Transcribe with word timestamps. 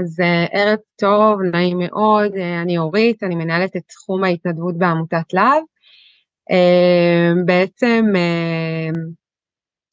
אז 0.00 0.20
uh, 0.20 0.48
ערב 0.52 0.78
טוב, 0.96 1.42
נעים 1.52 1.78
מאוד, 1.78 2.32
uh, 2.34 2.62
אני 2.62 2.78
אורית, 2.78 3.22
אני 3.22 3.34
מנהלת 3.34 3.76
את 3.76 3.82
תחום 3.88 4.24
ההתנדבות 4.24 4.78
בעמותת 4.78 5.32
להב. 5.32 5.62
Uh, 6.50 7.44
בעצם 7.44 8.04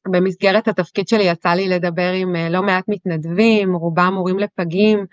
במסגרת 0.08 0.68
התפקיד 0.68 1.08
שלי 1.08 1.24
יצא 1.24 1.50
לי 1.50 1.70
לדבר 1.70 2.12
עם 2.12 2.36
לא 2.36 2.62
מעט 2.62 2.84
מתנדבים, 2.88 3.76
רובם 3.76 4.14
הורים 4.18 4.40
לפגים, 4.40 5.06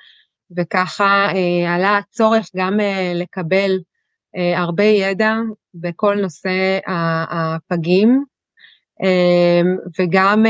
וככה 0.57 1.29
עלה 1.69 1.99
הצורך 1.99 2.51
גם 2.57 2.79
לקבל 3.15 3.71
הרבה 4.57 4.85
ידע 4.85 5.35
בכל 5.75 6.21
נושא 6.21 6.79
הפגים, 7.29 8.25
וגם, 9.99 10.47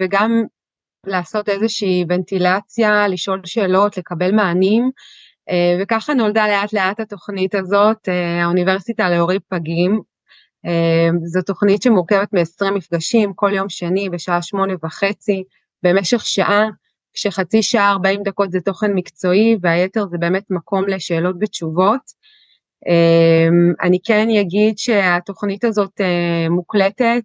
וגם 0.00 0.42
לעשות 1.06 1.48
איזושהי 1.48 2.04
ונטילציה, 2.08 3.08
לשאול 3.08 3.40
שאלות, 3.44 3.96
לקבל 3.98 4.32
מענים, 4.32 4.90
אה, 5.50 5.76
וככה 5.82 6.14
נולדה 6.14 6.48
לאט 6.48 6.72
לאט 6.72 7.00
התוכנית 7.00 7.54
הזאת, 7.54 8.08
אה, 8.08 8.44
האוניברסיטה 8.44 9.10
להורים 9.10 9.40
פגים. 9.48 10.00
אה, 10.66 11.08
זו 11.24 11.42
תוכנית 11.42 11.82
שמורכבת 11.82 12.32
מ-20 12.32 12.70
מפגשים 12.70 13.32
כל 13.34 13.50
יום 13.54 13.68
שני 13.68 14.10
בשעה 14.10 14.42
שמונה 14.42 14.72
וחצי, 14.84 15.44
במשך 15.82 16.26
שעה, 16.26 16.68
כשחצי 17.14 17.62
שעה 17.62 17.90
40 17.90 18.22
דקות 18.22 18.52
זה 18.52 18.60
תוכן 18.60 18.92
מקצועי 18.94 19.56
והיתר 19.62 20.06
זה 20.06 20.18
באמת 20.18 20.44
מקום 20.50 20.88
לשאלות 20.88 21.36
ותשובות. 21.40 22.22
אני 23.82 23.98
כן 24.04 24.28
אגיד 24.40 24.78
שהתוכנית 24.78 25.64
הזאת 25.64 26.00
מוקלטת 26.50 27.22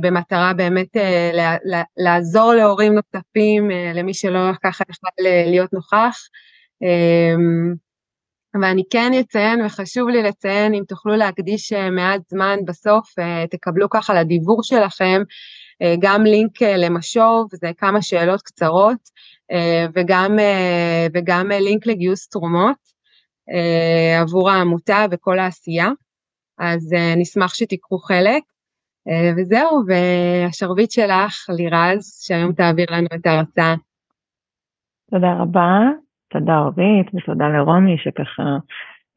במטרה 0.00 0.52
באמת 0.52 0.96
אה, 0.96 1.56
לעזור 1.96 2.54
להורים 2.54 2.94
נוספים, 2.94 3.70
אה, 3.70 3.92
למי 3.94 4.14
שלא 4.14 4.40
ככה 4.64 4.84
יכול 4.90 5.10
להיות 5.46 5.72
נוכח. 5.72 6.16
ואני 8.62 8.82
כן 8.90 9.12
אציין, 9.20 9.64
וחשוב 9.64 10.08
לי 10.08 10.22
לציין, 10.22 10.74
אם 10.74 10.82
תוכלו 10.88 11.16
להקדיש 11.16 11.72
מעט 11.72 12.20
זמן 12.28 12.58
בסוף, 12.64 13.14
תקבלו 13.50 13.90
ככה 13.90 14.14
לדיבור 14.14 14.62
שלכם, 14.62 15.22
גם 15.98 16.24
לינק 16.24 16.62
למשוב, 16.62 17.48
זה 17.52 17.70
כמה 17.78 18.02
שאלות 18.02 18.42
קצרות, 18.42 18.98
וגם, 19.94 20.36
וגם 21.14 21.48
לינק 21.48 21.86
לגיוס 21.86 22.28
תרומות 22.28 22.76
עבור 24.20 24.50
העמותה 24.50 25.06
וכל 25.10 25.38
העשייה. 25.38 25.88
אז 26.58 26.94
נשמח 27.16 27.54
שתיקחו 27.54 27.98
חלק. 27.98 28.42
אה, 29.08 29.30
וזהו, 29.36 29.82
והשרביט 29.86 30.90
שלך, 30.90 31.34
לירז, 31.56 32.22
שהיום 32.26 32.52
תעביר 32.52 32.86
לנו 32.90 33.06
את 33.14 33.26
ההרצאה. 33.26 33.74
תודה 35.10 35.32
רבה, 35.32 35.80
תודה 36.28 36.58
אורית 36.58 37.06
ותודה 37.14 37.48
לרומי 37.48 37.96
שככה 37.98 38.42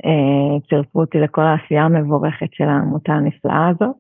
אה, 0.06 0.60
צירפו 0.70 1.00
אותי 1.00 1.18
לכל 1.18 1.42
העשייה 1.42 1.84
המבורכת 1.84 2.54
של 2.54 2.64
העמותה 2.64 3.14
הנפלאה 3.14 3.68
הזאת. 3.68 3.96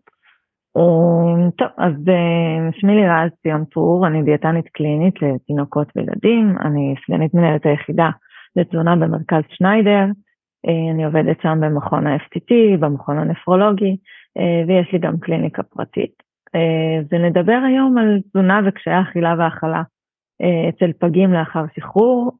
אה, 0.77 1.49
טוב, 1.57 1.67
אז 1.77 1.93
אה, 2.09 2.71
שמי 2.79 2.95
לירז 2.95 3.31
ציון 3.43 3.65
טרור, 3.65 4.07
אני 4.07 4.23
דיאטנית 4.23 4.69
קלינית 4.69 5.21
לתינוקות 5.21 5.87
וילדים, 5.95 6.55
אני 6.65 6.95
סגנית 7.05 7.33
מנהלת 7.33 7.65
היחידה 7.65 8.09
לתזונה 8.55 8.95
במרכז 8.95 9.43
שניידר, 9.49 10.05
אה, 10.67 10.91
אני 10.91 11.05
עובדת 11.05 11.41
שם 11.41 11.59
במכון 11.61 12.07
ה-FTT, 12.07 12.77
במכון 12.79 13.17
הנפרולוגי, 13.17 13.97
ויש 14.67 14.93
לי 14.93 14.99
גם 14.99 15.17
קליניקה 15.19 15.63
פרטית. 15.63 16.23
אה, 16.55 17.01
ונדבר 17.11 17.59
היום 17.67 17.97
על 17.97 18.19
תזונה 18.29 18.61
וקשיי 18.65 19.01
אכילה 19.01 19.35
והאכלה 19.37 19.81
אצל 20.69 20.91
פגים 20.99 21.33
לאחר 21.33 21.65
שחרור, 21.75 22.31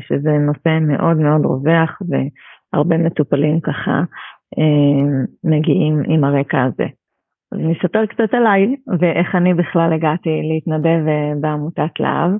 שזה 0.00 0.30
נושא 0.30 0.78
מאוד 0.80 1.16
מאוד 1.16 1.44
רווח 1.44 2.02
והרבה 2.08 2.98
מטופלים 2.98 3.60
ככה 3.60 4.02
מגיעים 5.44 6.02
עם 6.08 6.24
הרקע 6.24 6.62
הזה. 6.62 6.86
אז 7.52 7.58
אני 7.58 7.72
אספר 7.72 8.06
קצת 8.06 8.34
עליי 8.34 8.76
ואיך 9.00 9.34
אני 9.34 9.54
בכלל 9.54 9.92
הגעתי 9.92 10.30
להתנדב 10.42 11.00
בעמותת 11.40 12.00
להב. 12.00 12.30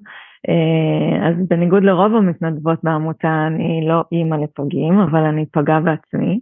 אה, 0.48 1.28
אז 1.28 1.34
בניגוד 1.48 1.82
לרוב 1.82 2.14
המתנדבות 2.14 2.78
בעמותה, 2.82 3.46
אני 3.46 3.86
לא 3.88 4.04
אימא 4.12 4.36
לפגים, 4.36 4.98
אבל 4.98 5.20
אני 5.20 5.46
פגה 5.46 5.80
בעצמי. 5.80 6.40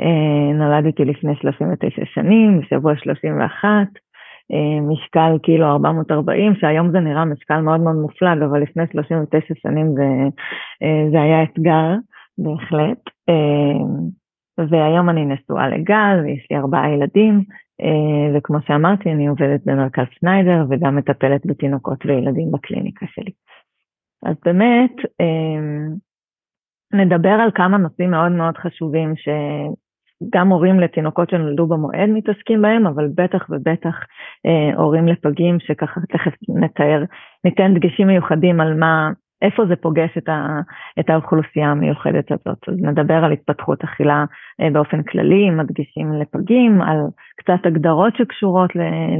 אה, 0.00 0.52
נולדתי 0.54 1.04
לפני 1.04 1.36
39 1.36 2.02
שנים, 2.04 2.60
בשבוע 2.60 2.96
31, 2.96 3.68
אה, 4.52 4.80
משקל 4.80 5.38
קילו 5.42 5.66
440, 5.66 6.54
שהיום 6.54 6.90
זה 6.90 7.00
נראה 7.00 7.24
משקל 7.24 7.60
מאוד 7.60 7.80
מאוד 7.80 7.96
מופלג, 7.96 8.42
אבל 8.42 8.62
לפני 8.62 8.84
39 8.92 9.54
שנים 9.54 9.94
זה, 9.94 10.06
זה 11.12 11.22
היה 11.22 11.42
אתגר, 11.42 11.94
בהחלט. 12.38 12.98
והיום 14.58 15.10
אני 15.10 15.24
נשואה 15.24 15.68
לגל, 15.68 16.26
יש 16.26 16.46
לי 16.50 16.56
ארבעה 16.56 16.90
ילדים, 16.90 17.44
אה, 17.80 18.38
וכמו 18.38 18.58
שאמרתי, 18.66 19.12
אני 19.12 19.26
עובדת 19.26 19.60
במרכז 19.64 20.04
שניידר 20.10 20.64
וגם 20.70 20.96
מטפלת 20.96 21.46
בתינוקות 21.46 22.06
וילדים 22.06 22.50
בקליניקה 22.52 23.06
שלי. 23.08 23.32
אז 24.22 24.36
באמת, 24.44 24.92
אה, 25.20 25.86
נדבר 26.92 27.28
על 27.28 27.50
כמה 27.54 27.78
נושאים 27.78 28.10
מאוד 28.10 28.32
מאוד 28.32 28.56
חשובים 28.56 29.16
שגם 30.24 30.48
הורים 30.48 30.80
לתינוקות 30.80 31.30
שנולדו 31.30 31.66
במועד 31.66 32.08
מתעסקים 32.08 32.62
בהם, 32.62 32.86
אבל 32.86 33.08
בטח 33.14 33.46
ובטח 33.50 33.94
אה, 34.46 34.74
הורים 34.76 35.08
לפגים 35.08 35.60
שככה 35.60 36.00
תכף 36.00 36.32
נתאר, 36.48 37.04
ניתן 37.44 37.74
דגשים 37.74 38.06
מיוחדים 38.06 38.60
על 38.60 38.74
מה, 38.74 39.10
איפה 39.42 39.66
זה 39.68 39.76
פוגש 39.76 40.18
את, 40.18 40.28
ה, 40.28 40.60
את 41.00 41.10
האוכלוסייה 41.10 41.70
המיוחדת 41.70 42.32
הזאת. 42.32 42.68
אז 42.68 42.74
נדבר 42.78 43.24
על 43.24 43.32
התפתחות 43.32 43.84
אכילה 43.84 44.24
אה, 44.60 44.70
באופן 44.70 45.02
כללי, 45.02 45.50
מדגישים 45.50 46.12
לפגים, 46.12 46.82
על 46.82 46.98
קצת 47.36 47.66
הגדרות 47.66 48.16
שקשורות 48.16 48.70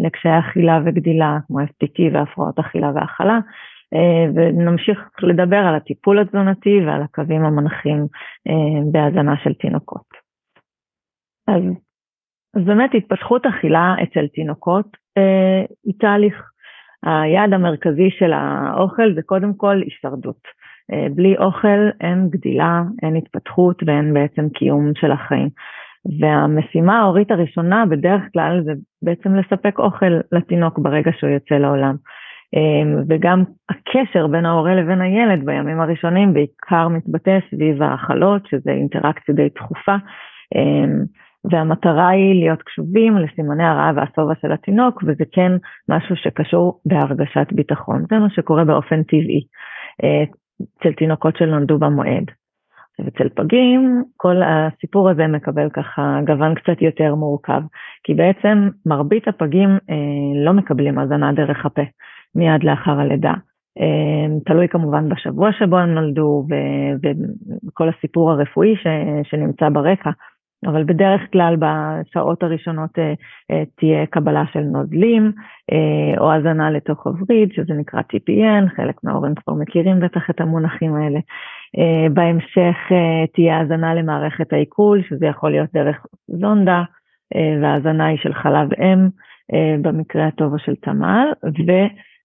לקשיי 0.05 0.39
אכילה 0.39 0.81
וגדילה, 0.85 1.39
כמו 1.47 1.61
FTT 1.61 2.13
והפרעות 2.13 2.59
אכילה 2.59 2.91
והאכלה, 2.95 3.39
אה, 3.95 4.27
ונמשיך 4.35 4.99
לדבר 5.23 5.57
על 5.57 5.75
הטיפול 5.75 6.19
התזונתי 6.19 6.81
ועל 6.87 7.03
הקווים 7.03 7.45
המנחים 7.45 8.07
אה, 8.49 8.83
בהזנה 8.93 9.35
של 9.45 9.55
תינוקות. 9.55 10.16
אז, 11.49 11.63
אז 12.57 12.63
באמת 12.65 12.91
התפתחות 12.95 13.47
אכילה 13.47 13.95
אצל 14.03 14.27
תינוקות 14.27 14.97
היא 15.85 15.95
תהליך. 15.99 16.51
היעד 17.07 17.53
המרכזי 17.53 18.11
של 18.19 18.33
האוכל 18.33 19.15
זה 19.15 19.23
קודם 19.23 19.55
כל 19.55 19.83
הישרדות. 19.85 20.41
אה, 20.93 21.07
בלי 21.15 21.37
אוכל 21.37 21.89
אין 22.01 22.29
גדילה, 22.31 22.83
אין 23.03 23.17
התפתחות 23.17 23.83
ואין 23.87 24.15
בעצם 24.15 24.49
קיום 24.49 24.93
של 25.01 25.13
החיים. 25.13 25.49
והמשימה 26.21 26.99
ההורית 27.01 27.31
הראשונה 27.31 27.87
בדרך 27.87 28.23
כלל 28.33 28.63
זה 28.65 28.73
בעצם 29.03 29.35
לספק 29.35 29.79
אוכל 29.79 30.21
לתינוק 30.33 30.79
ברגע 30.79 31.11
שהוא 31.19 31.31
יוצא 31.31 31.55
לעולם. 31.55 31.97
אה, 32.55 33.03
וגם 33.09 33.45
הקשר 33.69 34.27
בין 34.27 34.47
ההורה 34.47 34.75
לבין 34.75 35.01
הילד 35.01 35.47
בימים 35.47 35.81
הראשונים 35.81 36.35
בעיקר 36.35 36.89
מתבטא 36.89 37.39
סביב 37.51 37.83
האכלות, 37.83 38.47
שזה 38.47 38.71
אינטראקציה 38.71 39.35
די 39.35 39.51
תכופה. 39.51 39.97
והמטרה 41.51 42.09
היא 42.09 42.41
להיות 42.41 42.63
קשובים 42.63 43.17
לסימני 43.17 43.65
הרעה 43.65 43.93
והשובע 43.97 44.35
של 44.43 44.53
התינוק, 44.53 45.03
וזה 45.07 45.25
כן 45.33 45.53
משהו 45.89 46.17
שקשור 46.17 46.81
בהרגשת 46.87 47.47
ביטחון. 47.53 48.05
זה 48.11 48.19
מה 48.19 48.31
שקורה 48.31 48.65
באופן 48.65 49.03
טבעי 49.03 49.47
אה, 50.05 50.25
אצל 50.81 50.93
תינוקות 50.93 51.37
שנולדו 51.37 51.79
במועד. 51.79 52.25
ואצל 52.99 53.29
פגים, 53.29 54.03
כל 54.17 54.37
הסיפור 54.43 55.11
הזה 55.11 55.27
מקבל 55.27 55.71
ככה 55.71 56.21
גוון 56.27 56.55
קצת 56.55 56.83
יותר 56.83 57.15
מורכב, 57.15 57.61
כי 58.05 58.15
בעצם 58.15 58.69
מרבית 58.87 59.29
הפגים 59.29 59.69
אה, 59.91 60.45
לא 60.45 60.53
מקבלים 60.53 60.99
הזנה 60.99 61.33
דרך 61.33 61.67
הפה 61.67 61.83
מיד 62.35 62.65
לאחר 62.65 63.01
הלידה. 63.01 63.35
אה, 63.81 64.39
תלוי 64.47 64.69
כמובן 64.69 65.09
בשבוע 65.09 65.53
שבו 65.53 65.79
הם 65.79 65.95
נולדו 65.95 66.47
וכל 67.67 67.89
הסיפור 67.89 68.31
הרפואי 68.31 68.77
ש, 68.77 68.87
שנמצא 69.31 69.69
ברקע. 69.69 70.11
אבל 70.65 70.85
בדרך 70.85 71.21
כלל 71.33 71.57
בשעות 71.59 72.43
הראשונות 72.43 72.99
אה, 72.99 73.15
אה, 73.51 73.63
תהיה 73.77 74.07
קבלה 74.07 74.45
של 74.53 74.61
נוזלים 74.61 75.33
אה, 75.73 76.19
או 76.19 76.33
הזנה 76.33 76.71
לתוך 76.71 77.07
הווריד, 77.07 77.53
שזה 77.53 77.75
נקרא 77.75 78.01
TPN, 78.01 78.77
חלק 78.77 79.05
מההורים 79.05 79.35
כבר 79.35 79.55
מכירים 79.55 80.01
בטח 80.01 80.31
את 80.31 80.41
המונחים 80.41 80.95
האלה. 80.95 81.19
בהמשך 82.15 82.77
תהיה 83.35 83.61
הזנה 83.61 83.95
למערכת 83.95 84.53
העיכול, 84.53 85.03
שזה 85.09 85.27
יכול 85.27 85.51
להיות 85.51 85.71
דרך 85.75 86.07
זונדה, 86.29 86.83
וההזנה 87.63 88.07
היא 88.07 88.19
של 88.19 88.35
חלב 88.35 88.69
אם, 88.73 89.09
במקרה 89.83 90.27
הטוב 90.27 90.53
או 90.53 90.59
של 90.59 90.75
תמ"ל, 90.75 91.33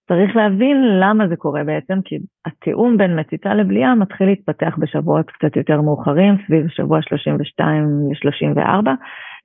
צריך 0.08 0.36
להבין 0.36 0.76
למה 1.00 1.28
זה 1.28 1.36
קורה 1.36 1.64
בעצם, 1.64 1.98
כי 2.04 2.18
התיאום 2.46 2.96
בין 2.96 3.20
מציתה 3.20 3.54
לבליעה 3.54 3.94
מתחיל 3.94 4.26
להתפתח 4.26 4.74
בשבועות 4.78 5.30
קצת 5.30 5.56
יותר 5.56 5.80
מאוחרים, 5.80 6.34
סביב 6.46 6.68
שבוע 6.68 7.02
32 7.02 7.84
ל-34, 8.10 8.88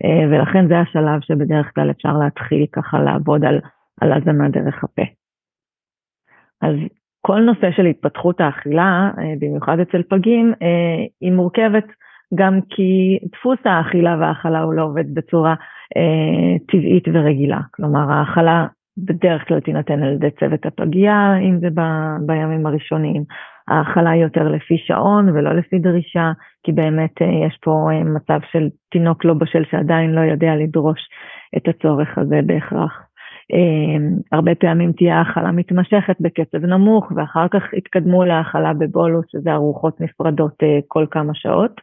אה, 0.04 0.30
ולכן 0.30 0.68
זה 0.68 0.80
השלב 0.80 1.22
שבדרך 1.22 1.72
כלל 1.76 1.92
אפשר 1.92 2.14
להתחיל 2.14 2.66
ככה 2.72 3.00
לעבוד 3.00 3.46
על, 3.46 3.60
על 4.02 4.14
הזנה 4.14 4.50
דרך 4.50 4.84
הפה. 4.84 5.02
אז 6.62 6.76
כל 7.22 7.40
נושא 7.40 7.72
של 7.72 7.86
התפתחות 7.86 8.42
האכילה, 8.42 9.12
במיוחד 9.40 9.80
אצל 9.80 10.04
פגים, 10.10 10.54
היא 11.22 11.32
מורכבת 11.32 11.86
גם 12.36 12.60
כי 12.70 13.20
דפוס 13.32 13.60
האכילה 13.66 14.18
והאכלה 14.20 14.62
הוא 14.62 14.74
לא 14.74 14.84
עובד 14.84 15.14
בצורה 15.14 15.56
טבעית 16.68 17.08
ורגילה. 17.14 17.60
כלומר, 17.72 18.12
האכלה 18.12 18.68
בדרך 18.98 19.48
כלל 19.48 19.60
תינתן 19.60 20.04
על 20.04 20.14
ידי 20.14 20.32
צוות 20.40 20.66
הפגייה, 20.66 21.38
אם 21.38 21.60
זה 21.60 21.68
ב, 21.74 21.82
בימים 22.26 22.66
הראשונים. 22.66 23.24
ההאכלה 23.68 24.10
היא 24.10 24.24
יותר 24.24 24.48
לפי 24.48 24.78
שעון 24.78 25.30
ולא 25.30 25.54
לפי 25.54 25.80
דרישה, 25.80 26.32
כי 26.64 26.72
באמת 26.72 27.22
אה, 27.22 27.48
יש 27.48 27.58
פה 27.62 27.90
אה, 27.92 28.04
מצב 28.04 28.40
של 28.52 28.70
תינוק 28.92 29.26
לא 29.26 29.34
בשל 29.34 29.64
שעדיין 29.72 30.12
לא 30.12 30.22
יודע 30.22 30.56
לדרוש 30.56 31.00
את 31.58 31.68
הצורך 31.68 32.18
הזה 32.18 32.40
בהכרח. 32.46 33.02
אה, 33.54 34.08
הרבה 34.32 34.56
פעמים 34.56 34.92
תהיה 34.92 35.20
האכלה 35.20 35.52
מתמשכת 35.52 36.16
בקצב 36.20 36.66
נמוך, 36.66 37.12
ואחר 37.16 37.48
כך 37.48 37.74
יתקדמו 37.74 38.26
להאכלה 38.26 38.74
בבולוס, 38.74 39.26
שזה 39.32 39.54
ארוחות 39.54 40.02
נפרדות 40.02 40.64
כל 40.88 41.06
כמה 41.12 41.34
שעות. 41.36 41.82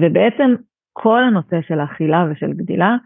ובעצם 0.00 0.54
כל 0.92 1.24
הנושא 1.24 1.60
של 1.68 1.80
אכילה 1.80 2.26
ושל 2.30 2.52
גדילה, 2.52 2.96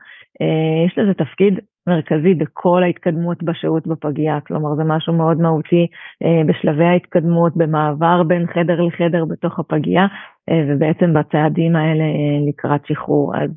יש 0.86 0.98
לזה 0.98 1.14
תפקיד 1.14 1.60
מרכזי 1.86 2.34
בכל 2.34 2.82
ההתקדמות 2.82 3.42
בשהות 3.42 3.86
בפגייה, 3.86 4.40
כלומר 4.40 4.74
זה 4.74 4.82
משהו 4.84 5.12
מאוד 5.12 5.38
מהותי 5.40 5.86
אה, 6.22 6.44
בשלבי 6.46 6.84
ההתקדמות, 6.84 7.56
במעבר 7.56 8.22
בין 8.22 8.46
חדר 8.46 8.80
לחדר 8.80 9.24
בתוך 9.24 9.58
הפגייה, 9.58 10.06
אה, 10.50 10.64
ובעצם 10.68 11.14
בצעדים 11.14 11.76
האלה 11.76 12.04
אה, 12.04 12.48
לקראת 12.48 12.86
שחרור. 12.86 13.36
אז 13.36 13.50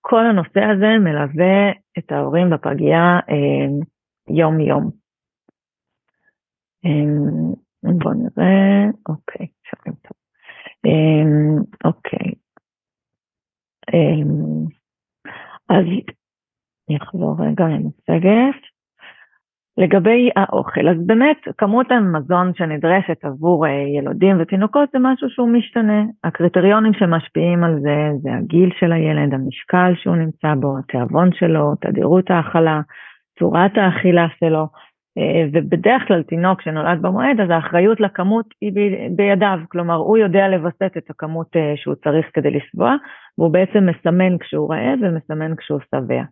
כל 0.00 0.26
הנושא 0.26 0.60
הזה 0.60 0.98
מלווה 1.00 1.70
את 1.98 2.12
ההורים 2.12 2.50
בפגייה 2.50 3.18
יום 4.28 4.60
יום. 4.60 4.90
בואו 7.82 8.14
נראה, 8.14 8.86
אוקיי, 9.08 9.46
שומעים 9.70 9.96
טוב. 10.02 10.16
אוקיי. 11.84 12.32
אז 15.68 15.84
אני 16.88 16.98
אחזור 16.98 17.36
רגע 17.38 17.64
למצגת. 17.64 18.60
לגבי 19.78 20.30
האוכל, 20.36 20.88
אז 20.88 20.96
באמת 21.06 21.36
כמות 21.58 21.86
המזון 21.90 22.52
שנדרשת 22.54 23.24
עבור 23.24 23.66
אה, 23.66 23.70
ילודים 23.98 24.36
ותינוקות 24.40 24.88
זה 24.92 24.98
משהו 25.00 25.30
שהוא 25.30 25.48
משתנה. 25.48 26.02
הקריטריונים 26.24 26.92
שמשפיעים 26.94 27.64
על 27.64 27.80
זה 27.80 28.10
זה 28.22 28.34
הגיל 28.34 28.70
של 28.78 28.92
הילד, 28.92 29.34
המשקל 29.34 29.92
שהוא 29.96 30.16
נמצא 30.16 30.54
בו, 30.60 30.78
התיאבון 30.78 31.30
שלו, 31.32 31.74
תדירות 31.80 32.30
האכלה, 32.30 32.80
צורת 33.38 33.72
האכילה 33.76 34.26
שלו, 34.38 34.66
אה, 35.18 35.44
ובדרך 35.52 36.02
כלל 36.08 36.22
תינוק 36.22 36.62
שנולד 36.62 37.02
במועד 37.02 37.40
אז 37.40 37.50
האחריות 37.50 38.00
לכמות 38.00 38.46
היא 38.60 38.72
בידיו, 39.16 39.58
כלומר 39.68 39.94
הוא 39.94 40.18
יודע 40.18 40.48
לווסת 40.48 40.92
את 40.96 41.10
הכמות 41.10 41.56
אה, 41.56 41.72
שהוא 41.76 41.94
צריך 41.94 42.26
כדי 42.34 42.50
לשבוע, 42.50 42.94
והוא 43.38 43.52
בעצם 43.52 43.86
מסמן 43.86 44.38
כשהוא 44.38 44.74
רעב 44.74 44.98
ומסמן 45.02 45.56
כשהוא 45.56 45.80
שבע. 45.94 46.22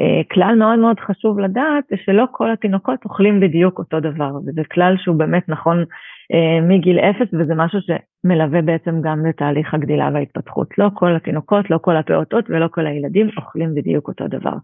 אה, 0.00 0.22
כלל 0.32 0.54
מאוד 0.58 0.78
מאוד 0.78 1.00
חשוב 1.00 1.38
לדעת 1.38 1.84
זה 1.90 1.96
שלא 2.04 2.24
כל 2.32 2.50
התינוקות 2.50 3.04
אוכלים 3.04 3.40
בדיוק 3.40 3.78
אותו 3.78 4.00
דבר, 4.00 4.30
וזה 4.46 4.62
כלל 4.72 4.94
שהוא 4.98 5.16
באמת 5.16 5.48
נכון 5.48 5.84
אה, 6.34 6.60
מגיל 6.68 6.98
אפס, 6.98 7.28
וזה 7.32 7.54
משהו 7.54 7.78
שמלווה 7.80 8.62
בעצם 8.62 9.00
גם 9.02 9.26
לתהליך 9.26 9.74
הגדילה 9.74 10.10
וההתפתחות. 10.14 10.78
לא 10.78 10.88
כל 10.94 11.16
התינוקות, 11.16 11.70
לא 11.70 11.78
כל 11.78 11.96
הפעוטות 11.96 12.44
ולא 12.48 12.68
כל 12.70 12.86
הילדים 12.86 13.28
אוכלים 13.36 13.74
בדיוק 13.74 14.08
אותו 14.08 14.28
דבר. 14.28 14.54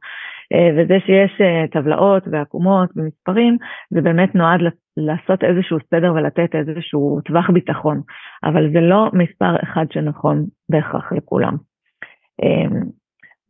אה, 0.53 0.71
וזה 0.77 0.99
שיש 1.07 1.41
טבלאות 1.71 2.23
ועקומות 2.31 2.91
ומספרים, 2.97 3.57
זה 3.91 4.01
באמת 4.01 4.35
נועד 4.35 4.61
לעשות 4.97 5.45
איזשהו 5.45 5.79
סדר 5.91 6.15
ולתת 6.15 6.55
איזשהו 6.55 7.21
טווח 7.25 7.51
ביטחון, 7.51 8.01
אבל 8.45 8.73
זה 8.73 8.81
לא 8.81 9.11
מספר 9.13 9.57
אחד 9.63 9.87
שנכון 9.93 10.45
בהכרח 10.69 11.13
לכולם. 11.13 11.57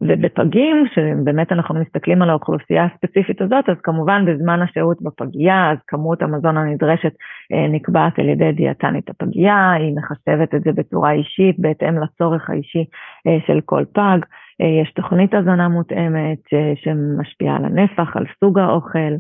ובפגים, 0.09 0.85
שבאמת 0.95 1.53
אנחנו 1.53 1.75
מסתכלים 1.75 2.23
על 2.23 2.31
האוכלוסייה 2.31 2.85
הספציפית 2.85 3.41
הזאת, 3.41 3.69
אז 3.69 3.77
כמובן 3.83 4.25
בזמן 4.27 4.63
השהות 4.63 5.03
בפגייה, 5.03 5.71
אז 5.71 5.79
כמות 5.87 6.23
המזון 6.23 6.57
הנדרשת 6.57 7.13
אה, 7.53 7.69
נקבעת 7.69 8.19
על 8.19 8.29
ידי 8.29 8.53
דיאטנית 8.53 9.11
הפגייה, 9.11 9.71
היא 9.71 9.97
מחשבת 9.97 10.55
את 10.55 10.63
זה 10.65 10.73
בצורה 10.73 11.13
אישית, 11.13 11.59
בהתאם 11.59 11.99
לצורך 11.99 12.51
האישי 12.51 12.85
אה, 13.27 13.39
של 13.47 13.61
כל 13.65 13.85
פג. 13.93 14.19
אה, 14.61 14.67
יש 14.83 14.93
תוכנית 14.93 15.35
הזנה 15.35 15.69
מותאמת 15.69 16.39
שמשפיעה 16.75 17.57
על 17.57 17.65
הנפח, 17.65 18.17
על 18.17 18.25
סוג 18.41 18.59
האוכל. 18.59 19.15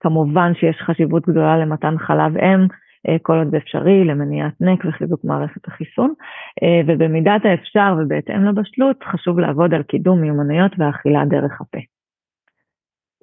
כמובן 0.00 0.52
שיש 0.54 0.76
חשיבות 0.80 1.28
גדולה 1.28 1.56
למתן 1.58 1.98
חלב 1.98 2.36
אם. 2.36 2.66
אה, 3.08 3.16
כל 3.22 3.38
עוד 3.38 3.50
זה 3.50 3.56
אפשרי, 3.56 4.04
למניעת 4.04 4.54
נק 4.60 4.84
וחיזוק 4.84 5.24
מערכת 5.24 5.68
החיסון, 5.68 6.14
אה, 6.62 6.80
ובמידת 6.86 7.44
האפשר 7.44 7.94
ובהתאם 7.98 8.44
לבשלות, 8.44 9.04
חשוב 9.04 9.38
לעבוד 9.38 9.74
על 9.74 9.82
קידום 9.82 10.20
מיומנויות 10.20 10.72
ואכילה 10.78 11.24
דרך 11.24 11.60
הפה. 11.60 11.78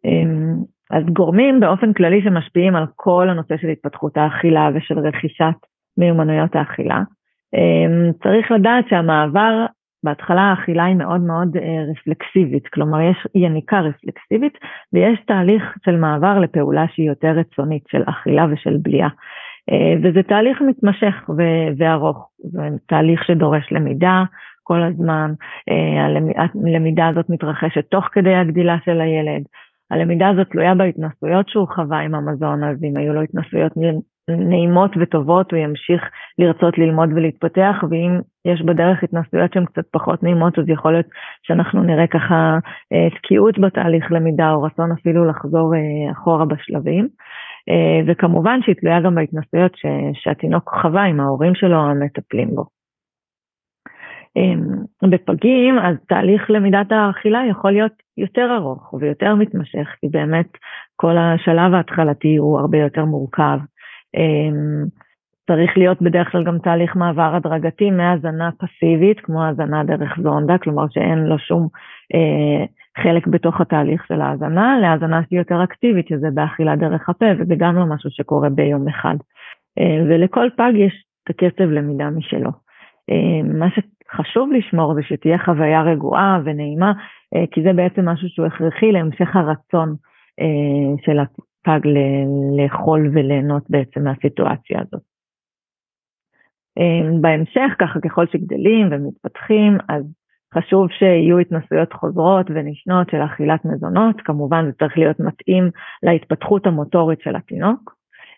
אמ, 0.06 0.56
אז 0.92 1.04
גורמים 1.14 1.60
באופן 1.60 1.94
כללי 1.94 2.22
שמשפיעים 2.24 2.76
על 2.76 2.86
כל 2.96 3.30
הנושא 3.30 3.58
של 3.58 3.68
התפתחות 3.68 4.18
האכילה 4.18 4.70
ושל 4.76 5.00
רכישת 5.00 5.56
מיומנויות 5.98 6.56
האכילה. 6.56 7.02
אמ, 7.56 8.12
צריך 8.24 8.52
לדעת 8.52 8.86
שהמעבר, 8.90 9.66
בהתחלה 10.04 10.42
האכילה 10.42 10.86
היא 10.86 10.96
מאוד 10.96 11.22
מאוד 11.22 11.58
אה, 11.58 11.84
רפלקסיבית, 11.92 12.68
כלומר 12.68 13.02
יש 13.02 13.28
יניקה 13.36 13.80
רפלקסיבית 13.80 14.58
ויש 14.94 15.20
תהליך 15.28 15.64
של 15.86 15.96
מעבר 15.96 16.40
לפעולה 16.40 16.86
שהיא 16.94 17.10
יותר 17.10 17.32
רצונית, 17.32 17.84
של 17.88 18.04
אכילה 18.06 18.46
ושל 18.52 18.78
בליעה. 18.82 19.10
אה, 19.72 19.94
וזה 20.04 20.24
תהליך 20.24 20.62
מתמשך 20.62 21.30
וארוך, 21.78 22.30
זה 22.40 22.62
תהליך 22.88 23.24
שדורש 23.24 23.72
למידה 23.72 24.24
כל 24.68 24.84
הזמן, 24.84 25.34
אה, 25.70 26.06
הלמידה 26.66 27.08
הזאת 27.08 27.30
מתרחשת 27.30 27.86
תוך 27.90 28.06
כדי 28.12 28.36
הגדילה 28.36 28.78
של 28.86 29.02
הילד, 29.02 29.44
הלמידה 29.92 30.30
הזאת 30.30 30.48
תלויה 30.50 30.76
בהתנסויות 30.76 31.50
שהוא 31.50 31.68
חווה 31.76 32.00
עם 32.00 32.16
המזון, 32.16 32.64
אז 32.64 32.84
אם 32.84 32.98
היו 32.98 33.14
לו 33.14 33.22
התנסויות 33.22 33.72
נעימות 34.30 34.92
וטובות, 35.00 35.52
הוא 35.52 35.60
ימשיך 35.60 36.02
לרצות 36.40 36.78
ללמוד 36.78 37.10
ולהתפתח, 37.16 37.76
ואם 37.90 38.20
יש 38.46 38.62
בדרך 38.62 39.04
התנסויות 39.04 39.54
שהן 39.54 39.66
קצת 39.66 39.86
פחות 39.92 40.24
נעימות, 40.24 40.60
אז 40.60 40.70
יכול 40.70 40.92
להיות 40.92 41.06
שאנחנו 41.44 41.84
נראה 41.84 42.08
ככה 42.08 42.58
אה, 42.94 43.10
תקיעות 43.18 43.60
בתהליך 43.60 44.12
למידה, 44.12 44.52
או 44.52 44.64
רצון 44.64 44.92
אפילו 44.92 45.26
לחזור 45.26 45.74
אחורה 46.12 46.46
בשלבים. 46.46 47.08
אה, 47.70 48.00
וכמובן 48.08 48.60
שהיא 48.64 48.76
תלויה 48.76 49.02
גם 49.02 49.16
בהתנסויות 49.16 49.76
ש, 49.76 49.86
שהתינוק 50.14 50.70
חווה 50.82 51.04
עם 51.04 51.20
ההורים 51.20 51.56
שלו 51.56 51.78
המטפלים 51.78 52.56
בו. 52.56 52.66
אמ, 54.38 55.10
בפגים, 55.12 55.80
אז 55.80 55.96
תהליך 56.08 56.50
למידת 56.50 56.92
האכילה 56.92 57.40
יכול 57.50 57.72
להיות 57.72 57.92
יותר 58.18 58.56
ארוך 58.58 58.94
ויותר 58.94 59.36
מתמשך, 59.36 59.88
כי 60.02 60.08
באמת 60.08 60.48
כל 60.96 61.18
השלב 61.18 61.74
ההתחלתי 61.74 62.36
הוא 62.36 62.60
הרבה 62.60 62.78
יותר 62.78 63.06
מורכב. 63.06 63.60
אמ, 64.16 64.86
צריך 65.48 65.78
להיות 65.78 66.02
בדרך 66.02 66.32
כלל 66.32 66.44
גם 66.44 66.58
תהליך 66.60 66.96
מעבר 66.96 67.36
הדרגתי 67.36 67.92
מהזנה 67.92 68.50
פסיבית, 68.52 69.20
כמו 69.20 69.46
הזנה 69.46 69.84
דרך 69.84 70.20
זונדה, 70.24 70.58
כלומר 70.58 70.86
שאין 70.90 71.20
לו 71.20 71.40
שום 71.40 71.68
אה, 72.14 72.66
חלק 73.04 73.28
בתוך 73.28 73.62
התהליך 73.62 74.06
של 74.08 74.22
ההאזנה, 74.22 74.80
להאזנה 74.82 75.22
שהיא 75.28 75.40
יותר 75.40 75.64
אקטיבית, 75.64 76.08
שזה 76.08 76.28
באכילה 76.34 76.76
דרך 76.76 77.10
הפה, 77.10 77.26
וזה 77.40 77.56
גם 77.58 77.76
לא 77.76 77.86
משהו 77.86 78.10
שקורה 78.12 78.50
ביום 78.50 78.88
אחד. 78.88 79.16
אה, 79.80 80.04
ולכל 80.10 80.48
פג 80.58 80.72
יש 80.76 81.06
את 81.24 81.30
הקצב 81.30 81.64
למידה 81.64 82.10
משלו. 82.10 82.50
אה, 83.10 83.58
מה 83.60 83.68
שחשוב 83.70 84.50
לשמור 84.52 84.94
זה 84.94 85.02
שתהיה 85.04 85.38
חוויה 85.38 85.82
רגועה 85.82 86.40
ונעימה, 86.46 86.94
אה, 87.36 87.44
כי 87.52 87.64
זה 87.64 87.74
בעצם 87.74 88.10
משהו 88.10 88.30
שהוא 88.30 88.46
הכרחי 88.46 88.92
להמשך 88.92 89.36
הרצון 89.36 89.96
של 91.06 91.20
הפג 91.20 91.80
לאכול 92.58 93.10
וליהנות 93.14 93.64
בעצם 93.70 94.04
מהסיטואציה 94.04 94.80
הזאת. 94.82 95.02
בהמשך, 97.22 97.76
ככה 97.80 98.00
ככל 98.00 98.26
שגדלים 98.28 98.88
ומתפתחים, 98.92 99.78
אז 99.90 100.04
חשוב 100.58 100.88
שיהיו 100.92 101.38
התנסויות 101.40 101.94
חוזרות 101.94 102.46
ונשנות 102.50 103.10
של 103.10 103.18
אכילת 103.26 103.66
מזונות, 103.66 104.22
כמובן 104.22 104.66
זה 104.66 104.72
צריך 104.80 104.98
להיות 104.98 105.20
מתאים 105.20 105.70
להתפתחות 106.04 106.68
המוטורית 106.68 107.22
של 107.22 107.36
התינוק. 107.36 107.96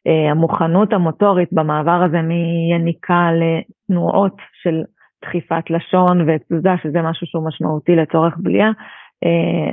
אה, 0.07 0.31
המוכנות 0.31 0.93
המוטורית 0.93 1.49
במעבר 1.51 2.03
הזה 2.03 2.21
מיניקה 2.21 3.29
לתנועות 3.33 4.35
של 4.63 4.83
דחיפת 5.25 5.69
לשון 5.69 6.29
ותזוזה, 6.29 6.69
שזה 6.83 7.01
משהו 7.01 7.27
שהוא 7.27 7.47
משמעותי 7.47 7.95
לצורך 7.95 8.33
בליעה, 8.37 8.71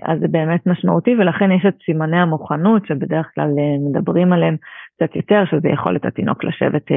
אז 0.02 0.20
זה 0.20 0.28
באמת 0.28 0.66
משמעותי 0.66 1.14
ולכן 1.18 1.52
יש 1.52 1.66
את 1.68 1.74
סימני 1.84 2.20
המוכנות 2.20 2.86
שבדרך 2.86 3.30
כלל 3.34 3.48
אה, 3.58 3.90
מדברים 3.90 4.32
עליהם 4.32 4.56
קצת 4.96 5.16
יותר, 5.16 5.44
שזה 5.50 5.68
יכולת 5.68 6.04
התינוק 6.04 6.44
לשבת 6.44 6.92
אה, 6.92 6.96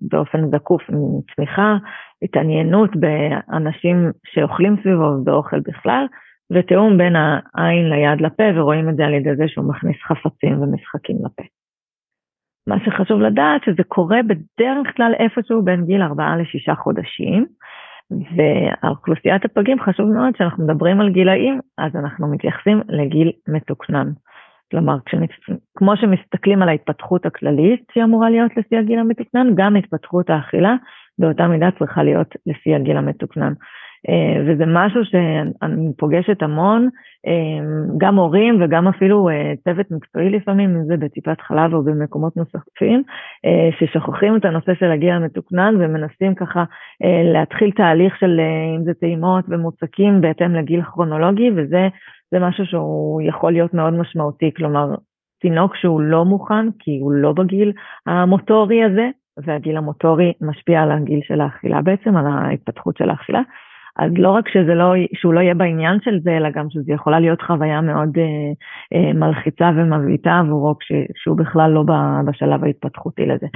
באופן 0.00 0.50
זקוף 0.50 0.82
עם 0.90 0.98
צמיחה, 1.34 1.76
התעניינות 2.22 2.90
באנשים 2.96 4.10
שאוכלים 4.26 4.76
סביבו 4.82 5.04
ובאוכל 5.04 5.60
בכלל, 5.60 6.06
ותיאום 6.52 6.98
בין 6.98 7.16
העין 7.16 7.90
ליד 7.90 8.20
לפה 8.20 8.42
ורואים 8.54 8.88
את 8.88 8.96
זה 8.96 9.04
על 9.04 9.14
ידי 9.14 9.36
זה 9.36 9.44
שהוא 9.48 9.68
מכניס 9.68 9.96
חפצים 10.02 10.62
ומשחקים 10.62 11.16
לפה. 11.16 11.42
מה 12.68 12.76
שחשוב 12.84 13.20
לדעת 13.20 13.64
שזה 13.64 13.82
קורה 13.88 14.18
בדרך 14.22 14.96
כלל 14.96 15.12
איפשהו 15.18 15.62
בין 15.62 15.84
גיל 15.84 16.02
4 16.02 16.36
ל-6 16.36 16.74
חודשים, 16.74 17.46
והאוכלוסיית 18.10 19.44
הפגים 19.44 19.80
חשוב 19.80 20.06
מאוד 20.06 20.36
שאנחנו 20.38 20.64
מדברים 20.64 21.00
על 21.00 21.10
גילאים, 21.10 21.60
אז 21.78 21.96
אנחנו 21.96 22.28
מתייחסים 22.28 22.80
לגיל 22.88 23.32
מתוקנן. 23.48 24.10
כלומר, 24.70 24.96
כשמת... 25.06 25.28
כמו 25.76 25.96
שמסתכלים 25.96 26.62
על 26.62 26.68
ההתפתחות 26.68 27.26
הכללית 27.26 27.82
שהיא 27.92 28.04
אמורה 28.04 28.30
להיות 28.30 28.56
לפי 28.56 28.76
הגיל 28.76 28.98
המתוקנן, 28.98 29.46
גם 29.54 29.76
התפתחות 29.76 30.30
האכילה 30.30 30.74
באותה 31.18 31.46
מידה 31.46 31.68
צריכה 31.78 32.02
להיות 32.02 32.34
לפי 32.46 32.74
הגיל 32.74 32.96
המתוקנן. 32.96 33.52
אה, 34.08 34.42
וזה 34.46 34.64
משהו 34.66 35.04
שאני 35.04 35.92
פוגשת 35.98 36.42
המון, 36.42 36.88
אה, 37.26 37.64
גם 37.98 38.16
הורים 38.16 38.62
וגם 38.62 38.88
אפילו 38.88 39.28
אה, 39.28 39.52
צוות 39.64 39.90
מקצועי 39.90 40.30
לפעמים, 40.30 40.76
אם 40.76 40.84
זה 40.84 40.96
בטיפת 40.96 41.40
חלב 41.40 41.74
או 41.74 41.82
במקומות 41.82 42.36
נוספים, 42.36 43.02
ששוכחים 43.78 44.36
את 44.36 44.44
הנושא 44.44 44.74
של 44.74 44.90
הגיל 44.90 45.10
המתוקנן 45.10 45.74
ומנסים 45.78 46.34
ככה 46.34 46.64
להתחיל 47.32 47.70
תהליך 47.70 48.16
של 48.20 48.40
אם 48.76 48.84
זה 48.84 48.94
טעימות 48.94 49.44
ומוצקים 49.48 50.20
בהתאם 50.20 50.54
לגיל 50.54 50.82
כרונולוגי, 50.82 51.50
וזה 51.50 51.88
משהו 52.40 52.66
שהוא 52.66 53.22
יכול 53.22 53.52
להיות 53.52 53.74
מאוד 53.74 53.94
משמעותי, 53.94 54.50
כלומר, 54.56 54.94
תינוק 55.40 55.76
שהוא 55.76 56.00
לא 56.00 56.24
מוכן, 56.24 56.66
כי 56.78 56.98
הוא 57.00 57.12
לא 57.12 57.32
בגיל 57.32 57.72
המוטורי 58.06 58.84
הזה, 58.84 59.08
והגיל 59.44 59.76
המוטורי 59.76 60.32
משפיע 60.40 60.82
על 60.82 60.90
הגיל 60.90 61.20
של 61.22 61.40
האכילה 61.40 61.82
בעצם, 61.82 62.16
על 62.16 62.26
ההתפתחות 62.26 62.96
של 62.96 63.10
האכילה. 63.10 63.40
אז 63.98 64.10
לא 64.18 64.30
רק 64.30 64.48
שזה 64.48 64.74
לא, 64.74 64.94
שהוא 65.14 65.34
לא 65.34 65.40
יהיה 65.40 65.54
בעניין 65.54 65.98
של 66.04 66.20
זה, 66.20 66.36
אלא 66.36 66.50
גם 66.50 66.70
שזה 66.70 66.92
יכולה 66.92 67.20
להיות 67.20 67.42
חוויה 67.42 67.80
מאוד 67.80 68.18
אה, 68.18 68.52
אה, 68.94 69.12
מלחיצה 69.12 69.70
ומבעיטה 69.76 70.38
עבורו, 70.38 70.74
שהוא 71.16 71.36
בכלל 71.36 71.70
לא 71.70 71.84
בשלב 72.26 72.64
ההתפתחותי 72.64 73.26
לזה. 73.26 73.46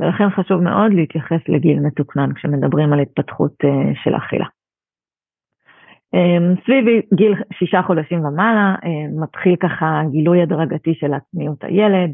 ולכן 0.00 0.30
חשוב 0.30 0.60
מאוד 0.62 0.92
להתייחס 0.92 1.40
לגיל 1.48 1.80
מתוקנן 1.80 2.32
כשמדברים 2.34 2.92
על 2.92 3.00
התפתחות 3.00 3.52
אה, 3.64 3.92
של 4.04 4.16
אכילה. 4.16 4.46
אה, 6.14 6.54
סביב 6.64 6.84
גיל 7.14 7.34
שישה 7.52 7.82
חודשים 7.82 8.24
ומעלה, 8.24 8.74
אה, 8.84 9.22
מתחיל 9.22 9.56
ככה 9.56 10.02
גילוי 10.10 10.42
הדרגתי 10.42 10.94
של 10.94 11.14
עצמיות 11.14 11.64
הילד, 11.64 12.10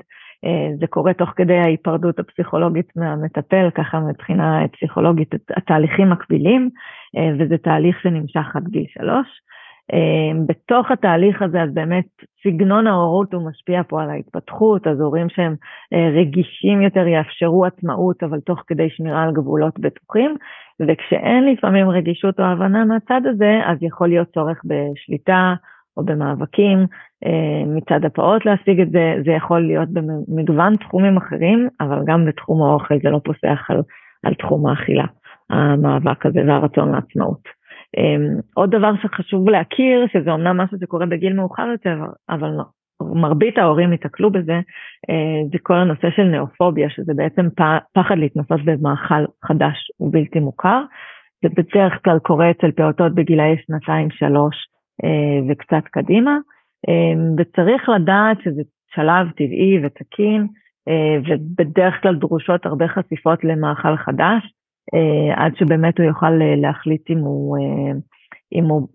זה 0.80 0.86
קורה 0.86 1.14
תוך 1.14 1.30
כדי 1.36 1.58
ההיפרדות 1.58 2.18
הפסיכולוגית 2.18 2.88
מהמטפל, 2.96 3.70
ככה 3.74 4.00
מבחינה 4.00 4.60
פסיכולוגית 4.72 5.34
התהליכים 5.56 6.10
מקבילים, 6.10 6.70
אה, 7.16 7.30
וזה 7.38 7.58
תהליך 7.58 8.00
שנמשך 8.02 8.56
עד 8.56 8.68
גיל 8.68 8.84
שלוש. 8.88 9.26
אה, 9.92 10.40
בתוך 10.46 10.90
התהליך 10.90 11.42
הזה, 11.42 11.62
אז 11.62 11.74
באמת 11.74 12.06
סגנון 12.44 12.86
ההורות 12.86 13.34
הוא 13.34 13.48
משפיע 13.48 13.82
פה 13.88 14.02
על 14.02 14.10
ההתפתחות, 14.10 14.86
אז 14.86 15.00
הורים 15.00 15.28
שהם 15.28 15.54
רגישים 15.92 16.82
יותר 16.82 17.06
יאפשרו 17.06 17.64
עצמאות, 17.64 18.22
אבל 18.22 18.40
תוך 18.40 18.62
כדי 18.66 18.90
שמירה 18.90 19.22
על 19.22 19.32
גבולות 19.32 19.78
בטוחים, 19.78 20.36
וכשאין 20.80 21.52
לפעמים 21.52 21.88
רגישות 21.88 22.40
או 22.40 22.44
הבנה 22.44 22.84
מהצד 22.84 23.20
הזה, 23.24 23.60
אז 23.66 23.78
יכול 23.80 24.08
להיות 24.08 24.28
צורך 24.34 24.62
בשליטה 24.64 25.54
או 25.96 26.04
במאבקים 26.04 26.86
אה, 27.24 27.64
מצד 27.66 28.04
הפעוט 28.04 28.44
להשיג 28.46 28.80
את 28.80 28.90
זה, 28.90 29.14
זה 29.24 29.30
יכול 29.30 29.60
להיות 29.66 29.88
במגוון 29.88 30.76
תחומים 30.76 31.16
אחרים, 31.16 31.68
אבל 31.80 31.98
גם 32.06 32.26
בתחום 32.26 32.62
האוכל 32.62 32.94
זה 33.02 33.10
לא 33.10 33.20
פוסח 33.24 33.70
על, 33.70 33.82
על 34.22 34.34
תחום 34.34 34.66
האכילה, 34.66 35.04
המאבק 35.50 36.26
הזה 36.26 36.40
והרצון 36.46 36.92
לעצמאות. 36.92 37.42
אה, 37.98 38.16
עוד 38.54 38.70
דבר 38.70 38.92
שחשוב 39.02 39.48
להכיר, 39.48 40.06
שזה 40.12 40.30
אומנם 40.30 40.56
משהו 40.56 40.78
שקורה 40.80 41.06
בגיל 41.06 41.32
מאוחר 41.32 41.66
יותר, 41.72 41.98
אבל 42.30 42.50
מרבית 43.02 43.58
ההורים 43.58 43.92
ייתקלו 43.92 44.30
בזה, 44.30 44.60
אה, 45.10 45.42
זה 45.52 45.58
כל 45.62 45.74
הנושא 45.74 46.10
של 46.16 46.22
נאופוביה, 46.22 46.90
שזה 46.90 47.12
בעצם 47.16 47.48
פחד 47.92 48.18
להתנסות 48.18 48.60
במאכל 48.64 49.24
חדש 49.44 49.76
ובלתי 50.00 50.40
מוכר. 50.40 50.82
זה 51.42 51.48
בדרך 51.48 51.92
כלל 52.04 52.18
קורה 52.18 52.50
אצל 52.50 52.70
פעוטות 52.70 53.14
בגילאי 53.14 53.56
שנתיים-שלוש 53.66 54.56
וקצת 55.48 55.88
קדימה. 55.90 56.38
אמ, 56.88 57.34
וצריך 57.38 57.88
לדעת 57.88 58.36
שזה 58.44 58.62
שלב 58.94 59.30
טבעי 59.30 59.86
ותקין, 59.86 60.46
אה, 60.88 61.16
ובדרך 61.26 61.94
כלל 62.02 62.14
דרושות 62.14 62.66
הרבה 62.66 62.88
חשיפות 62.88 63.44
למאכל 63.44 63.96
חדש, 63.96 64.52
אה, 64.94 65.44
עד 65.44 65.56
שבאמת 65.56 65.98
הוא 65.98 66.06
יוכל 66.06 66.42
אה, 66.42 66.56
להחליט 66.56 67.10
אם 67.10 67.18
הוא, 67.18 67.58
אם 68.52 68.64
הוא 68.64 68.88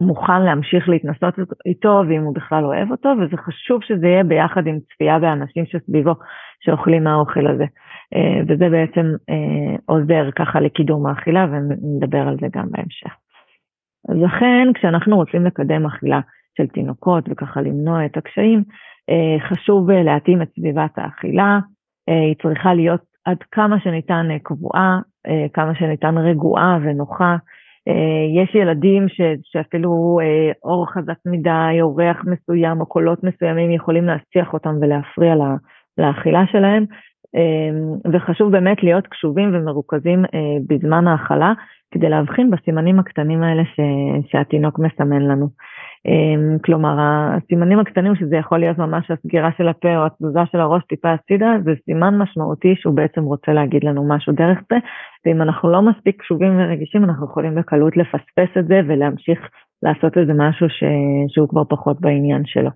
מוכן 0.00 0.42
להמשיך 0.42 0.88
להתנסות 0.88 1.34
איתו, 1.66 2.02
ואם 2.08 2.22
הוא 2.22 2.34
בכלל 2.34 2.64
אוהב 2.64 2.90
אותו, 2.90 3.08
וזה 3.08 3.36
חשוב 3.36 3.82
שזה 3.82 4.06
יהיה 4.06 4.24
ביחד 4.24 4.66
עם 4.66 4.78
צפייה 4.80 5.18
באנשים 5.18 5.64
שסביבו 5.66 6.14
שאוכלים 6.60 7.04
מהאוכל 7.04 7.46
הזה. 7.46 7.64
וזה 8.48 8.68
בעצם 8.70 9.06
עוזר 9.86 10.30
ככה 10.36 10.60
לקידום 10.60 11.06
האכילה, 11.06 11.46
ונדבר 11.50 12.28
על 12.28 12.36
זה 12.40 12.46
גם 12.52 12.66
בהמשך. 12.70 13.23
אז 14.08 14.16
לכן, 14.16 14.68
כשאנחנו 14.74 15.16
רוצים 15.16 15.46
לקדם 15.46 15.86
אכילה 15.86 16.20
של 16.58 16.66
תינוקות 16.66 17.24
וככה 17.28 17.60
למנוע 17.60 18.06
את 18.06 18.16
הקשיים, 18.16 18.64
אה, 19.10 19.48
חשוב 19.48 19.90
אה, 19.90 20.02
להתאים 20.02 20.42
את 20.42 20.48
סביבת 20.58 20.90
האכילה, 20.96 21.58
אה, 22.08 22.20
היא 22.20 22.34
צריכה 22.42 22.74
להיות 22.74 23.00
עד 23.24 23.38
כמה 23.52 23.80
שניתן 23.80 24.26
קבועה, 24.42 24.98
כמה 25.52 25.74
שניתן 25.74 26.18
רגועה 26.18 26.78
ונוחה. 26.82 27.36
יש 28.34 28.54
ילדים 28.54 29.08
ש, 29.08 29.20
שאפילו 29.42 30.18
אור 30.64 30.86
חזק 30.92 31.16
מדי, 31.26 31.78
או 31.80 31.96
ריח 31.96 32.24
מסוים, 32.24 32.80
או 32.80 32.86
קולות 32.86 33.24
מסוימים 33.24 33.70
יכולים 33.70 34.04
להסיח 34.04 34.52
אותם 34.52 34.74
ולהפריע 34.80 35.34
לה, 35.34 35.54
לאכילה 35.98 36.42
שלהם, 36.52 36.84
וחשוב 38.12 38.52
באמת 38.52 38.82
להיות 38.82 39.06
קשובים 39.06 39.50
ומרוכזים 39.54 40.24
בזמן 40.68 41.06
האכלה, 41.06 41.52
כדי 41.94 42.08
להבחין 42.08 42.50
בסימנים 42.50 42.98
הקטנים 42.98 43.42
האלה 43.42 43.62
ש, 43.64 43.80
שהתינוק 44.30 44.78
מסמן 44.78 45.22
לנו. 45.22 45.48
אמ, 46.06 46.58
כלומר, 46.64 46.96
הסימנים 47.00 47.78
הקטנים 47.78 48.14
שזה 48.16 48.36
יכול 48.36 48.58
להיות 48.58 48.78
ממש 48.78 49.10
הסגירה 49.10 49.50
של 49.58 49.68
הפה 49.68 49.96
או 49.96 50.06
התזוזה 50.06 50.40
של 50.52 50.60
הראש 50.60 50.82
טיפה 50.88 51.12
הצידה, 51.12 51.54
זה 51.64 51.70
סימן 51.84 52.18
משמעותי 52.18 52.74
שהוא 52.76 52.94
בעצם 52.94 53.22
רוצה 53.22 53.52
להגיד 53.52 53.84
לנו 53.84 54.08
משהו 54.08 54.32
דרך 54.32 54.58
זה, 54.72 54.76
ואם 55.26 55.42
אנחנו 55.42 55.72
לא 55.72 55.82
מספיק 55.82 56.20
קשובים 56.20 56.58
ורגישים, 56.58 57.04
אנחנו 57.04 57.26
יכולים 57.26 57.54
בקלות 57.54 57.96
לפספס 57.96 58.58
את 58.58 58.66
זה 58.66 58.80
ולהמשיך 58.88 59.38
לעשות 59.82 60.18
איזה 60.18 60.32
משהו 60.36 60.68
ש... 60.68 60.84
שהוא 61.28 61.48
כבר 61.48 61.64
פחות 61.64 62.00
בעניין 62.00 62.42
שלו. 62.44 62.70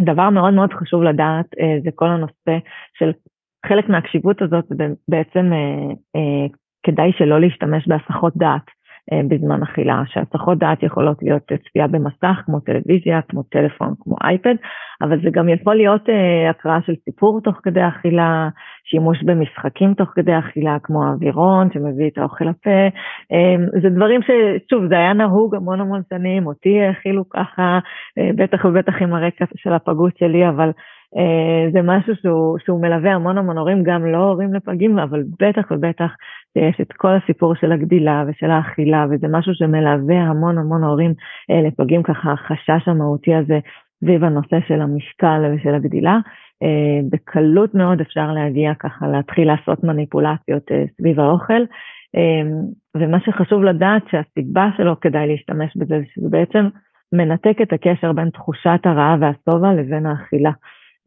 דבר 0.00 0.30
מאוד 0.30 0.54
מאוד 0.54 0.72
חשוב 0.72 1.02
לדעת 1.02 1.46
אה, 1.60 1.78
זה 1.84 1.90
כל 1.94 2.08
הנושא 2.08 2.58
של 2.98 3.12
חלק 3.66 3.88
מהקשיבות 3.88 4.42
הזאת 4.42 4.64
בעצם 5.08 5.52
אה, 5.52 5.94
אה, 6.16 6.46
כדאי 6.86 7.12
שלא 7.18 7.40
להשתמש 7.40 7.88
בהסחות 7.88 8.36
דעת. 8.36 8.66
אה, 9.12 9.20
בזמן 9.28 9.62
אכילה, 9.62 10.02
שהסחות 10.06 10.58
דעת 10.58 10.82
יכולות 10.82 11.22
להיות 11.22 11.42
צפייה 11.42 11.86
במסך 11.86 12.42
כמו 12.46 12.60
טלוויזיה, 12.60 13.20
כמו 13.28 13.42
טלפון, 13.42 13.94
כמו 14.00 14.16
אייפד, 14.24 14.54
אבל 15.02 15.20
זה 15.22 15.30
גם 15.32 15.48
יכול 15.48 15.74
להיות 15.74 16.08
uh, 16.08 16.50
הקראה 16.50 16.78
של 16.86 16.94
סיפור 17.04 17.40
תוך 17.40 17.56
כדי 17.62 17.88
אכילה, 17.88 18.48
שימוש 18.84 19.22
במשחקים 19.22 19.94
תוך 19.94 20.08
כדי 20.14 20.38
אכילה, 20.38 20.76
כמו 20.82 21.04
האווירון 21.04 21.68
שמביא 21.72 22.08
את 22.08 22.18
האוכל 22.18 22.44
לפה, 22.44 22.88
um, 23.32 23.80
זה 23.82 23.88
דברים 23.88 24.20
ששוב, 24.22 24.86
זה 24.88 24.94
היה 24.94 25.12
נהוג 25.12 25.54
המון 25.54 25.80
המון 25.80 26.02
שנים, 26.08 26.46
אותי 26.46 26.80
האכילו 26.80 27.28
ככה, 27.28 27.78
uh, 28.18 28.36
בטח 28.36 28.64
ובטח 28.64 29.02
עם 29.02 29.14
הרקע 29.14 29.44
של 29.56 29.72
הפגות 29.72 30.16
שלי, 30.16 30.48
אבל 30.48 30.68
אה, 30.68 30.72
זה 31.72 31.82
משהו 31.82 32.14
שהוא, 32.16 32.58
שהוא 32.64 32.82
מלווה 32.82 33.14
המון 33.14 33.38
המון 33.38 33.58
הורים, 33.58 33.82
גם 33.82 34.06
לא 34.06 34.18
הורים 34.18 34.54
לפגים, 34.54 34.98
אבל 34.98 35.22
בטח 35.40 35.70
ובטח 35.70 36.10
יש 36.56 36.80
את 36.80 36.92
כל 36.92 37.14
הסיפור 37.14 37.54
של 37.54 37.72
הגדילה 37.72 38.24
ושל 38.26 38.50
האכילה, 38.50 39.06
וזה 39.10 39.26
משהו 39.30 39.54
שמלווה 39.54 40.20
המון 40.20 40.58
המון 40.58 40.84
הורים 40.84 41.14
אה, 41.50 41.62
לפגים, 41.62 42.02
ככה 42.02 42.32
החשש 42.32 42.88
המהותי 42.88 43.34
הזה 43.34 43.58
סביב 44.04 44.24
הנושא 44.24 44.56
של 44.68 44.80
המשקל 44.80 45.54
ושל 45.54 45.74
הגדילה. 45.74 46.18
אה, 46.62 47.00
בקלות 47.10 47.74
מאוד 47.74 48.00
אפשר 48.00 48.32
להגיע 48.32 48.74
ככה, 48.74 49.08
להתחיל 49.08 49.48
לעשות 49.48 49.84
מניפולציות 49.84 50.70
סביב 50.96 51.20
האוכל. 51.20 51.62
ומה 52.96 53.20
שחשוב 53.20 53.62
לדעת 53.62 54.02
שהסיבה 54.10 54.68
שלו 54.76 55.00
כדאי 55.00 55.26
להשתמש 55.28 55.76
בזה, 55.76 56.00
שזה 56.14 56.28
בעצם 56.30 56.68
מנתק 57.12 57.56
את 57.62 57.72
הקשר 57.72 58.12
בין 58.12 58.30
תחושת 58.30 58.80
הרעב 58.84 59.18
והשובע 59.20 59.72
לבין 59.72 60.06
האכילה. 60.06 60.50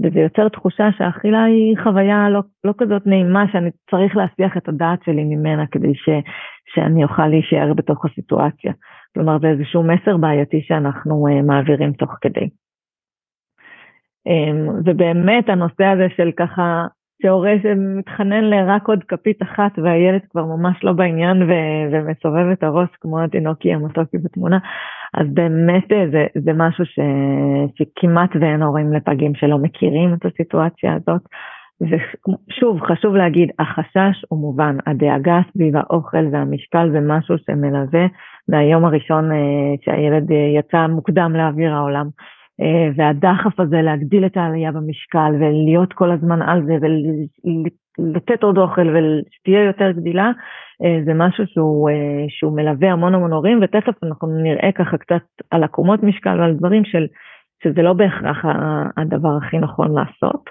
וזה 0.01 0.19
יוצר 0.19 0.49
תחושה 0.49 0.89
שהאכילה 0.97 1.43
היא 1.43 1.77
חוויה 1.83 2.29
לא, 2.29 2.41
לא 2.63 2.73
כזאת 2.77 3.07
נעימה 3.07 3.45
שאני 3.51 3.69
צריך 3.91 4.15
להסיח 4.15 4.57
את 4.57 4.67
הדעת 4.67 5.03
שלי 5.03 5.23
ממנה 5.23 5.67
כדי 5.67 5.95
ש, 5.95 6.09
שאני 6.73 7.03
אוכל 7.03 7.27
להישאר 7.27 7.73
בתוך 7.73 8.05
הסיטואציה. 8.05 8.73
כלומר 9.13 9.39
זה 9.39 9.47
איזשהו 9.47 9.83
מסר 9.83 10.17
בעייתי 10.17 10.61
שאנחנו 10.61 11.27
uh, 11.27 11.45
מעבירים 11.45 11.93
תוך 11.93 12.11
כדי. 12.21 12.49
Um, 14.29 14.71
ובאמת 14.85 15.49
הנושא 15.49 15.83
הזה 15.85 16.07
של 16.17 16.31
ככה 16.37 16.85
שהורה 17.21 17.53
שמתחנן 17.63 18.43
לרק 18.43 18.87
עוד 18.87 19.03
כפית 19.03 19.41
אחת 19.41 19.71
והילד 19.83 20.21
כבר 20.29 20.45
ממש 20.45 20.83
לא 20.83 20.91
בעניין 20.93 21.43
ו- 21.43 21.85
ומסובב 21.91 22.51
את 22.53 22.63
הראש 22.63 22.89
כמו 23.01 23.21
התינוקי 23.21 23.73
המתוקי 23.73 24.17
בתמונה, 24.17 24.57
אז 25.13 25.27
באמת 25.33 25.91
אה, 25.91 26.05
זה, 26.11 26.25
זה 26.43 26.51
משהו 26.53 26.85
ש- 26.85 26.99
שכמעט 27.75 28.29
ואין 28.41 28.61
הורים 28.61 28.93
לפגים 28.93 29.35
שלא 29.35 29.57
מכירים 29.57 30.13
את 30.13 30.25
הסיטואציה 30.25 30.93
הזאת. 30.93 31.21
ושוב, 31.81 32.81
חשוב 32.81 33.15
להגיד, 33.15 33.49
החשש 33.59 34.25
הוא 34.29 34.39
מובן, 34.39 34.77
הדאגה 34.85 35.39
סביב 35.53 35.75
האוכל 35.75 36.25
והמשקל 36.31 36.89
זה 36.91 36.99
משהו 36.99 37.35
שמלווה 37.37 38.05
מהיום 38.49 38.85
הראשון 38.85 39.31
אה, 39.31 39.37
שהילד 39.85 40.31
אה, 40.31 40.59
יצא 40.59 40.87
מוקדם 40.87 41.31
לאוויר 41.35 41.73
העולם. 41.73 42.07
אה, 42.61 42.89
והדחף 42.95 43.59
הזה 43.59 43.81
להגדיל 43.81 44.25
את 44.25 44.37
העלייה 44.37 44.71
במשקל 44.71 45.31
ולהיות 45.39 45.93
כל 45.93 46.11
הזמן 46.11 46.41
על 46.41 46.65
זה 46.65 46.73
ולתת 46.81 48.43
עוד 48.43 48.57
אוכל 48.57 48.87
ושתהיה 48.89 49.63
יותר 49.63 49.91
גדילה, 49.91 50.31
זה 51.05 51.13
משהו 51.13 51.47
שהוא, 51.47 51.89
שהוא 52.29 52.55
מלווה 52.55 52.91
המון 52.91 53.15
המון 53.15 53.31
הורים, 53.31 53.59
ותכף 53.61 54.03
אנחנו 54.03 54.27
נראה 54.43 54.71
ככה 54.71 54.97
קצת 54.97 55.21
על 55.51 55.63
עקומות 55.63 56.03
משקל 56.03 56.39
ועל 56.39 56.53
דברים 56.53 56.85
של, 56.85 57.05
שזה 57.63 57.81
לא 57.81 57.93
בהכרח 57.93 58.45
הדבר 58.97 59.37
הכי 59.37 59.57
נכון 59.57 59.93
לעשות. 59.93 60.49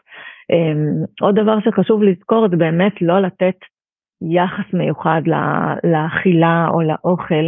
עוד 1.21 1.35
דבר 1.35 1.61
שחשוב 1.61 2.03
לזכור 2.03 2.49
זה 2.49 2.57
באמת 2.57 3.03
לא 3.03 3.21
לתת 3.21 3.57
יחס 4.31 4.75
מיוחד 4.75 5.23
לאכילה 5.85 6.69
או 6.71 6.81
לאוכל 6.81 7.45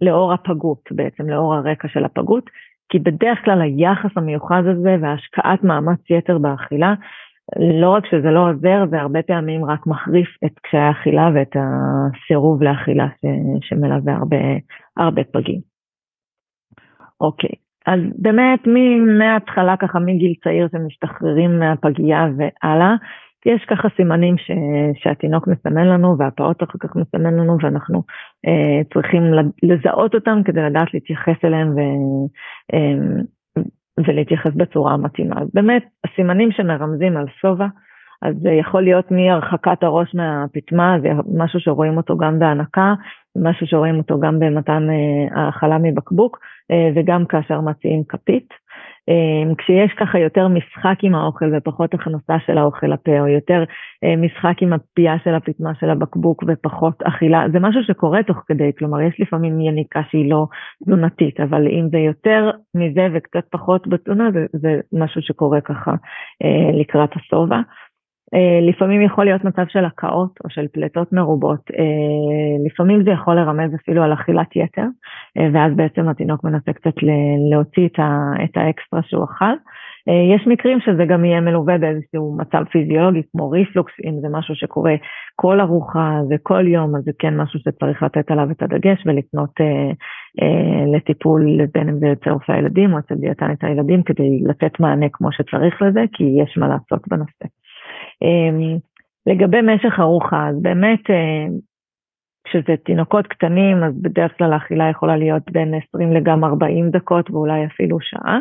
לאור 0.00 0.32
הפגות 0.32 0.82
בעצם, 0.90 1.28
לאור 1.28 1.54
הרקע 1.54 1.88
של 1.88 2.04
הפגות, 2.04 2.50
כי 2.88 2.98
בדרך 2.98 3.44
כלל 3.44 3.60
היחס 3.62 4.10
המיוחד 4.16 4.62
הזה 4.66 4.96
והשקעת 5.00 5.64
מאמץ 5.64 6.00
יתר 6.10 6.38
באכילה, 6.38 6.94
לא 7.80 7.90
רק 7.90 8.06
שזה 8.06 8.30
לא 8.30 8.50
עוזר, 8.50 8.84
זה 8.90 9.00
הרבה 9.00 9.22
פעמים 9.22 9.64
רק 9.64 9.86
מחריף 9.86 10.28
את 10.44 10.58
קשיי 10.58 10.80
האכילה 10.80 11.30
ואת 11.34 11.56
הסירוב 11.56 12.62
לאכילה 12.62 13.06
ש, 13.20 13.24
שמלווה 13.68 14.14
הרבה, 14.14 14.36
הרבה 14.96 15.22
פגים. 15.24 15.60
אוקיי, 17.20 17.50
אז 17.86 18.00
באמת 18.18 18.60
מההתחלה 19.18 19.76
ככה 19.76 19.98
מגיל 19.98 20.34
צעיר 20.44 20.68
שמשתחררים 20.72 21.58
מהפגייה 21.58 22.26
והלאה, 22.36 22.94
יש 23.48 23.64
ככה 23.64 23.88
סימנים 23.96 24.38
ש, 24.38 24.50
שהתינוק 25.02 25.48
מסמן 25.48 25.86
לנו 25.86 26.18
והפעוט 26.18 26.62
אחר 26.62 26.78
כך 26.80 26.96
מסמן 26.96 27.34
לנו 27.34 27.56
ואנחנו 27.62 28.02
אה, 28.46 28.84
צריכים 28.94 29.22
לזהות 29.62 30.14
אותם 30.14 30.40
כדי 30.44 30.62
לדעת 30.62 30.94
להתייחס 30.94 31.44
אליהם 31.44 31.68
ו, 31.76 31.80
אה, 32.74 33.22
ולהתייחס 34.06 34.50
בצורה 34.56 34.96
מתאימה. 34.96 35.40
אז 35.40 35.48
באמת 35.54 35.84
הסימנים 36.04 36.52
שמרמזים 36.52 37.16
על 37.16 37.26
שובע, 37.40 37.66
אז 38.22 38.34
זה 38.42 38.50
יכול 38.50 38.82
להיות 38.82 39.10
מהרחקת 39.10 39.82
הראש 39.82 40.14
מהפטמה, 40.14 40.96
זה 41.02 41.08
משהו 41.36 41.60
שרואים 41.60 41.96
אותו 41.96 42.16
גם 42.16 42.38
בהנקה, 42.38 42.94
משהו 43.36 43.66
שרואים 43.66 43.98
אותו 43.98 44.20
גם 44.20 44.38
במתן 44.38 44.86
אה, 44.90 45.42
האכלה 45.42 45.78
מבקבוק 45.78 46.38
אה, 46.70 46.90
וגם 46.94 47.26
כאשר 47.26 47.60
מציעים 47.60 48.02
כפית. 48.08 48.48
אה, 49.08 49.54
כשיש 49.58 49.92
ככה 49.98 50.18
יותר 50.18 50.48
משחק 50.48 50.98
עם 51.02 51.14
האוכל 51.14 51.44
ופחות 51.56 51.94
הכנסה 51.94 52.36
של 52.46 52.58
האוכל 52.58 52.86
לפה, 52.86 53.20
או 53.20 53.26
יותר 53.26 53.64
משחק 54.18 54.62
עם 54.62 54.72
הפייה 54.72 55.14
של 55.24 55.34
הפטמה 55.34 55.70
של 55.80 55.90
הבקבוק 55.90 56.44
ופחות 56.46 57.02
אכילה, 57.02 57.44
זה 57.52 57.60
משהו 57.60 57.82
שקורה 57.84 58.22
תוך 58.22 58.36
כדי, 58.46 58.70
כלומר 58.78 59.00
יש 59.00 59.20
לפעמים 59.20 59.60
יניקה 59.60 60.00
שהיא 60.10 60.30
לא 60.30 60.46
תזונתית, 60.84 61.40
אבל 61.40 61.66
אם 61.68 61.88
זה 61.90 61.98
יותר 61.98 62.50
מזה 62.74 63.08
וקצת 63.14 63.44
פחות 63.50 63.88
בתזונה, 63.88 64.30
זה, 64.32 64.46
זה 64.52 64.80
משהו 64.92 65.22
שקורה 65.22 65.60
ככה 65.60 65.94
לקראת 66.80 67.10
השובע. 67.16 67.60
אה, 68.34 68.68
לפעמים 68.68 69.02
יכול 69.02 69.24
להיות 69.24 69.44
מצב 69.44 69.64
של 69.68 69.84
הקאות 69.84 70.38
או 70.44 70.50
של 70.50 70.66
פליטות 70.72 71.12
מרובות, 71.12 71.70
אה, 71.78 72.66
לפעמים 72.66 73.04
זה 73.04 73.10
יכול 73.10 73.34
לרמז 73.34 73.74
אפילו 73.74 74.02
על 74.02 74.12
אכילת 74.12 74.56
יתר, 74.56 74.86
אה, 75.38 75.48
ואז 75.52 75.72
בעצם 75.76 76.08
התינוק 76.08 76.44
מנסה 76.44 76.72
קצת 76.72 76.94
להוציא 77.50 77.88
את 78.44 78.56
האקסטרה 78.56 79.00
שהוא 79.02 79.24
אכל. 79.24 79.54
יש 80.34 80.46
מקרים 80.46 80.80
שזה 80.80 81.04
גם 81.04 81.24
יהיה 81.24 81.40
מלווה 81.40 81.78
באיזשהו 81.78 82.36
מצב 82.38 82.64
פיזיולוגי 82.70 83.22
כמו 83.32 83.50
ריפלוקס, 83.50 83.92
אם 84.04 84.20
זה 84.20 84.28
משהו 84.30 84.54
שקורה 84.54 84.94
כל 85.36 85.60
ארוחה 85.60 86.20
וכל 86.30 86.66
יום, 86.66 86.96
אז 86.96 87.02
זה 87.04 87.10
כן 87.18 87.36
משהו 87.36 87.60
שצריך 87.60 88.02
לתת 88.02 88.30
עליו 88.30 88.50
את 88.50 88.62
הדגש 88.62 89.06
ולפנות 89.06 89.50
לטיפול 90.94 91.66
בין 91.74 91.88
אם 91.88 91.98
זה 91.98 92.12
אצל 92.12 92.30
רופא 92.30 92.52
הילדים 92.52 92.92
או 92.92 92.98
אצל 92.98 93.14
דיאטנית 93.14 93.64
הילדים 93.64 94.02
כדי 94.02 94.40
לתת 94.44 94.80
מענה 94.80 95.06
כמו 95.12 95.32
שצריך 95.32 95.82
לזה, 95.82 96.04
כי 96.12 96.24
יש 96.24 96.58
מה 96.58 96.68
לעשות 96.68 97.08
בנושא. 97.08 97.44
אמ, 98.22 98.78
לגבי 99.26 99.60
משך 99.62 99.98
ארוחה, 99.98 100.48
אז 100.48 100.62
באמת 100.62 101.10
אה, 101.10 101.46
כשזה 102.44 102.76
תינוקות 102.84 103.26
קטנים, 103.26 103.84
אז 103.84 104.02
בדרך 104.02 104.38
כלל 104.38 104.52
האכילה 104.52 104.90
יכולה 104.90 105.16
להיות 105.16 105.42
בין 105.52 105.74
20 105.88 106.12
לגם 106.12 106.44
40 106.44 106.90
דקות 106.90 107.30
ואולי 107.30 107.66
אפילו 107.66 108.00
שעה, 108.00 108.38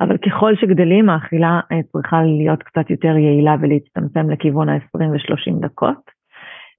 אבל 0.00 0.16
ככל 0.16 0.56
שגדלים 0.56 1.10
האכילה 1.10 1.60
אה, 1.72 1.82
צריכה 1.92 2.22
להיות 2.22 2.62
קצת 2.62 2.90
יותר 2.90 3.16
יעילה 3.16 3.56
ולהצטמצם 3.60 4.30
לכיוון 4.30 4.68
ה-20 4.68 5.02
ו-30 5.02 5.60
דקות. 5.60 6.16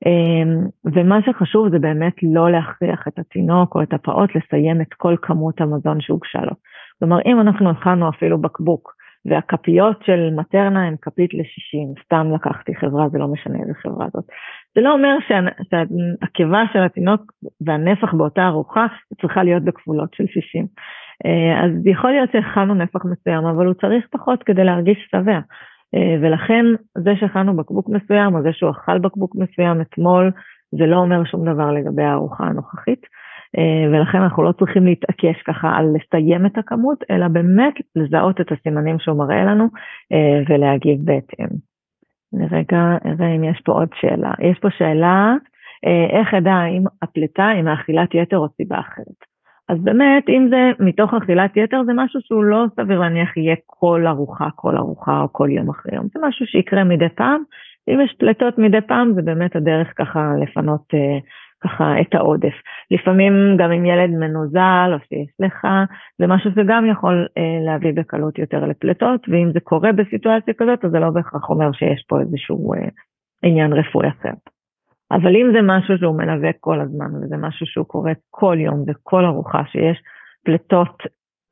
אמ, 0.06 0.68
ומה 0.86 1.20
שחשוב 1.26 1.70
זה 1.70 1.80
באמת 1.80 2.14
לא 2.24 2.52
להכריח 2.52 3.08
את 3.08 3.20
התינוק 3.20 3.76
או 3.76 3.84
את 3.84 3.94
הפעוט 3.94 4.30
לסיים 4.36 4.82
את 4.82 4.94
כל 4.94 5.16
כמות 5.22 5.62
המזון 5.62 6.02
שהוגשה 6.02 6.42
לו. 6.42 6.54
כלומר, 7.00 7.18
אם 7.26 7.42
אנחנו 7.42 7.70
הכנו 7.70 8.10
אפילו 8.10 8.42
בקבוק 8.42 8.97
והכפיות 9.28 10.04
של 10.06 10.30
מטרנה 10.36 10.88
הן 10.88 10.96
כפית 11.02 11.34
ל-60, 11.34 12.04
סתם 12.04 12.32
לקחתי 12.36 12.76
חברה, 12.76 13.10
זה 13.10 13.18
לא 13.18 13.28
משנה 13.28 13.60
איזה 13.60 13.74
חברה 13.74 14.08
זאת. 14.14 14.24
זה 14.76 14.82
לא 14.82 14.94
אומר 14.94 15.16
שהקיבה 15.30 16.64
של 16.74 16.80
התינוק 16.80 17.22
והנפח 17.62 18.14
באותה 18.14 18.48
ארוחה 18.48 18.86
צריכה 19.22 19.44
להיות 19.44 19.64
בכפולות 19.64 20.14
של 20.14 20.24
60. 20.28 20.68
אה, 21.26 21.66
אז 21.66 21.72
יכול 21.86 22.12
להיות 22.12 22.32
שהכנו 22.32 22.74
נפח 22.74 23.06
מסוים, 23.06 23.46
אבל 23.46 23.66
הוא 23.66 23.74
צריך 23.74 24.08
פחות 24.12 24.44
כדי 24.44 24.64
להרגיש 24.64 25.08
שבע. 25.12 25.40
אה, 25.96 26.16
ולכן 26.22 26.66
זה 26.98 27.14
שהכנו 27.20 27.56
בקבוק 27.56 27.90
מסוים, 27.90 28.36
או 28.36 28.42
זה 28.42 28.54
שהוא 28.54 28.72
אכל 28.72 29.00
בקבוק 29.00 29.36
מסוים 29.36 29.82
אתמול, 29.82 30.32
זה 30.72 30.86
לא 30.86 30.96
אומר 30.96 31.26
שום 31.26 31.54
דבר 31.54 31.72
לגבי 31.72 32.04
הארוחה 32.04 32.44
הנוכחית. 32.44 33.02
אה, 33.58 33.90
ולכן 33.92 34.22
אנחנו 34.22 34.44
לא 34.44 34.52
צריכים 34.52 34.86
להתעקש 34.86 35.42
ככה 35.42 35.70
על 35.76 35.86
לסיים 35.96 36.46
את 36.46 36.58
הכמות, 36.58 37.04
אלא 37.12 37.28
באמת 37.28 37.74
לזהות 37.96 38.42
את 38.42 38.52
הסימנים 38.52 39.00
שהוא 39.00 39.18
מראה 39.18 39.46
לנו 39.46 39.68
אה, 40.12 40.42
ולהגיב 40.50 41.00
בהתאם. 41.04 41.48
רגע, 42.52 42.98
נראה 43.06 43.36
אם 43.36 43.44
יש 43.44 43.62
פה 43.66 43.72
עוד 43.72 43.90
שאלה. 44.00 44.32
יש 44.40 44.60
פה 44.60 44.68
שאלה, 44.78 45.36
אה, 45.86 46.20
איך 46.20 46.34
אדע 46.34 46.66
אם 46.66 46.84
הפליטה 47.02 47.48
היא 47.48 47.64
מאכילת 47.64 48.16
יתר 48.16 48.38
או 48.38 48.48
סיבה 48.58 48.80
אחרת. 48.80 49.38
אז 49.70 49.78
באמת, 49.84 50.30
אם 50.30 50.48
זה 50.50 50.72
מתוך 50.80 51.14
אכילת 51.14 51.58
יתר, 51.58 51.82
זה 51.86 51.92
משהו 51.96 52.20
שהוא 52.24 52.44
לא 52.44 52.66
סביר 52.76 53.00
להניח 53.00 53.38
יהיה 53.38 53.56
כל 53.66 54.08
ארוחה, 54.08 54.48
כל 54.56 54.78
ארוחה 54.78 55.22
או 55.22 55.34
כל 55.34 55.50
יום 55.52 55.70
אחרי 55.70 55.96
יום. 55.96 56.08
זה 56.14 56.20
משהו 56.28 56.46
שיקרה 56.46 56.84
מדי 56.84 57.10
פעם. 57.10 57.44
אם 57.90 58.02
יש 58.02 58.16
פליטות 58.20 58.58
מדי 58.58 58.82
פעם, 58.82 59.14
זה 59.14 59.22
באמת 59.22 59.56
הדרך 59.56 59.94
ככה 59.96 60.32
לפנות 60.42 60.94
ככה 61.64 62.02
את 62.02 62.16
העודף. 62.16 62.54
לפעמים 62.92 63.58
גם 63.58 63.72
עם 63.72 63.86
ילד 63.86 64.10
מנוזל 64.10 64.90
או 64.94 64.98
שיש 65.08 65.32
לך, 65.40 65.68
זה 66.20 66.28
משהו 66.28 66.52
שגם 66.52 66.86
יכול 66.92 67.28
אה, 67.38 67.66
להביא 67.66 67.94
בקלות 67.94 68.40
יותר 68.40 68.66
לפליטות, 68.66 69.30
ואם 69.30 69.52
זה 69.54 69.60
קורה 69.60 69.92
בסיטואציה 69.92 70.54
כזאת, 70.58 70.86
אז 70.86 70.92
זה 70.92 71.00
לא 71.00 71.10
בהכרח 71.10 71.50
אומר 71.50 71.72
שיש 71.72 72.06
פה 72.08 72.20
איזשהו 72.20 72.74
אה, 72.74 72.88
עניין 73.44 73.74
רפואי 73.74 74.08
אחר. 74.08 74.34
אבל 75.12 75.36
אם 75.36 75.52
זה 75.54 75.60
משהו 75.64 75.98
שהוא 75.98 76.18
מלווה 76.18 76.50
כל 76.60 76.80
הזמן, 76.80 77.16
וזה 77.16 77.38
משהו 77.38 77.66
שהוא 77.66 77.86
קורה 77.86 78.12
כל 78.30 78.58
יום 78.60 78.84
וכל 78.88 79.26
ארוחה 79.26 79.62
שיש 79.72 79.98
פליטות, 80.46 81.04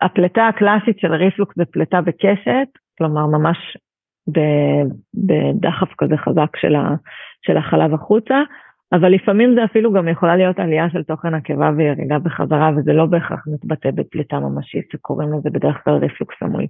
הפליטה 0.01 0.47
הקלאסית 0.47 0.99
של 0.99 1.13
ריפלוקס 1.13 1.55
זה 1.55 1.65
פליטה 1.65 2.01
בקשת, 2.01 2.67
כלומר 2.97 3.25
ממש 3.25 3.57
בדחף 5.13 5.93
כזה 5.97 6.17
חזק 6.17 6.57
של 7.45 7.57
החלב 7.57 7.93
החוצה, 7.93 8.41
אבל 8.93 9.09
לפעמים 9.09 9.55
זה 9.55 9.63
אפילו 9.63 9.93
גם 9.93 10.07
יכולה 10.07 10.35
להיות 10.35 10.59
עלייה 10.59 10.89
של 10.89 11.03
תוכן 11.03 11.33
הקיבה 11.33 11.71
וירידה 11.77 12.19
בחזרה, 12.19 12.71
וזה 12.77 12.93
לא 12.93 13.05
בהכרח 13.05 13.43
מתבטא 13.47 13.91
בפליטה 13.91 14.39
ממשית, 14.39 14.85
שקוראים 14.91 15.33
לזה 15.33 15.49
בדרך 15.49 15.83
כלל 15.83 15.93
ריפלוקס 15.93 16.35
המועיל. 16.41 16.67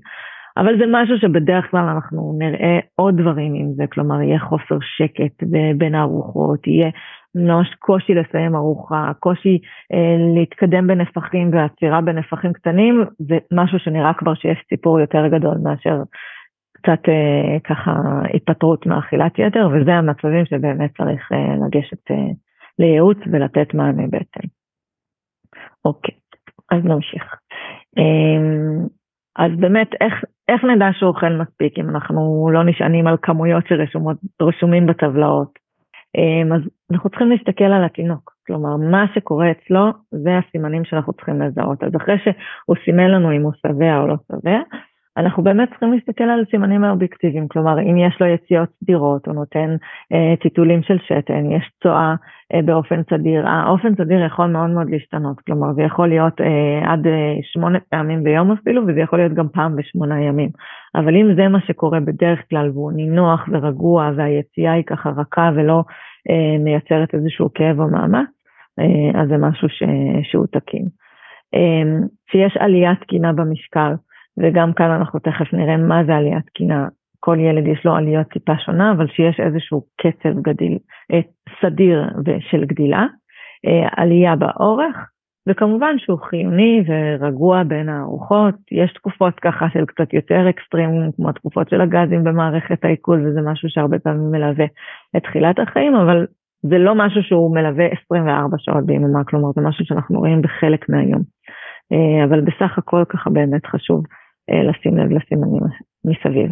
אבל 0.57 0.77
זה 0.77 0.85
משהו 0.91 1.17
שבדרך 1.17 1.71
כלל 1.71 1.89
אנחנו 1.95 2.35
נראה 2.39 2.79
עוד 2.95 3.21
דברים 3.21 3.53
עם 3.53 3.73
זה, 3.75 3.83
כלומר 3.87 4.21
יהיה 4.21 4.39
חוסר 4.39 4.77
שקט 4.81 5.43
בין 5.77 5.95
הארוחות, 5.95 6.67
יהיה 6.67 6.89
ממש 7.35 7.75
קושי 7.79 8.13
לסיים 8.13 8.55
ארוחה, 8.55 9.11
קושי 9.19 9.59
אה, 9.93 10.15
להתקדם 10.35 10.87
בנפחים 10.87 11.49
ועצירה 11.53 12.01
בנפחים 12.01 12.53
קטנים, 12.53 13.05
זה 13.19 13.37
משהו 13.51 13.79
שנראה 13.79 14.13
כבר 14.13 14.33
שיש 14.33 14.63
סיפור 14.69 14.99
יותר 14.99 15.27
גדול 15.27 15.57
מאשר 15.63 16.01
קצת 16.85 17.09
אה, 17.09 17.59
ככה 17.63 17.91
התפטרות 18.33 18.85
מאכילת 18.85 19.39
יתר, 19.39 19.67
וזה 19.67 19.93
המצבים 19.93 20.45
שבאמת 20.45 20.97
צריך 20.97 21.31
אה, 21.31 21.55
לגשת 21.65 22.11
אה, 22.11 22.15
לייעוץ 22.79 23.17
ולתת 23.31 23.73
מענה 23.73 24.03
בעצם. 24.09 24.47
אוקיי, 25.85 26.15
אז 26.71 26.83
נמשיך. 26.83 27.23
אה, 27.97 28.85
אז 29.35 29.51
באמת, 29.59 29.89
איך, 30.01 30.13
איך 30.47 30.63
נדע 30.63 30.89
שהוא 30.93 31.09
אוכל 31.09 31.29
מספיק 31.29 31.79
אם 31.79 31.89
אנחנו 31.89 32.49
לא 32.53 32.63
נשענים 32.63 33.07
על 33.07 33.17
כמויות 33.21 33.63
שרשומים 33.67 34.85
בטבלאות? 34.85 35.59
אמ, 36.17 36.53
אז 36.53 36.61
אנחנו 36.91 37.09
צריכים 37.09 37.29
להסתכל 37.29 37.63
על 37.63 37.83
התינוק, 37.85 38.33
כלומר 38.47 38.77
מה 38.77 39.05
שקורה 39.15 39.51
אצלו 39.51 39.91
זה 40.11 40.37
הסימנים 40.37 40.85
שאנחנו 40.85 41.13
צריכים 41.13 41.41
לזהות. 41.41 41.83
אז 41.83 41.95
אחרי 41.95 42.15
שהוא 42.23 42.75
סימן 42.85 43.07
לנו 43.07 43.31
אם 43.31 43.41
הוא 43.41 43.53
שבע 43.53 43.97
או 43.97 44.07
לא 44.07 44.15
שבע, 44.27 44.59
אנחנו 45.17 45.43
באמת 45.43 45.69
צריכים 45.69 45.93
להסתכל 45.93 46.23
על 46.23 46.45
סימנים 46.51 46.83
האובייקטיביים, 46.83 47.47
כלומר 47.47 47.79
אם 47.79 47.97
יש 47.97 48.21
לו 48.21 48.27
יציאות 48.27 48.69
סדירות, 48.83 49.27
הוא 49.27 49.35
נותן 49.35 49.75
אה, 50.13 50.33
טיטולים 50.41 50.83
של 50.83 50.97
שתן, 51.07 51.51
יש 51.51 51.71
צואה 51.83 52.15
אה, 52.53 52.61
באופן 52.61 53.01
סדיר, 53.09 53.47
האופן 53.47 53.95
סדיר 53.95 54.25
יכול 54.25 54.45
מאוד 54.45 54.69
מאוד 54.69 54.89
להשתנות, 54.89 55.39
כלומר 55.39 55.73
זה 55.73 55.81
יכול 55.81 56.07
להיות 56.07 56.41
אה, 56.41 56.91
עד 56.91 57.07
אה, 57.07 57.33
שמונה 57.41 57.79
פעמים 57.89 58.23
ביום 58.23 58.51
אפילו, 58.51 58.81
וזה 58.87 58.99
יכול 58.99 59.19
להיות 59.19 59.33
גם 59.33 59.47
פעם 59.49 59.75
בשמונה 59.75 60.21
ימים, 60.21 60.49
אבל 60.95 61.15
אם 61.15 61.35
זה 61.35 61.47
מה 61.47 61.59
שקורה 61.67 61.99
בדרך 61.99 62.39
כלל 62.49 62.69
והוא 62.69 62.91
נינוח 62.91 63.49
ורגוע 63.51 64.11
והיציאה 64.15 64.73
היא 64.73 64.83
ככה 64.83 65.09
רכה 65.09 65.51
ולא 65.55 65.83
אה, 66.29 66.57
מייצרת 66.63 67.13
איזשהו 67.13 67.53
כאב 67.53 67.79
או 67.79 67.87
מאמץ, 67.87 68.29
אה, 68.79 69.21
אז 69.21 69.27
זה 69.29 69.37
משהו 69.37 69.69
ש, 69.69 69.83
שהוא 70.31 70.45
תקין. 70.51 70.85
אה, 71.55 72.05
שיש 72.31 72.57
עליית 72.59 72.99
תקינה 73.01 73.33
במשקל, 73.33 73.93
וגם 74.37 74.73
כאן 74.73 74.91
אנחנו 74.91 75.19
תכף 75.19 75.53
נראה 75.53 75.77
מה 75.77 76.03
זה 76.05 76.15
עליית 76.15 76.45
תקינה. 76.45 76.87
כל 77.19 77.37
ילד 77.39 77.67
יש 77.67 77.85
לו 77.85 77.95
עליות 77.95 78.27
טיפה 78.27 78.53
שונה, 78.65 78.91
אבל 78.91 79.07
שיש 79.07 79.39
איזשהו 79.39 79.81
קצב 79.97 80.39
גדיל, 80.41 80.77
אה, 81.11 81.19
סדיר 81.61 82.03
של 82.39 82.65
גדילה, 82.65 83.05
אה, 83.65 83.87
עלייה 83.97 84.35
באורך, 84.35 84.95
וכמובן 85.49 85.95
שהוא 85.97 86.19
חיוני 86.19 86.83
ורגוע 86.87 87.63
בין 87.63 87.89
הארוחות. 87.89 88.55
יש 88.71 88.93
תקופות 88.93 89.39
ככה 89.39 89.65
של 89.73 89.85
קצת 89.85 90.13
יותר 90.13 90.49
אקסטרים, 90.49 91.11
כמו 91.15 91.31
תקופות 91.31 91.69
של 91.69 91.81
הגזים 91.81 92.23
במערכת 92.23 92.85
העיכול, 92.85 93.27
וזה 93.27 93.39
משהו 93.41 93.69
שהרבה 93.69 93.99
פעמים 93.99 94.31
מלווה 94.31 94.65
את 95.17 95.23
תחילת 95.23 95.59
החיים, 95.59 95.95
אבל 95.95 96.25
זה 96.61 96.77
לא 96.77 96.95
משהו 96.95 97.23
שהוא 97.23 97.55
מלווה 97.55 97.85
24 98.05 98.57
שעות 98.59 98.85
ביממה, 98.85 99.23
כלומר 99.23 99.49
זה 99.55 99.61
משהו 99.61 99.85
שאנחנו 99.85 100.19
רואים 100.19 100.41
בחלק 100.41 100.89
מהיום. 100.89 101.21
אה, 101.91 102.25
אבל 102.25 102.41
בסך 102.41 102.77
הכל 102.77 103.03
ככה 103.09 103.29
באמת 103.29 103.65
חשוב 103.65 104.03
לשים 104.49 104.97
לב 104.97 105.11
לסימנים 105.11 105.63
מסביב. 106.05 106.51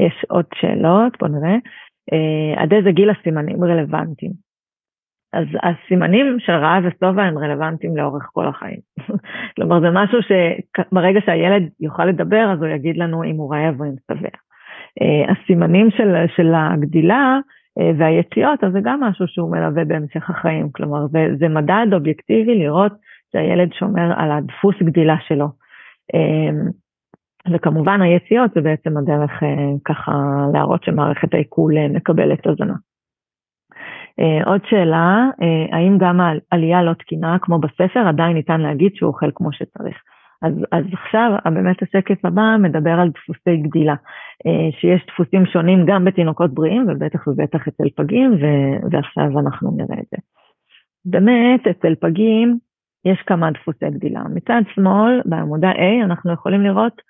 יש 0.00 0.24
עוד 0.28 0.44
שאלות, 0.54 1.12
בוא 1.20 1.28
נראה. 1.28 1.56
אה, 2.12 2.62
עד 2.62 2.72
איזה 2.72 2.90
גיל 2.90 3.10
הסימנים 3.10 3.64
רלוונטיים? 3.64 4.32
אז 5.32 5.46
הסימנים 5.62 6.36
של 6.38 6.52
רעב 6.52 6.84
ושובע 6.84 7.22
הם 7.22 7.38
רלוונטיים 7.38 7.96
לאורך 7.96 8.28
כל 8.32 8.48
החיים. 8.48 8.80
כלומר, 9.56 9.80
זה 9.80 9.86
משהו 9.92 10.18
שברגע 10.22 11.20
שהילד 11.26 11.68
יוכל 11.80 12.04
לדבר, 12.04 12.52
אז 12.52 12.62
הוא 12.62 12.68
יגיד 12.68 12.96
לנו 12.96 13.24
אם 13.24 13.36
הוא 13.36 13.54
רעב 13.54 13.80
או 13.80 13.84
אם 13.84 13.94
שבע. 14.10 14.28
אה, 15.02 15.32
הסימנים 15.32 15.90
של, 15.90 16.14
של 16.36 16.52
הגדילה 16.54 17.38
והיציאות, 17.98 18.64
אז 18.64 18.72
זה 18.72 18.78
גם 18.82 19.00
משהו 19.00 19.26
שהוא 19.28 19.50
מלווה 19.50 19.84
בהמשך 19.84 20.30
החיים. 20.30 20.70
כלומר, 20.72 21.06
זה, 21.06 21.26
זה 21.38 21.48
מדד 21.48 21.86
אובייקטיבי 21.92 22.58
לראות 22.58 22.92
שהילד 23.32 23.72
שומר 23.72 24.12
על 24.16 24.30
הדפוס 24.32 24.74
גדילה 24.82 25.16
שלו. 25.28 25.48
וכמובן 27.48 28.02
היציאות 28.02 28.50
זה 28.54 28.60
בעצם 28.60 28.96
הדרך 28.96 29.42
אה, 29.42 29.48
ככה 29.84 30.12
להראות 30.52 30.84
שמערכת 30.84 31.34
העיכול 31.34 31.78
אה, 31.78 31.88
מקבלת 31.88 32.46
הזנה. 32.46 32.74
אה, 34.20 34.44
עוד 34.44 34.60
שאלה, 34.64 35.28
האם 35.72 35.98
גם 35.98 36.20
העלייה 36.20 36.82
לא 36.82 36.92
תקינה 36.92 37.36
כמו 37.42 37.58
בספר 37.58 38.00
עדיין 38.08 38.36
ניתן 38.36 38.60
להגיד 38.60 38.92
שהוא 38.94 39.08
אוכל 39.08 39.30
כמו 39.34 39.52
שצריך? 39.52 39.96
אז, 40.42 40.52
אז 40.72 40.84
עכשיו 40.92 41.30
באמת 41.44 41.82
השקף 41.82 42.24
הבא 42.24 42.56
מדבר 42.58 42.90
על 42.90 43.08
דפוסי 43.08 43.56
גדילה, 43.56 43.94
שיש 44.80 45.06
דפוסים 45.06 45.46
שונים 45.46 45.84
גם 45.86 46.04
בתינוקות 46.04 46.54
בריאים 46.54 46.86
ובטח 46.88 47.26
ובטח 47.26 47.68
אצל 47.68 47.88
פגים 47.96 48.32
ו, 48.32 48.46
ועכשיו 48.90 49.38
אנחנו 49.40 49.70
נראה 49.76 50.00
את 50.00 50.06
זה. 50.10 50.16
באמת 51.04 51.66
אצל 51.66 51.94
פגים 51.94 52.58
יש 53.04 53.22
כמה 53.26 53.50
דפוסי 53.50 53.90
גדילה. 53.90 54.22
מצד 54.34 54.62
שמאל 54.74 55.20
בעמודה 55.24 55.72
A 55.72 56.04
אנחנו 56.04 56.32
יכולים 56.32 56.62
לראות 56.62 57.02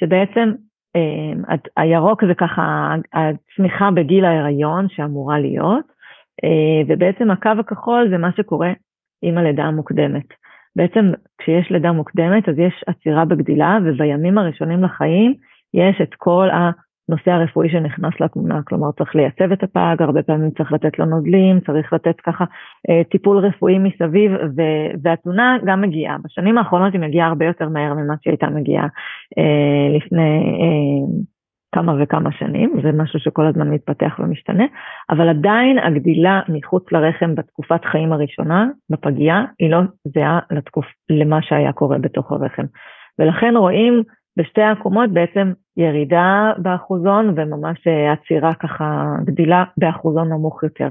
שבעצם 0.00 0.52
אה, 0.96 1.54
הירוק 1.76 2.24
זה 2.24 2.34
ככה 2.34 2.94
הצמיחה 3.12 3.90
בגיל 3.90 4.24
ההיריון 4.24 4.86
שאמורה 4.88 5.38
להיות, 5.38 5.84
אה, 6.44 6.82
ובעצם 6.88 7.30
הקו 7.30 7.50
הכחול 7.60 8.08
זה 8.10 8.18
מה 8.18 8.30
שקורה 8.36 8.72
עם 9.22 9.38
הלידה 9.38 9.62
המוקדמת. 9.62 10.26
בעצם 10.76 11.12
כשיש 11.38 11.70
לידה 11.70 11.92
מוקדמת 11.92 12.48
אז 12.48 12.58
יש 12.58 12.84
עצירה 12.86 13.24
בגדילה 13.24 13.78
ובימים 13.84 14.38
הראשונים 14.38 14.84
לחיים 14.84 15.34
יש 15.74 16.00
את 16.02 16.14
כל 16.14 16.48
ה... 16.50 16.70
נושא 17.08 17.30
הרפואי 17.30 17.68
שנכנס 17.70 18.20
לתמונה, 18.20 18.60
כלומר 18.64 18.92
צריך 18.92 19.16
לייצב 19.16 19.52
את 19.52 19.62
הפג, 19.62 19.96
הרבה 20.00 20.22
פעמים 20.22 20.50
צריך 20.50 20.72
לתת 20.72 20.98
לו 20.98 21.04
נוזלים, 21.04 21.60
צריך 21.60 21.92
לתת 21.92 22.20
ככה 22.20 22.44
אה, 22.90 23.04
טיפול 23.10 23.38
רפואי 23.38 23.78
מסביב, 23.78 24.32
ו- 24.32 24.90
והתמונה 25.02 25.56
גם 25.66 25.80
מגיעה. 25.80 26.16
בשנים 26.24 26.58
האחרונות 26.58 26.92
היא 26.92 27.00
מגיעה 27.00 27.28
הרבה 27.28 27.44
יותר 27.44 27.68
מהר 27.68 27.94
ממה 27.94 28.14
שהיא 28.22 28.32
הייתה 28.32 28.46
מגיעה 28.50 28.86
אה, 29.38 29.96
לפני 29.96 30.38
אה, 30.60 31.22
כמה 31.74 31.94
וכמה 32.02 32.32
שנים, 32.32 32.80
זה 32.82 32.92
משהו 32.92 33.20
שכל 33.20 33.46
הזמן 33.46 33.70
מתפתח 33.70 34.16
ומשתנה, 34.18 34.64
אבל 35.10 35.28
עדיין 35.28 35.78
הגדילה 35.78 36.40
מחוץ 36.48 36.92
לרחם 36.92 37.34
בתקופת 37.34 37.84
חיים 37.84 38.12
הראשונה, 38.12 38.66
בפגייה, 38.90 39.44
היא 39.58 39.70
לא 39.70 39.80
זהה 40.04 40.38
לתקופ... 40.50 40.86
למה 41.10 41.42
שהיה 41.42 41.72
קורה 41.72 41.98
בתוך 41.98 42.32
הרחם. 42.32 42.64
ולכן 43.18 43.54
רואים 43.56 44.02
בשתי 44.38 44.62
העקומות 44.62 45.10
בעצם 45.10 45.52
ירידה 45.76 46.52
באחוזון 46.58 47.34
וממש 47.36 47.86
אה, 47.86 48.12
עצירה 48.12 48.54
ככה 48.54 49.14
גדילה 49.24 49.64
באחוזון 49.76 50.28
נמוך 50.28 50.62
יותר. 50.62 50.88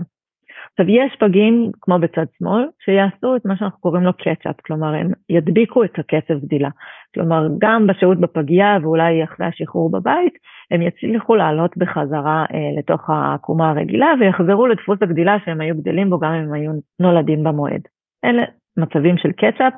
עכשיו 0.71 0.89
יש 0.89 1.15
פגים, 1.19 1.71
כמו 1.81 1.99
בצד 1.99 2.25
שמאל, 2.37 2.67
שיעשו 2.85 3.35
את 3.35 3.45
מה 3.45 3.57
שאנחנו 3.57 3.79
קוראים 3.79 4.03
לו 4.03 4.13
קצ'אפ, 4.13 4.55
כלומר 4.65 4.93
הם 4.93 5.11
ידביקו 5.29 5.83
את 5.83 5.99
הקצב 5.99 6.33
גדילה. 6.45 6.69
כלומר 7.13 7.47
גם 7.57 7.87
בשהות 7.87 8.19
בפגייה 8.19 8.77
ואולי 8.81 9.23
אחרי 9.23 9.45
השחרור 9.45 9.91
בבית, 9.91 10.33
הם 10.71 10.81
יצליחו 10.81 11.35
לעלות 11.35 11.77
בחזרה 11.77 12.45
אה, 12.53 12.79
לתוך 12.79 13.09
העקומה 13.09 13.69
הרגילה 13.69 14.13
ויחזרו 14.19 14.67
לדפוס 14.67 14.97
הגדילה 15.01 15.37
שהם 15.45 15.61
היו 15.61 15.75
גדלים 15.75 16.09
בו 16.09 16.19
גם 16.19 16.33
אם 16.33 16.43
הם 16.43 16.53
היו 16.53 16.71
נולדים 16.99 17.43
במועד. 17.43 17.81
אלה 18.25 18.43
מצבים 18.77 19.17
של 19.17 19.31
קצ'אפ, 19.31 19.73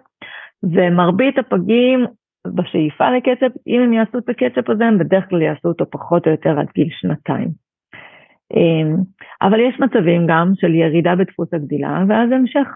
ומרבית 0.63 1.37
הפגים 1.37 2.05
בשאיפה 2.47 3.09
לקצב, 3.11 3.49
אם 3.67 3.81
הם 3.81 3.93
יעשו 3.93 4.17
את 4.17 4.29
הקצב 4.29 4.71
הזה, 4.71 4.85
הם 4.85 4.97
בדרך 4.97 5.29
כלל 5.29 5.41
יעשו 5.41 5.67
אותו 5.67 5.85
פחות 5.89 6.25
או 6.27 6.31
יותר 6.31 6.59
עד 6.59 6.67
גיל 6.75 6.87
שנתיים. 6.91 7.47
אמ, 8.53 8.95
אבל 9.41 9.59
יש 9.59 9.79
מצבים 9.79 10.27
גם 10.27 10.51
של 10.55 10.75
ירידה 10.75 11.15
בדפוס 11.15 11.53
הגדילה, 11.53 12.03
ואז 12.09 12.31
המשך 12.31 12.67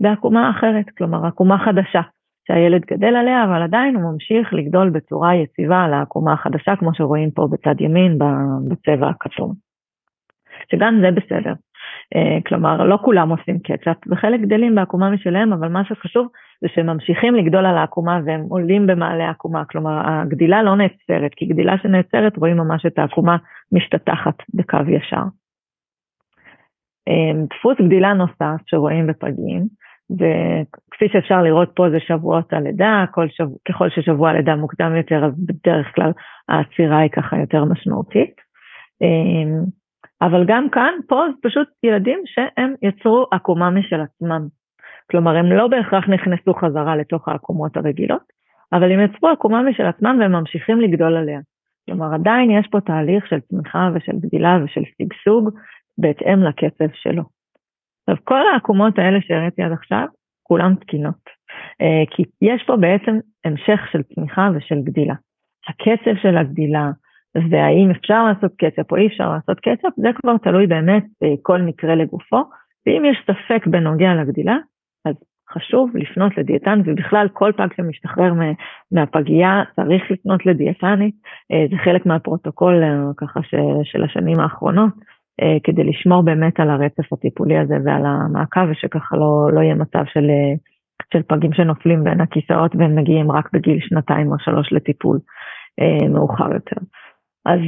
בעקומה 0.00 0.50
אחרת, 0.50 0.84
כלומר 0.98 1.26
עקומה 1.26 1.58
חדשה, 1.58 2.00
שהילד 2.48 2.84
גדל 2.84 3.16
עליה, 3.16 3.44
אבל 3.44 3.62
עדיין 3.62 3.96
הוא 3.96 4.12
ממשיך 4.12 4.54
לגדול 4.54 4.90
בצורה 4.90 5.34
יציבה 5.34 5.84
על 5.84 5.94
העקומה 5.94 6.32
החדשה, 6.32 6.76
כמו 6.76 6.94
שרואים 6.94 7.30
פה 7.30 7.48
בצד 7.52 7.80
ימין 7.80 8.18
בצבע 8.68 9.08
הכתום. 9.08 9.52
שגם 10.70 11.00
זה 11.00 11.10
בסדר. 11.10 11.52
אה, 12.16 12.38
כלומר, 12.46 12.84
לא 12.84 12.98
כולם 13.02 13.28
עושים 13.28 13.58
קצ'אפ, 13.58 13.96
וחלק 14.10 14.40
גדלים 14.40 14.74
בעקומה 14.74 15.10
משלהם, 15.10 15.52
אבל 15.52 15.68
מה 15.68 15.84
שחשוב 15.84 16.28
זה 16.60 16.68
שהם 16.74 16.86
ממשיכים 16.86 17.34
לגדול 17.34 17.66
על 17.66 17.76
העקומה 17.76 18.20
והם 18.24 18.40
עולים 18.48 18.86
במעלה 18.86 19.26
העקומה, 19.26 19.64
כלומר 19.64 20.00
הגדילה 20.04 20.62
לא 20.62 20.76
נעצרת, 20.76 21.34
כי 21.36 21.46
גדילה 21.46 21.78
שנעצרת 21.82 22.36
רואים 22.36 22.56
ממש 22.56 22.86
את 22.86 22.98
העקומה 22.98 23.36
משתטחת 23.72 24.34
בקו 24.54 24.78
ישר. 24.88 25.22
אה, 27.08 27.44
דפוס 27.50 27.76
גדילה 27.86 28.12
נוסף 28.12 28.66
שרואים 28.66 29.06
בפגים, 29.06 29.66
וכפי 30.10 31.08
שאפשר 31.12 31.42
לראות 31.42 31.72
פה 31.74 31.90
זה 31.90 32.00
שבועות 32.00 32.52
הלידה, 32.52 33.04
שבוע, 33.30 33.56
ככל 33.68 33.90
ששבוע 33.90 34.30
הלידה 34.30 34.56
מוקדם 34.56 34.96
יותר 34.96 35.24
אז 35.24 35.32
בדרך 35.46 35.94
כלל 35.94 36.12
העצירה 36.48 36.98
היא 36.98 37.10
ככה 37.10 37.36
יותר 37.36 37.64
משמעותית. 37.64 38.34
אה, 39.02 39.60
אבל 40.22 40.44
גם 40.46 40.70
כאן, 40.70 40.92
פה 41.08 41.22
זה 41.30 41.48
פשוט 41.48 41.68
ילדים 41.82 42.18
שהם 42.26 42.74
יצרו 42.82 43.26
עקומה 43.30 43.70
משל 43.70 44.00
עצמם. 44.00 44.46
כלומר, 45.10 45.36
הם 45.36 45.52
לא 45.52 45.68
בהכרח 45.68 46.08
נכנסו 46.08 46.54
חזרה 46.54 46.96
לתוך 46.96 47.28
העקומות 47.28 47.76
הרגילות, 47.76 48.22
אבל 48.72 48.92
הם 48.92 49.00
יצרו 49.00 49.28
עקומה 49.28 49.62
משל 49.62 49.86
עצמם 49.86 50.16
והם 50.20 50.32
ממשיכים 50.32 50.80
לגדול 50.80 51.16
עליה. 51.16 51.40
כלומר, 51.86 52.14
עדיין 52.14 52.50
יש 52.50 52.66
פה 52.70 52.80
תהליך 52.80 53.26
של 53.26 53.40
צמיחה 53.40 53.90
ושל 53.94 54.12
גדילה 54.20 54.58
ושל 54.64 54.82
שגשוג 54.84 55.50
בהתאם 55.98 56.42
לקצב 56.42 56.94
שלו. 56.94 57.22
עכשיו, 58.08 58.24
כל 58.24 58.42
העקומות 58.52 58.98
האלה 58.98 59.18
שהראיתי 59.20 59.62
עד 59.62 59.72
עכשיו, 59.72 60.06
כולן 60.42 60.74
תקינות. 60.74 61.30
אה, 61.82 62.04
כי 62.10 62.22
יש 62.42 62.64
פה 62.66 62.76
בעצם 62.76 63.18
המשך 63.44 63.80
של 63.92 64.02
צמיחה 64.02 64.48
ושל 64.54 64.80
גדילה. 64.84 65.14
הקצב 65.68 66.20
של 66.22 66.36
הגדילה, 66.36 66.90
והאם 67.50 67.90
אפשר 67.90 68.24
לעשות 68.24 68.52
קצ'אפ 68.58 68.92
או 68.92 68.96
אי 68.96 69.06
אפשר 69.06 69.30
לעשות 69.30 69.60
קצ'אפ, 69.60 69.92
זה 69.96 70.08
כבר 70.20 70.36
תלוי 70.36 70.66
באמת 70.66 71.04
בכל 71.22 71.62
מקרה 71.62 71.94
לגופו, 71.94 72.42
ואם 72.86 73.02
יש 73.04 73.18
ספק 73.22 73.66
בנוגע 73.66 74.14
לגדילה, 74.14 74.56
אז 75.06 75.14
חשוב 75.52 75.90
לפנות 75.96 76.38
לדיאטן, 76.38 76.80
ובכלל 76.84 77.28
כל 77.32 77.52
פג 77.56 77.68
שמשתחרר 77.76 78.32
מהפגייה 78.92 79.62
צריך 79.76 80.10
לפנות 80.10 80.46
לדיאטנית, 80.46 81.14
אה, 81.52 81.66
זה 81.70 81.76
חלק 81.84 82.06
מהפרוטוקול 82.06 82.82
אה, 82.82 83.12
ככה 83.16 83.40
של 83.84 84.04
השנים 84.04 84.40
האחרונות, 84.40 84.92
אה, 85.42 85.56
כדי 85.64 85.84
לשמור 85.84 86.22
באמת 86.22 86.60
על 86.60 86.70
הרצף 86.70 87.12
הטיפולי 87.12 87.58
הזה 87.58 87.74
ועל 87.84 88.02
המעקב, 88.06 88.60
ושככה 88.70 89.16
לא, 89.16 89.48
לא 89.52 89.60
יהיה 89.60 89.74
מצב 89.74 90.04
של, 90.12 90.26
של 91.12 91.22
פגים 91.22 91.52
שנופלים 91.52 92.04
בין 92.04 92.20
הכיסאות 92.20 92.76
והם 92.76 92.96
מגיעים 92.96 93.32
רק 93.32 93.48
בגיל 93.52 93.78
שנתיים 93.80 94.32
או 94.32 94.38
שלוש 94.38 94.72
לטיפול 94.72 95.18
מאוחר 96.10 96.52
יותר. 96.54 96.76
אז 97.46 97.60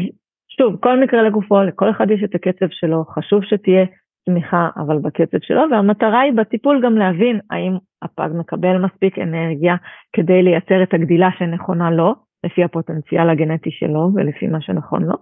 שוב, 0.59 0.77
כל 0.81 1.01
מקרה 1.01 1.23
לגופו, 1.23 1.63
לכל 1.63 1.91
אחד 1.91 2.11
יש 2.11 2.23
את 2.25 2.35
הקצב 2.35 2.67
שלו, 2.71 3.05
חשוב 3.05 3.45
שתהיה 3.45 3.85
צמיחה, 4.29 4.69
אבל 4.77 4.99
בקצב 4.99 5.39
שלו, 5.43 5.63
והמטרה 5.71 6.21
היא 6.21 6.33
בטיפול 6.33 6.81
גם 6.85 6.97
להבין 6.97 7.41
האם 7.51 7.77
הפג 8.03 8.29
מקבל 8.35 8.79
מספיק 8.79 9.19
אנרגיה 9.19 9.77
כדי 10.13 10.43
לייצר 10.43 10.83
את 10.83 10.95
הגדילה 10.95 11.29
שנכונה 11.39 11.91
לו, 11.91 12.15
לפי 12.45 12.65
הפוטנציאל 12.65 13.31
הגנטי 13.31 13.71
שלו 13.71 14.11
ולפי 14.15 14.47
מה 14.47 14.61
שנכון 14.61 15.03
לו, 15.03 15.15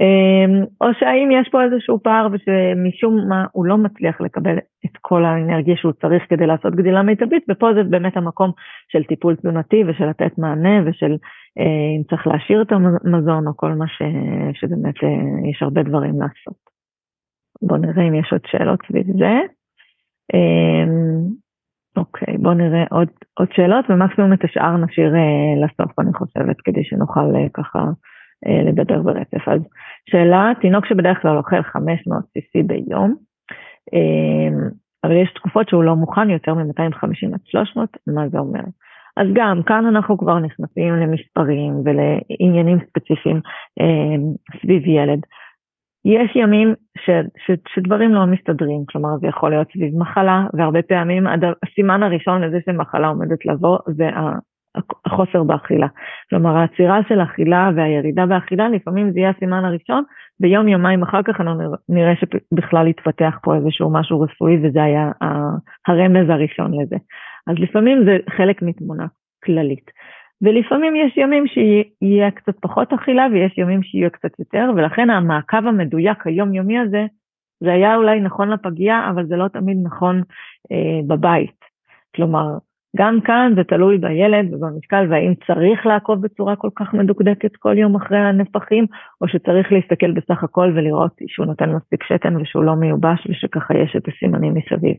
אמ, 0.00 0.64
או 0.80 0.86
שהאם 0.98 1.28
יש 1.30 1.48
פה 1.48 1.64
איזשהו 1.64 2.02
פער 2.02 2.28
ושמשום 2.32 3.28
מה 3.28 3.44
הוא 3.52 3.66
לא 3.66 3.76
מצליח 3.78 4.20
לקבל 4.20 4.56
את 4.86 4.96
כל 5.00 5.24
האנרגיה 5.24 5.76
שהוא 5.76 5.92
צריך 5.92 6.22
כדי 6.28 6.46
לעשות 6.46 6.74
גדילה 6.74 7.02
מיטבית, 7.02 7.44
ופה 7.50 7.74
זה 7.74 7.82
באמת 7.82 8.16
המקום 8.16 8.50
של 8.92 9.04
טיפול 9.04 9.36
תזונתי 9.36 9.84
ושל 9.86 10.06
לתת 10.06 10.38
מענה 10.38 10.80
ושל 10.86 11.16
אה, 11.58 11.96
אם 11.96 12.02
צריך 12.10 12.26
להשאיר 12.26 12.62
את 12.62 12.72
המזון 12.72 13.46
או 13.46 13.56
כל 13.56 13.72
מה 13.72 13.88
ש, 13.88 14.02
שבאמת 14.60 15.04
אה, 15.04 15.50
יש 15.50 15.62
הרבה 15.62 15.82
דברים 15.82 16.14
לעשות. 16.20 16.65
בואו 17.62 17.80
נראה 17.80 18.08
אם 18.08 18.14
יש 18.14 18.32
עוד 18.32 18.40
שאלות 18.46 18.80
סביב 18.88 19.06
זה. 19.18 19.40
אמ, 20.34 21.26
אוקיי, 21.96 22.38
בואו 22.38 22.54
נראה 22.54 22.84
עוד, 22.90 23.08
עוד 23.38 23.48
שאלות, 23.52 23.84
ומקסימום 23.88 24.32
את 24.32 24.44
השאר 24.44 24.76
נשאיר 24.76 25.14
אה, 25.14 25.64
לסוף, 25.64 25.98
אני 25.98 26.12
חושבת, 26.14 26.60
כדי 26.60 26.84
שנוכל 26.84 27.36
אה, 27.36 27.48
ככה 27.54 27.78
אה, 28.46 28.62
לדבר 28.70 29.02
ברצף. 29.02 29.48
אז 29.48 29.60
שאלה, 30.10 30.52
תינוק 30.60 30.86
שבדרך 30.86 31.22
כלל 31.22 31.36
אוכל 31.36 31.62
500 31.62 32.24
cc 32.24 32.66
ביום, 32.66 33.14
אה, 33.94 34.68
אבל 35.04 35.16
יש 35.16 35.32
תקופות 35.34 35.68
שהוא 35.68 35.84
לא 35.84 35.94
מוכן 35.96 36.30
יותר 36.30 36.54
מ-250 36.54 37.34
עד 37.34 37.40
300, 37.44 37.96
מה 38.06 38.28
זה 38.28 38.38
אומר? 38.38 38.64
אז 39.16 39.26
גם 39.32 39.62
כאן 39.62 39.86
אנחנו 39.86 40.18
כבר 40.18 40.38
נכנסים 40.38 40.94
למספרים 40.94 41.72
ולעניינים 41.84 42.78
ספציפיים 42.88 43.40
אה, 43.80 44.16
סביב 44.62 44.86
ילד. 44.86 45.20
יש 46.06 46.36
ימים 46.36 46.74
ש, 46.98 47.10
ש, 47.46 47.50
שדברים 47.74 48.14
לא 48.14 48.26
מסתדרים, 48.26 48.84
כלומר 48.88 49.08
זה 49.20 49.26
יכול 49.26 49.50
להיות 49.50 49.68
סביב 49.72 49.98
מחלה, 49.98 50.46
והרבה 50.54 50.82
פעמים 50.82 51.26
הד, 51.26 51.44
הסימן 51.62 52.02
הראשון 52.02 52.44
לזה 52.44 52.58
שמחלה 52.66 53.08
עומדת 53.08 53.46
לבוא 53.46 53.78
זה 53.86 54.08
החוסר 55.06 55.42
באכילה. 55.42 55.86
כלומר 56.30 56.56
העצירה 56.56 57.00
של 57.08 57.22
אכילה 57.22 57.70
והירידה 57.76 58.26
באכילה 58.26 58.68
לפעמים 58.68 59.10
זה 59.10 59.18
יהיה 59.18 59.30
הסימן 59.30 59.64
הראשון, 59.64 60.04
ביום 60.40 60.68
יומיים 60.68 61.02
אחר 61.02 61.22
כך 61.22 61.40
אנחנו 61.40 61.74
נראה 61.88 62.12
שבכלל 62.16 62.86
התפתח 62.86 63.38
פה 63.42 63.54
איזשהו 63.56 63.92
משהו 63.92 64.20
רפואי 64.20 64.56
וזה 64.62 64.82
היה 64.82 65.10
הרמז 65.88 66.28
הראשון 66.28 66.80
לזה. 66.80 66.96
אז 67.46 67.56
לפעמים 67.58 68.04
זה 68.04 68.16
חלק 68.36 68.62
מתמונה 68.62 69.06
כללית. 69.44 69.90
ולפעמים 70.42 70.96
יש 70.96 71.16
ימים 71.16 71.44
שיהיה 71.46 72.30
קצת 72.30 72.54
פחות 72.60 72.92
אכילה 72.92 73.26
ויש 73.32 73.58
ימים 73.58 73.82
שיהיה 73.82 74.10
קצת 74.10 74.38
יותר, 74.38 74.70
ולכן 74.76 75.10
המעקב 75.10 75.66
המדויק 75.66 76.26
היומיומי 76.26 76.78
הזה, 76.78 77.06
זה 77.60 77.72
היה 77.72 77.96
אולי 77.96 78.20
נכון 78.20 78.48
לפגייה, 78.50 79.10
אבל 79.10 79.26
זה 79.26 79.36
לא 79.36 79.48
תמיד 79.48 79.78
נכון 79.82 80.22
אה, 80.72 81.00
בבית. 81.06 81.56
כלומר, 82.16 82.58
גם 82.96 83.20
כאן 83.20 83.52
זה 83.56 83.64
תלוי 83.64 83.98
בילד 83.98 84.54
ובמשקל, 84.54 85.06
והאם 85.10 85.34
צריך 85.46 85.86
לעקוב 85.86 86.20
בצורה 86.22 86.56
כל 86.56 86.70
כך 86.76 86.94
מדוקדקת 86.94 87.56
כל 87.56 87.78
יום 87.78 87.96
אחרי 87.96 88.18
הנפחים, 88.18 88.86
או 89.20 89.28
שצריך 89.28 89.72
להסתכל 89.72 90.12
בסך 90.12 90.44
הכל 90.44 90.72
ולראות 90.74 91.12
שהוא 91.26 91.46
נותן 91.46 91.70
מספיק 91.72 92.04
שתן 92.04 92.36
ושהוא 92.36 92.64
לא 92.64 92.74
מיובש 92.74 93.26
ושככה 93.30 93.74
יש 93.74 93.96
את 93.96 94.08
הסימנים 94.08 94.54
מסביב. 94.54 94.96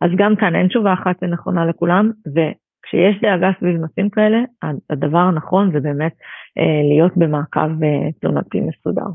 אז 0.00 0.10
גם 0.16 0.36
כאן 0.36 0.54
אין 0.54 0.68
תשובה 0.68 0.92
אחת 0.92 1.16
ונכונה 1.22 1.66
לכולם, 1.66 2.10
כשיש 2.86 3.20
דאגה 3.22 3.50
סביב 3.58 3.76
נושאים 3.76 4.10
כאלה, 4.10 4.38
הדבר 4.90 5.18
הנכון 5.18 5.72
זה 5.72 5.80
באמת 5.80 6.12
אה, 6.58 6.82
להיות 6.88 7.16
במעקב 7.16 7.82
אה, 7.82 8.12
תלונתי 8.20 8.60
מסודר. 8.60 9.06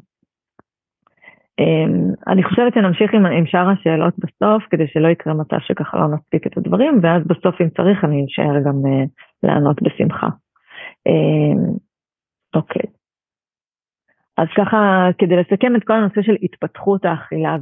אמ, 1.60 2.14
אני 2.28 2.44
חושבת 2.44 2.74
שנמשיך 2.74 3.14
עם, 3.14 3.26
עם 3.26 3.46
שאר 3.46 3.70
השאלות 3.70 4.14
בסוף, 4.18 4.64
כדי 4.70 4.88
שלא 4.88 5.08
יקרה 5.08 5.34
מצב 5.34 5.58
שככה 5.60 5.98
לא 5.98 6.08
נספיק 6.08 6.48
את 6.48 6.58
הדברים, 6.58 7.00
ואז 7.04 7.24
בסוף 7.28 7.62
אם 7.62 7.70
צריך 7.70 8.04
אני 8.04 8.26
אשאר 8.26 8.60
גם 8.66 8.76
uh, 8.86 9.08
לענות 9.44 9.82
בשמחה. 9.82 10.28
Um, 11.10 11.78
אוקיי. 12.56 12.92
אז 14.38 14.48
ככה, 14.58 15.08
כדי 15.18 15.36
לסכם 15.36 15.76
את 15.76 15.84
כל 15.84 15.94
הנושא 15.94 16.22
של 16.22 16.36
התפתחות 16.44 17.06
האכילה 17.06 17.58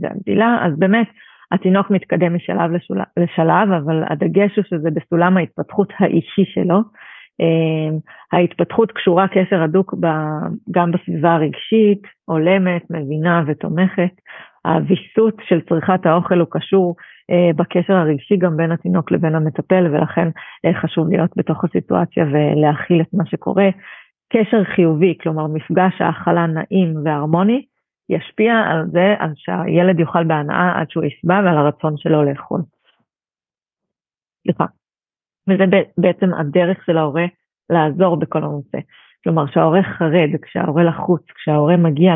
והגדילה, 0.00 0.58
אז 0.66 0.78
באמת 0.78 1.08
התינוק 1.52 1.90
מתקדם 1.90 2.34
משלב. 2.36 2.70
לשלב, 3.16 3.72
אבל 3.72 4.04
הדגש 4.10 4.56
הוא 4.56 4.64
שזה 4.64 4.88
בסולם 4.90 5.36
ההתפתחות 5.36 5.92
האישי 5.98 6.44
שלו. 6.44 6.78
אמ, 7.40 7.98
ההתפתחות 8.32 8.92
קשורה 8.92 9.28
קשר 9.28 9.62
הדוק. 9.62 9.94
גם 10.70 10.90
בסביבה 10.90 11.34
הרגשית, 11.34 12.02
הולמת, 12.24 12.82
מבינה 12.90 13.42
ותומכת. 13.46 14.10
הוויסות 14.64 15.34
של 15.48 15.60
צריכת 15.60 16.06
האוכל 16.06 16.38
הוא 16.38 16.48
קשור 16.50 16.96
אה, 17.30 17.50
בקשר 17.56 17.94
הרגשי 17.94 18.36
גם 18.36 18.56
בין 18.56 18.72
התינוק 18.72 19.10
לבין 19.10 19.34
המטפל, 19.34 19.86
ולכן 19.92 20.28
אה, 20.64 20.80
חשוב 20.80 21.08
להיות 21.08 21.30
בתוך 21.36 21.64
הסיטואציה 21.64 22.24
ולהכיל 22.24 23.00
את 23.00 23.14
מה 23.14 23.26
שקורה. 23.26 23.68
קשר 24.32 24.64
חיובי, 24.64 25.14
כלומר 25.20 25.46
מפגש 25.46 26.00
האכלה 26.00 26.46
נעים 26.46 26.94
והרמוני, 27.04 27.64
ישפיע 28.08 28.54
על 28.54 28.86
זה, 28.92 29.14
על 29.18 29.32
שהילד 29.34 30.00
יאכל 30.00 30.24
בהנאה 30.24 30.80
עד 30.80 30.90
שהוא 30.90 31.04
ישבע 31.04 31.40
ועל 31.44 31.58
הרצון 31.58 31.96
שלו 31.96 32.24
לאכול. 32.24 32.60
סליחה. 34.42 34.64
וזה 35.48 35.64
בעצם 35.98 36.34
הדרך 36.34 36.84
של 36.86 36.98
ההורה 36.98 37.24
לעזור 37.70 38.16
בכל 38.16 38.38
הנושא. 38.38 38.78
כלומר, 39.24 39.46
כשההורה 39.46 39.82
חרד, 39.82 40.30
כשההורה 40.42 40.84
לחוץ, 40.84 41.22
כשההורה 41.34 41.76
מגיע 41.76 42.12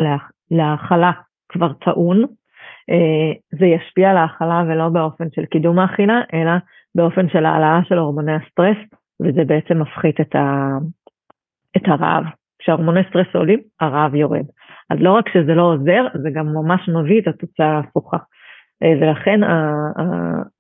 להאכלה 0.51 1.13
כבר 1.49 1.73
טעון, 1.73 2.25
אה, 2.91 3.33
זה 3.59 3.67
ישפיע 3.67 4.11
על 4.11 4.17
ההאכלה 4.17 4.63
ולא 4.69 4.89
באופן 4.89 5.25
של 5.35 5.45
קידום 5.45 5.79
האכילה, 5.79 6.21
אלא 6.35 6.53
באופן 6.95 7.29
של 7.29 7.47
העלאה 7.47 7.81
של 7.85 7.99
הורמוני 7.99 8.33
הסטרס, 8.33 8.77
וזה 9.23 9.45
בעצם 9.47 9.83
מפחית 9.83 10.21
את, 10.21 10.35
ה... 10.35 10.69
את 11.77 11.83
הרעב. 11.87 12.25
כשהורמוני 12.59 13.01
סטרס 13.09 13.27
עולים, 13.35 13.61
הרעב 13.81 14.15
יורד. 14.15 14.47
אז 14.93 14.99
לא 15.01 15.13
רק 15.13 15.29
שזה 15.29 15.55
לא 15.55 15.63
עוזר, 15.63 16.07
זה 16.23 16.31
גם 16.31 16.47
ממש 16.47 16.89
מביא 16.89 17.21
את 17.21 17.29
התוצאה 17.29 17.67
ההפוכה. 17.67 18.17
אה, 18.83 18.93
ולכן 19.01 19.41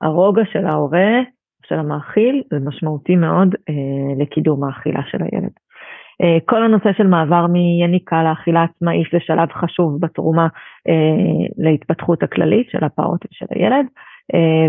הרוגע 0.00 0.42
של 0.52 0.66
ההורה, 0.66 1.20
של 1.66 1.74
המאכיל, 1.74 2.42
זה 2.50 2.58
משמעותי 2.58 3.16
מאוד 3.16 3.54
אה, 3.68 4.22
לקידום 4.22 4.64
האכילה 4.64 5.00
של 5.10 5.18
הילד. 5.22 5.50
אה, 6.22 6.38
כל 6.44 6.62
הנושא 6.62 6.92
של 6.92 7.06
מעבר 7.06 7.46
מיניקה 7.46 8.22
לאכילה 8.22 8.62
עצמאית 8.62 9.08
זה 9.12 9.18
שלב 9.20 9.48
חשוב 9.52 10.00
בתרומה 10.00 10.48
להתפתחות 11.58 12.22
הכללית 12.22 12.70
של 12.70 12.84
הפעוט 12.84 13.24
ושל 13.30 13.46
הילד. 13.50 13.86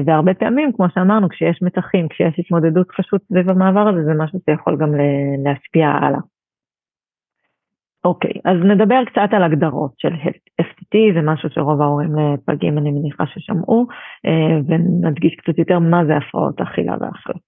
והרבה 0.06 0.34
פעמים, 0.34 0.72
כמו 0.76 0.86
שאמרנו, 0.96 1.30
כשיש 1.30 1.60
מתחים, 1.62 2.08
כשיש 2.08 2.40
התמודדות 2.40 2.88
פשוט 2.98 3.22
סביב 3.24 3.50
המעבר 3.50 3.88
הזה, 3.88 4.04
זה 4.04 4.14
משהו 4.18 4.40
שיכול 4.46 4.78
גם 4.78 4.90
להשפיע 5.44 5.88
הלאה. 5.88 6.20
אוקיי, 8.06 8.32
אז 8.46 8.58
נדבר 8.64 9.06
קצת 9.06 9.30
על 9.32 9.44
הגדרות 9.44 9.92
של 9.98 10.14
FTT, 10.62 11.14
זה 11.14 11.22
משהו 11.22 11.50
שרוב 11.50 11.82
ההורים 11.82 12.10
לפגים 12.16 12.78
אני 12.78 12.92
מניחה 12.92 13.24
ששמעו, 13.26 13.88
אה, 14.26 14.60
ונדגיש 14.68 15.36
קצת 15.36 15.58
יותר 15.58 15.80
מה 15.80 16.06
זה 16.06 16.18
הפרעות 16.18 16.62
אכילה 16.62 16.94
ואכילה. 16.94 17.40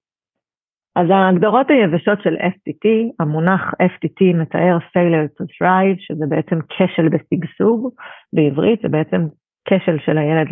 אז 0.96 1.10
ההגדרות 1.10 1.70
היבשות 1.70 2.22
של 2.22 2.36
FTT, 2.36 2.88
המונח 3.20 3.74
FTT 3.82 4.36
מתאר 4.36 4.78
failure 4.78 5.42
to 5.42 5.44
thrive, 5.44 5.98
שזה 6.00 6.26
בעצם 6.30 6.60
כשל 6.70 7.10
בשגשוג 7.10 7.90
בעברית, 8.34 8.80
זה 8.82 8.90
בעצם 8.90 9.28
כשל 9.66 9.98
של 10.06 10.18
הילד 10.18 10.48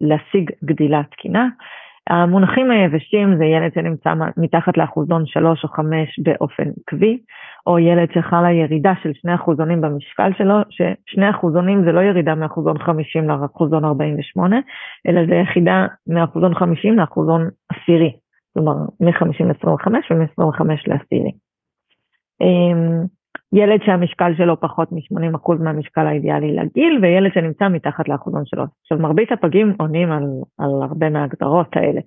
להשיג 0.00 0.50
גדילה 0.64 1.02
תקינה. 1.10 1.48
המונחים 2.10 2.70
היבשים 2.70 3.36
זה 3.38 3.44
ילד 3.44 3.74
שנמצא 3.74 4.14
מתחת 4.36 4.76
לאחוזון 4.76 5.26
3 5.26 5.64
או 5.64 5.68
5 5.68 6.20
באופן 6.22 6.64
עקבי, 6.80 7.18
או 7.66 7.78
ילד 7.78 8.08
שחלה 8.14 8.52
ירידה 8.52 8.92
של 9.02 9.12
2 9.12 9.34
אחוזונים 9.34 9.80
במשקל 9.80 10.30
שלו, 10.38 10.54
ש-2 10.70 11.30
אחוזונים 11.30 11.84
זה 11.84 11.92
לא 11.92 12.00
ירידה 12.00 12.34
מאחוזון 12.34 12.78
50 12.78 13.28
לאחוזון 13.28 13.84
48, 13.84 14.56
אלא 15.08 15.26
זה 15.26 15.34
יחידה 15.34 15.86
מאחוזון 16.06 16.54
50 16.54 16.98
לאחוזון 16.98 17.48
עשירי, 17.68 18.12
כלומר 18.54 18.74
מ-50 19.00 19.44
ל-25 19.44 19.88
ומ-25 20.10 20.64
לעשירי. 20.86 21.32
ילד 23.52 23.80
שהמשקל 23.84 24.34
שלו 24.36 24.60
פחות 24.60 24.92
מ-80% 24.92 25.52
מהמשקל 25.60 26.06
האידיאלי 26.06 26.56
לגיל, 26.56 26.98
וילד 27.02 27.30
שנמצא 27.34 27.68
מתחת 27.68 28.08
לאחוזון 28.08 28.42
שלו. 28.46 28.64
עכשיו, 28.82 28.98
מרבית 28.98 29.32
הפגים 29.32 29.74
עונים 29.78 30.12
על, 30.12 30.24
על 30.58 30.70
הרבה 30.82 31.10
מההגדרות 31.10 31.76
האלה. 31.76 32.00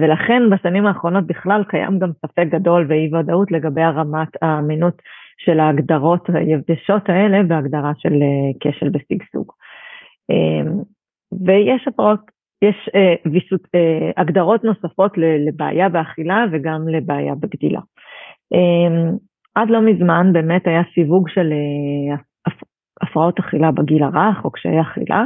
ולכן 0.00 0.42
בשנים 0.50 0.86
האחרונות 0.86 1.26
בכלל 1.26 1.64
קיים 1.68 1.98
גם 1.98 2.10
ספק 2.12 2.44
גדול 2.48 2.86
ואי 2.88 3.10
ודאות 3.14 3.52
לגבי 3.52 3.82
הרמת 3.82 4.28
האמינות 4.42 5.02
של 5.38 5.60
ההגדרות 5.60 6.28
היבשות 6.34 7.08
האלה 7.08 7.42
בהגדרה 7.42 7.92
של 7.96 8.14
כשל 8.60 8.88
בשגשוג. 8.88 9.52
ויש 11.44 11.88
הפרעות, 11.88 12.20
יש 12.62 12.90
ויסות, 13.32 13.60
הגדרות 14.16 14.64
נוספות 14.64 15.18
לבעיה 15.18 15.88
באכילה 15.88 16.44
וגם 16.52 16.88
לבעיה 16.88 17.34
בגדילה. 17.34 17.80
עד 19.54 19.70
לא 19.70 19.80
מזמן 19.80 20.32
באמת 20.32 20.66
היה 20.66 20.82
סיווג 20.94 21.28
של 21.28 21.52
הפרעות 23.02 23.38
אכילה 23.38 23.70
בגיל 23.70 24.02
הרך 24.02 24.44
או 24.44 24.50
קשיי 24.50 24.80
אכילה, 24.80 25.24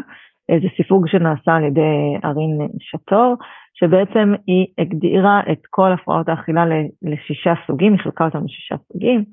זה 0.50 0.68
סיווג 0.76 1.08
שנעשה 1.08 1.54
על 1.54 1.64
ידי 1.64 2.16
ארין 2.24 2.68
שטור, 2.78 3.34
שבעצם 3.74 4.34
היא 4.46 4.66
הגדירה 4.78 5.40
את 5.52 5.60
כל 5.70 5.92
הפרעות 5.92 6.28
האכילה 6.28 6.64
לשישה 7.02 7.54
סוגים, 7.66 7.92
היא 7.92 8.00
חילקה 8.00 8.24
אותם 8.24 8.44
לשישה 8.44 8.74
סוגים. 8.92 9.24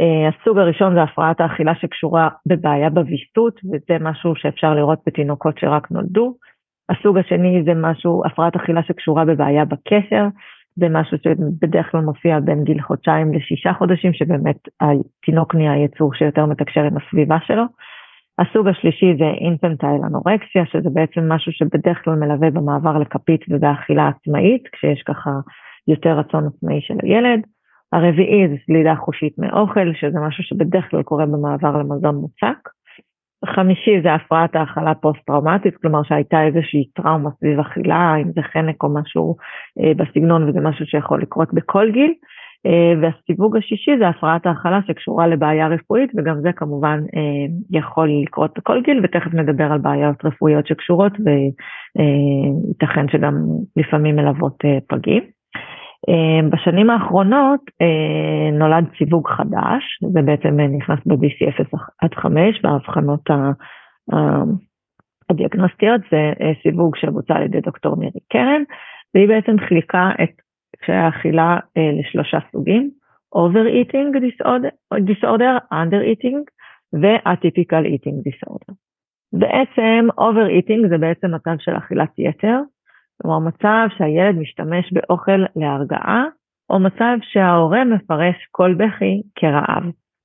אה, 0.00 0.28
הסוג 0.28 0.58
הראשון 0.58 0.94
זה 0.94 1.02
הפרעת 1.02 1.40
האכילה 1.40 1.74
שקשורה 1.74 2.28
בבעיה 2.46 2.90
בוויסות, 2.90 3.60
וזה 3.64 3.96
משהו 4.00 4.36
שאפשר 4.36 4.74
לראות 4.74 4.98
בתינוקות 5.06 5.58
שרק 5.58 5.90
נולדו. 5.90 6.34
הסוג 6.88 7.18
השני 7.18 7.62
זה 7.64 7.74
משהו, 7.74 8.22
הפרעת 8.26 8.56
אכילה 8.56 8.82
שקשורה 8.82 9.24
בבעיה 9.24 9.64
בקשר, 9.64 10.26
זה 10.76 10.86
משהו 10.90 11.18
שבדרך 11.18 11.90
כלל 11.90 12.00
מופיע 12.00 12.40
בין 12.40 12.64
גיל 12.64 12.80
חודשיים 12.80 13.34
לשישה 13.34 13.72
חודשים, 13.72 14.12
שבאמת 14.12 14.56
התינוק 14.80 15.54
נהיה 15.54 15.84
יצור 15.84 16.14
שיותר 16.14 16.46
מתקשר 16.46 16.80
עם 16.80 16.96
הסביבה 16.96 17.38
שלו. 17.46 17.62
הסוג 18.38 18.68
השלישי 18.68 19.16
זה 19.18 19.24
אינפנטייל 19.24 20.00
אנורקסיה, 20.06 20.66
שזה 20.66 20.90
בעצם 20.92 21.32
משהו 21.32 21.52
שבדרך 21.52 22.04
כלל 22.04 22.14
מלווה 22.14 22.50
במעבר 22.50 22.98
לכפית 22.98 23.40
ובאכילה 23.48 24.08
עצמאית, 24.08 24.62
כשיש 24.72 25.02
ככה 25.02 25.30
יותר 25.88 26.18
רצון 26.18 26.46
עצמאי 26.46 26.80
של 26.80 26.94
הילד. 27.02 27.40
הרביעי 27.92 28.48
זה 28.48 28.54
סלידה 28.66 28.94
חושית 28.94 29.38
מאוכל, 29.38 29.92
שזה 29.94 30.20
משהו 30.20 30.42
שבדרך 30.44 30.90
כלל 30.90 31.02
קורה 31.02 31.26
במעבר 31.26 31.76
למזון 31.76 32.14
מוצק. 32.14 32.68
החמישי 33.48 34.00
זה 34.02 34.14
הפרעת 34.14 34.56
האכלה 34.56 34.94
פוסט-טראומטית, 34.94 35.76
כלומר 35.76 36.02
שהייתה 36.02 36.42
איזושהי 36.42 36.84
טראומה 36.94 37.30
סביב 37.38 37.60
אכילה, 37.60 38.16
אם 38.16 38.32
זה 38.34 38.42
חנק 38.42 38.82
או 38.82 38.94
משהו 38.94 39.36
אה, 39.80 39.92
בסגנון, 39.96 40.48
וזה 40.48 40.60
משהו 40.60 40.86
שיכול 40.86 41.22
לקרות 41.22 41.54
בכל 41.54 41.90
גיל. 41.90 42.14
אה, 42.66 42.92
והסיווג 43.00 43.56
השישי 43.56 43.90
זה 43.98 44.08
הפרעת 44.08 44.46
האכלה 44.46 44.80
שקשורה 44.86 45.26
לבעיה 45.26 45.68
רפואית, 45.68 46.10
וגם 46.16 46.40
זה 46.40 46.52
כמובן 46.52 47.00
אה, 47.16 47.46
יכול 47.70 48.08
לקרות 48.22 48.58
בכל 48.58 48.82
גיל, 48.82 49.00
ותכף 49.04 49.34
נדבר 49.34 49.72
על 49.72 49.78
בעיות 49.78 50.24
רפואיות 50.24 50.66
שקשורות, 50.66 51.12
וייתכן 51.24 53.08
שגם 53.08 53.34
לפעמים 53.76 54.16
מלוות 54.16 54.56
פגים. 54.88 55.22
בשנים 56.50 56.90
האחרונות 56.90 57.60
נולד 58.52 58.84
סיווג 58.98 59.28
חדש, 59.28 59.82
זה 60.12 60.22
בעצם 60.22 60.60
נכנס 60.60 60.98
ב-DC 61.06 61.48
0 61.48 61.66
עד 62.02 62.14
5 62.14 62.62
בהבחנות 62.62 63.20
הדיאגנוסטיות, 65.30 66.00
זה 66.10 66.32
סיווג 66.62 66.96
שבוצע 66.96 67.34
על 67.34 67.42
ידי 67.42 67.60
דוקטור 67.60 67.96
מירי 67.96 68.20
קרן, 68.32 68.62
והיא 69.14 69.28
בעצם 69.28 69.56
חילקה 69.68 70.10
את 70.22 70.30
קשיי 70.82 70.96
האכילה 70.96 71.58
אה, 71.76 71.90
לשלושה 72.00 72.38
סוגים, 72.52 72.90
Overeating 73.36 74.08
disorder, 74.26 74.98
disorder 75.10 75.54
Under-Eating 75.72 76.38
ו-Atypical 77.00 77.84
Eating 77.94 78.18
Disorder. 78.28 78.72
בעצם 79.32 80.06
Overeating 80.20 80.88
זה 80.88 80.98
בעצם 80.98 81.34
מצב 81.34 81.54
של 81.58 81.76
אכילת 81.76 82.18
יתר, 82.18 82.58
כלומר 83.22 83.38
מצב 83.38 83.86
שהילד 83.98 84.38
משתמש 84.38 84.92
באוכל 84.92 85.44
להרגעה, 85.56 86.24
או 86.70 86.80
מצב 86.80 87.16
שההורה 87.22 87.84
מפרש 87.84 88.36
כל 88.50 88.74
בכי 88.74 89.22
כרעב, 89.34 89.82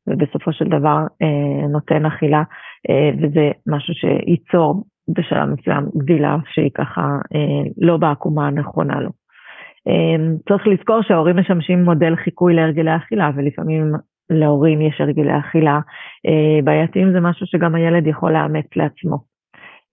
ובסופו 0.08 0.54
של 0.54 0.66
דבר 0.66 0.98
אה, 1.22 1.68
נותן 1.70 2.06
אכילה, 2.06 2.44
אה, 2.90 3.12
וזה 3.18 3.52
משהו 3.68 3.94
שייצור 3.94 4.84
בשלב 5.16 5.50
מסוים 5.50 5.86
גדילה 5.98 6.38
שהיא 6.54 6.72
ככה 6.76 7.02
אה, 7.36 7.72
לא 7.78 7.98
בעקומה 7.98 8.48
הנכונה 8.48 9.02
לו. 9.02 9.10
אמ, 9.88 10.38
צריך 10.50 10.68
לזכור 10.68 11.02
שההורים 11.02 11.38
משמשים 11.38 11.84
מודל 11.84 12.16
חיקוי 12.16 12.54
להרגלי 12.54 12.96
אכילה, 12.96 13.32
ולפעמים 13.36 13.92
להורים 14.30 14.82
יש 14.82 15.02
הרגלי 15.02 15.40
אכילה 15.40 15.80
אה, 16.26 16.62
בעייתיים, 16.64 17.12
זה 17.14 17.20
משהו 17.20 17.48
שגם 17.48 17.76
הילד 17.76 18.08
יכול 18.08 18.34
לאמץ 18.34 18.66
לעצמו. 18.76 19.29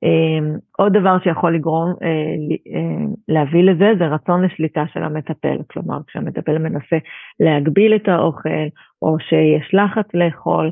אמ, 0.03 0.57
עוד 0.79 0.93
דבר 0.93 1.17
שיכול 1.25 1.55
לגרום, 1.55 1.95
אה, 2.03 2.09
אה, 2.75 3.07
להביא 3.29 3.63
לזה, 3.63 3.93
זה 3.99 4.07
רצון 4.07 4.45
לשליטה 4.45 4.85
של 4.93 5.03
המטפל. 5.03 5.57
כלומר, 5.71 5.99
כשהמטפל 6.07 6.59
מנסה 6.59 6.97
להגביל 7.41 7.95
את 7.95 8.09
האוכל, 8.09 8.67
או 9.03 9.17
שיש 9.19 9.75
לחץ 9.75 10.15
לאכול, 10.15 10.71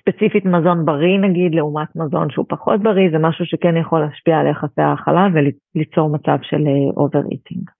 ספציפית 0.00 0.44
מזון 0.44 0.84
בריא 0.84 1.18
נגיד, 1.18 1.54
לעומת 1.54 1.88
מזון 1.96 2.30
שהוא 2.30 2.46
פחות 2.48 2.82
בריא, 2.82 3.10
זה 3.10 3.18
משהו 3.18 3.46
שכן 3.46 3.76
יכול 3.76 4.00
להשפיע 4.00 4.38
על 4.38 4.46
יחסי 4.46 4.80
האכלה 4.80 5.28
וליצור 5.34 6.10
מצב 6.10 6.38
של 6.42 6.64
over-eating. 6.96 7.70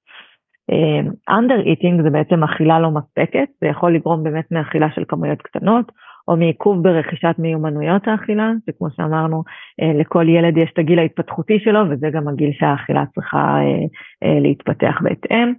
אנדר 1.29 1.61
איטינג 1.61 2.03
זה 2.03 2.11
בעצם 2.11 2.45
אכילה 2.45 2.81
לא 2.81 2.91
מספקת, 2.91 3.49
זה 3.61 3.67
יכול 3.67 3.95
לגרום 3.95 4.23
באמת 4.23 4.45
מאכילה 4.51 4.87
של 4.95 5.05
כמויות 5.09 5.43
קטנות, 5.43 5.93
או 6.29 6.37
מעיכוב 6.37 6.83
ברכישת 6.83 7.35
מיומנויות 7.39 8.09
האכילה, 8.09 8.53
שכמו 8.67 8.89
שאמרנו, 8.91 9.43
אה, 9.83 10.01
לכל 10.01 10.29
ילד 10.29 10.57
יש 10.57 10.71
את 10.73 10.79
הגיל 10.79 10.99
ההתפתחותי 10.99 11.59
שלו, 11.59 11.81
וזה 11.91 12.11
גם 12.13 12.29
הגיל 12.29 12.51
שהאכילה 12.53 13.05
צריכה 13.15 13.39
אה, 13.39 13.85
אה, 14.23 14.41
להתפתח 14.41 14.95
בהתאם. 15.03 15.55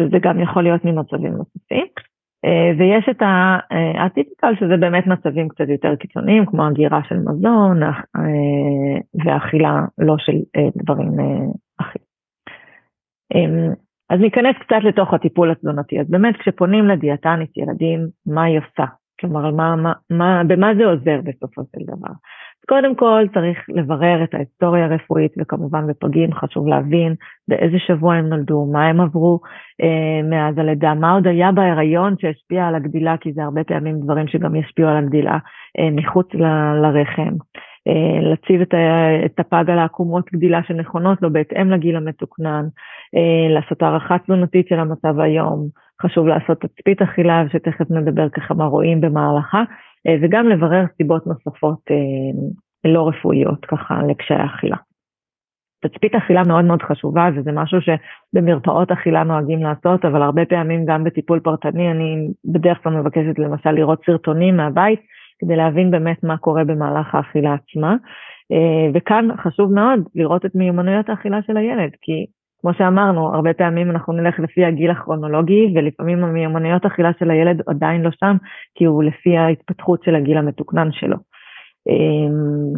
וזה 0.00 0.18
גם 0.22 0.40
יכול 0.40 0.62
להיות 0.62 0.84
ממצבים 0.84 1.32
נוספים. 1.32 1.86
ויש 2.78 3.08
את 3.10 3.22
הטיפיקל, 4.04 4.54
שזה 4.60 4.76
באמת 4.76 5.06
מצבים 5.06 5.48
קצת 5.48 5.68
יותר 5.68 5.96
קיצוניים, 5.96 6.46
כמו 6.46 6.66
הגירה 6.66 7.00
של 7.08 7.18
מזון 7.18 7.80
ואכילה 9.24 9.84
לא 9.98 10.14
של 10.18 10.32
דברים 10.76 11.10
אחרים. 11.80 12.02
אז 14.10 14.20
ניכנס 14.20 14.56
קצת 14.60 14.84
לתוך 14.84 15.14
הטיפול 15.14 15.50
התזונתי. 15.50 16.00
אז 16.00 16.10
באמת 16.10 16.36
כשפונים 16.36 16.88
לדיאטנית 16.88 17.56
ילדים, 17.56 18.00
מה 18.26 18.42
היא 18.44 18.58
עושה? 18.58 18.84
כלומר, 19.20 19.50
מה, 19.50 19.76
מה, 19.76 19.92
מה, 20.10 20.42
במה 20.46 20.74
זה 20.74 20.84
עוזר 20.84 21.20
בסופו 21.24 21.62
של 21.62 21.84
דבר? 21.86 22.12
אז 22.58 22.64
קודם 22.68 22.94
כל 22.94 23.24
צריך 23.34 23.58
לברר 23.68 24.24
את 24.24 24.34
ההיסטוריה 24.34 24.84
הרפואית, 24.84 25.32
וכמובן 25.38 25.86
בפגים 25.86 26.34
חשוב 26.34 26.68
להבין 26.68 27.14
באיזה 27.48 27.76
שבוע 27.78 28.14
הם 28.14 28.26
נולדו, 28.28 28.66
מה 28.72 28.86
הם 28.86 29.00
עברו 29.00 29.40
אה, 29.82 30.28
מאז 30.30 30.58
הלידה, 30.58 30.94
מה 30.94 31.12
עוד 31.12 31.26
היה 31.26 31.52
בהיריון 31.52 32.14
שהשפיע 32.18 32.66
על 32.66 32.74
הגדילה, 32.74 33.16
כי 33.16 33.32
זה 33.32 33.42
הרבה 33.44 33.64
פעמים 33.64 34.00
דברים 34.00 34.28
שגם 34.28 34.54
ישפיעו 34.54 34.88
על 34.88 34.96
הגדילה 34.96 35.38
אה, 35.78 35.90
מחוץ 35.92 36.34
ל, 36.34 36.44
לרחם. 36.82 37.34
אה, 37.88 38.20
להציב 38.30 38.60
את, 38.60 39.40
הפג 39.40 39.64
על 39.70 39.78
העקומות 39.78 40.32
גדילה 40.32 40.62
שנכונות 40.62 41.22
לו 41.22 41.32
בהתאם 41.32 41.70
לגיל 41.70 41.96
המתוקנן, 41.96 42.64
אה, 43.14 43.54
לעשות 43.54 43.82
הערכה 43.82 44.18
תלונתית 44.18 44.68
של 44.68 44.78
המצב 44.78 45.20
היום, 45.20 45.68
חשוב 46.02 46.26
לעשות 46.26 46.60
תצפית 46.60 47.02
אכילה 47.02 47.44
שתכף 47.52 47.90
נדבר 47.90 48.28
ככה 48.28 48.54
מה 48.54 48.64
רואים 48.64 49.00
במהלכה, 49.00 49.62
אה, 50.06 50.16
וגם 50.22 50.48
לברר 50.48 50.84
סיבות 50.96 51.26
נוספות 51.26 51.80
לא 52.84 53.08
רפואיות 53.08 53.66
ככה 53.66 54.00
לקשיי 54.08 54.44
אכילה. 54.44 54.76
תצפית 55.80 56.14
אכילה 56.14 56.42
מאוד 56.46 56.64
מאוד 56.64 56.82
חשובה 56.82 57.28
וזה 57.36 57.52
משהו 57.52 57.78
שבמרפאות 57.80 58.90
אכילה 58.90 59.24
נוהגים 59.24 59.62
לעשות, 59.62 60.04
אבל 60.04 60.22
הרבה 60.22 60.44
פעמים 60.44 60.84
גם 60.84 61.04
בטיפול 61.04 61.40
פרטני 61.40 61.90
אני 61.90 62.28
בדרך 62.44 62.78
כלל 62.82 62.92
מבקשת 62.92 63.38
למשל 63.38 63.70
לראות 63.70 64.00
סרטונים 64.06 64.56
מהבית 64.56 65.00
כדי 65.38 65.56
להבין 65.56 65.90
באמת 65.90 66.24
מה 66.24 66.36
קורה 66.36 66.64
במהלך 66.64 67.14
האכילה 67.14 67.54
עצמה. 67.54 67.96
אה, 68.52 68.90
וכאן 68.94 69.28
חשוב 69.42 69.72
מאוד 69.72 70.00
לראות 70.14 70.46
את 70.46 70.54
מיומנויות 70.54 71.08
האכילה 71.08 71.42
של 71.46 71.56
הילד, 71.56 71.90
כי 72.02 72.26
כמו 72.60 72.74
שאמרנו, 72.74 73.34
הרבה 73.34 73.54
פעמים 73.54 73.90
אנחנו 73.90 74.12
נלך 74.12 74.38
לפי 74.38 74.64
הגיל 74.64 74.90
הכרונולוגי, 74.90 75.72
ולפעמים 75.74 76.24
המיומנויות 76.24 76.84
האכילה 76.84 77.10
של 77.18 77.30
הילד 77.30 77.62
עדיין 77.66 78.02
לא 78.02 78.10
שם, 78.20 78.36
כי 78.74 78.84
הוא 78.84 79.04
לפי 79.04 79.36
ההתפתחות 79.36 80.02
של 80.02 80.14
הגיל 80.14 80.36
המתוקנן 80.36 80.88
שלו. 80.92 81.16
אה, 81.88 82.28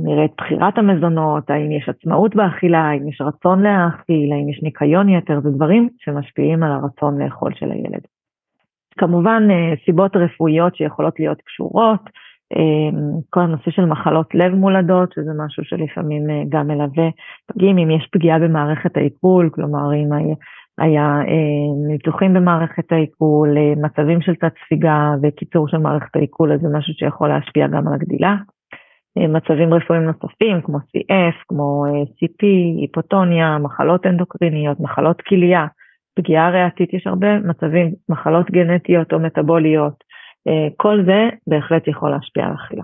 נראה 0.04 0.24
את 0.24 0.30
בחירת 0.38 0.78
המזונות, 0.78 1.50
האם 1.50 1.72
יש 1.72 1.88
עצמאות 1.88 2.36
באכילה, 2.36 2.78
האם 2.78 3.08
יש 3.08 3.20
רצון 3.20 3.62
להאכיל, 3.62 4.32
האם 4.32 4.48
יש 4.48 4.60
ניקיון 4.62 5.08
יתר, 5.08 5.40
זה 5.40 5.50
דברים 5.50 5.88
שמשפיעים 5.98 6.62
על 6.62 6.72
הרצון 6.72 7.22
לאכול 7.22 7.54
של 7.54 7.72
הילד. 7.72 8.00
כמובן, 8.98 9.42
אה, 9.50 9.74
סיבות 9.84 10.16
רפואיות 10.16 10.76
שיכולות 10.76 11.20
להיות 11.20 11.42
קשורות, 11.42 12.00
כל 13.30 13.40
הנושא 13.40 13.70
של 13.70 13.84
מחלות 13.84 14.34
לב 14.34 14.54
מולדות, 14.54 15.12
שזה 15.12 15.30
משהו 15.38 15.64
שלפעמים 15.64 16.30
אה, 16.30 16.42
גם 16.48 16.66
מלווה 16.68 17.08
פגים, 17.46 17.78
אם 17.78 17.90
יש 17.90 18.08
פגיעה 18.12 18.38
במערכת 18.38 18.96
העיכול, 18.96 19.50
כלומר 19.52 19.94
אם 19.94 20.12
היה, 20.12 20.34
היה 20.78 21.20
אה, 21.28 21.88
ניתוחים 21.88 22.34
במערכת 22.34 22.92
העיכול, 22.92 23.58
אה, 23.58 23.72
מצבים 23.82 24.20
של 24.20 24.34
תת 24.34 24.52
ספיגה 24.64 25.10
וקיצור 25.22 25.68
של 25.68 25.78
מערכת 25.78 26.16
העיכול, 26.16 26.52
אז 26.52 26.60
זה 26.60 26.68
משהו 26.72 26.94
שיכול 26.94 27.28
להשפיע 27.28 27.66
גם 27.66 27.88
על 27.88 27.94
הגדילה. 27.94 28.36
מצבים 29.18 29.74
רפואיים 29.74 30.04
נוספים 30.04 30.60
כמו 30.62 30.78
CF, 30.78 31.36
כמו 31.48 31.84
CP, 31.86 32.46
היפוטוניה, 32.80 33.58
מחלות 33.58 34.06
אנדוקריניות, 34.06 34.80
מחלות 34.80 35.22
כליה, 35.22 35.66
פגיעה 36.16 36.50
ריאתית, 36.50 36.94
יש 36.94 37.06
הרבה 37.06 37.38
מצבים, 37.38 37.92
מחלות 38.08 38.50
גנטיות 38.50 39.12
או 39.12 39.18
מטבוליות, 39.18 39.94
כל 40.76 41.04
זה 41.06 41.28
בהחלט 41.46 41.88
יכול 41.88 42.10
להשפיע 42.10 42.44
על 42.44 42.54
אכילה. 42.54 42.82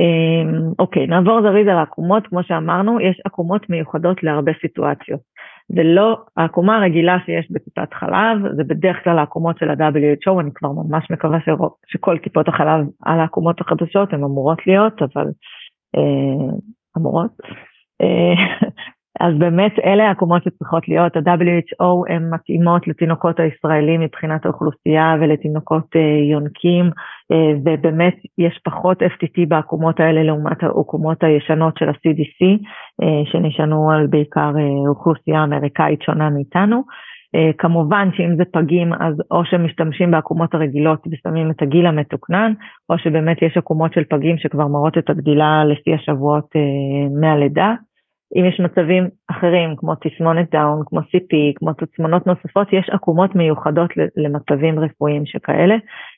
אמ, 0.00 0.72
אוקיי, 0.78 1.06
נעבור 1.06 1.42
זריז 1.42 1.68
על 1.68 1.76
העקומות, 1.76 2.26
כמו 2.26 2.42
שאמרנו, 2.42 3.00
יש 3.00 3.20
עקומות 3.24 3.70
מיוחדות 3.70 4.22
להרבה 4.22 4.52
סיטואציות. 4.60 5.20
זה 5.68 5.82
לא, 5.82 6.18
העקומה 6.36 6.76
הרגילה 6.76 7.16
שיש 7.26 7.46
בטיפת 7.50 7.94
חלב, 7.94 8.38
זה 8.56 8.64
בדרך 8.64 9.04
כלל 9.04 9.18
העקומות 9.18 9.58
של 9.58 9.70
ה-WHO, 9.70 10.40
אני 10.40 10.50
כבר 10.54 10.72
ממש 10.72 11.10
מקווה 11.10 11.38
שרוב, 11.44 11.74
שכל 11.86 12.18
טיפות 12.18 12.48
החלב 12.48 12.86
על 13.02 13.20
העקומות 13.20 13.60
החדשות 13.60 14.12
הן 14.12 14.24
אמורות 14.24 14.66
להיות, 14.66 15.02
אבל 15.02 15.26
אה, 15.96 16.54
אמורות. 16.98 17.30
אה, 19.20 19.26
אז 19.26 19.34
באמת 19.38 19.72
אלה 19.84 20.08
העקומות 20.08 20.42
שצריכות 20.44 20.88
להיות, 20.88 21.16
ה-WHO 21.16 21.84
הן 22.08 22.30
מתאימות 22.34 22.88
לתינוקות 22.88 23.40
הישראלים 23.40 24.00
מבחינת 24.00 24.46
האוכלוסייה 24.46 25.16
ולתינוקות 25.20 25.96
uh, 25.96 26.30
יונקים, 26.30 26.86
uh, 26.86 27.58
ובאמת 27.64 28.14
יש 28.38 28.60
פחות 28.64 29.02
FTT 29.02 29.48
בעקומות 29.48 30.00
האלה 30.00 30.22
לעומת 30.22 30.62
העקומות 30.62 31.24
הישנות 31.24 31.78
של 31.78 31.88
ה-CDC, 31.88 32.66
אה, 33.02 33.22
שנשענו 33.32 33.90
על 33.90 34.06
בעיקר 34.06 34.52
אוכלוסייה 34.88 35.44
אמריקאית 35.44 36.02
שונה 36.02 36.30
מאיתנו. 36.30 36.82
כמובן 37.58 38.08
שאם 38.12 38.36
זה 38.36 38.44
פגים 38.52 38.92
אז 38.92 39.14
או 39.30 39.44
שמשתמשים 39.44 40.10
בעקומות 40.10 40.54
הרגילות 40.54 41.06
ושמים 41.12 41.50
את 41.50 41.62
הגיל 41.62 41.86
המתוקנן, 41.86 42.52
או 42.90 42.98
שבאמת 42.98 43.42
יש 43.42 43.56
עקומות 43.56 43.92
של 43.92 44.04
פגים 44.10 44.38
שכבר 44.38 44.66
מראות 44.66 44.98
את 44.98 45.10
הגדילה 45.10 45.64
לפי 45.64 45.94
השבועות 45.94 46.50
מהלידה. 47.20 47.74
אם 48.36 48.44
יש 48.44 48.60
מצבים 48.60 49.08
אחרים, 49.30 49.76
כמו 49.76 49.94
תסמונת 49.94 50.50
דאון, 50.50 50.82
כמו 50.86 51.00
CP, 51.00 51.32
כמו 51.54 51.72
תסמונות 51.72 52.26
נוספות, 52.26 52.72
יש 52.72 52.90
עקומות 52.90 53.34
מיוחדות 53.34 53.90
למצבים 54.16 54.78
רפואיים 54.78 55.26
שכאלה, 55.26 55.74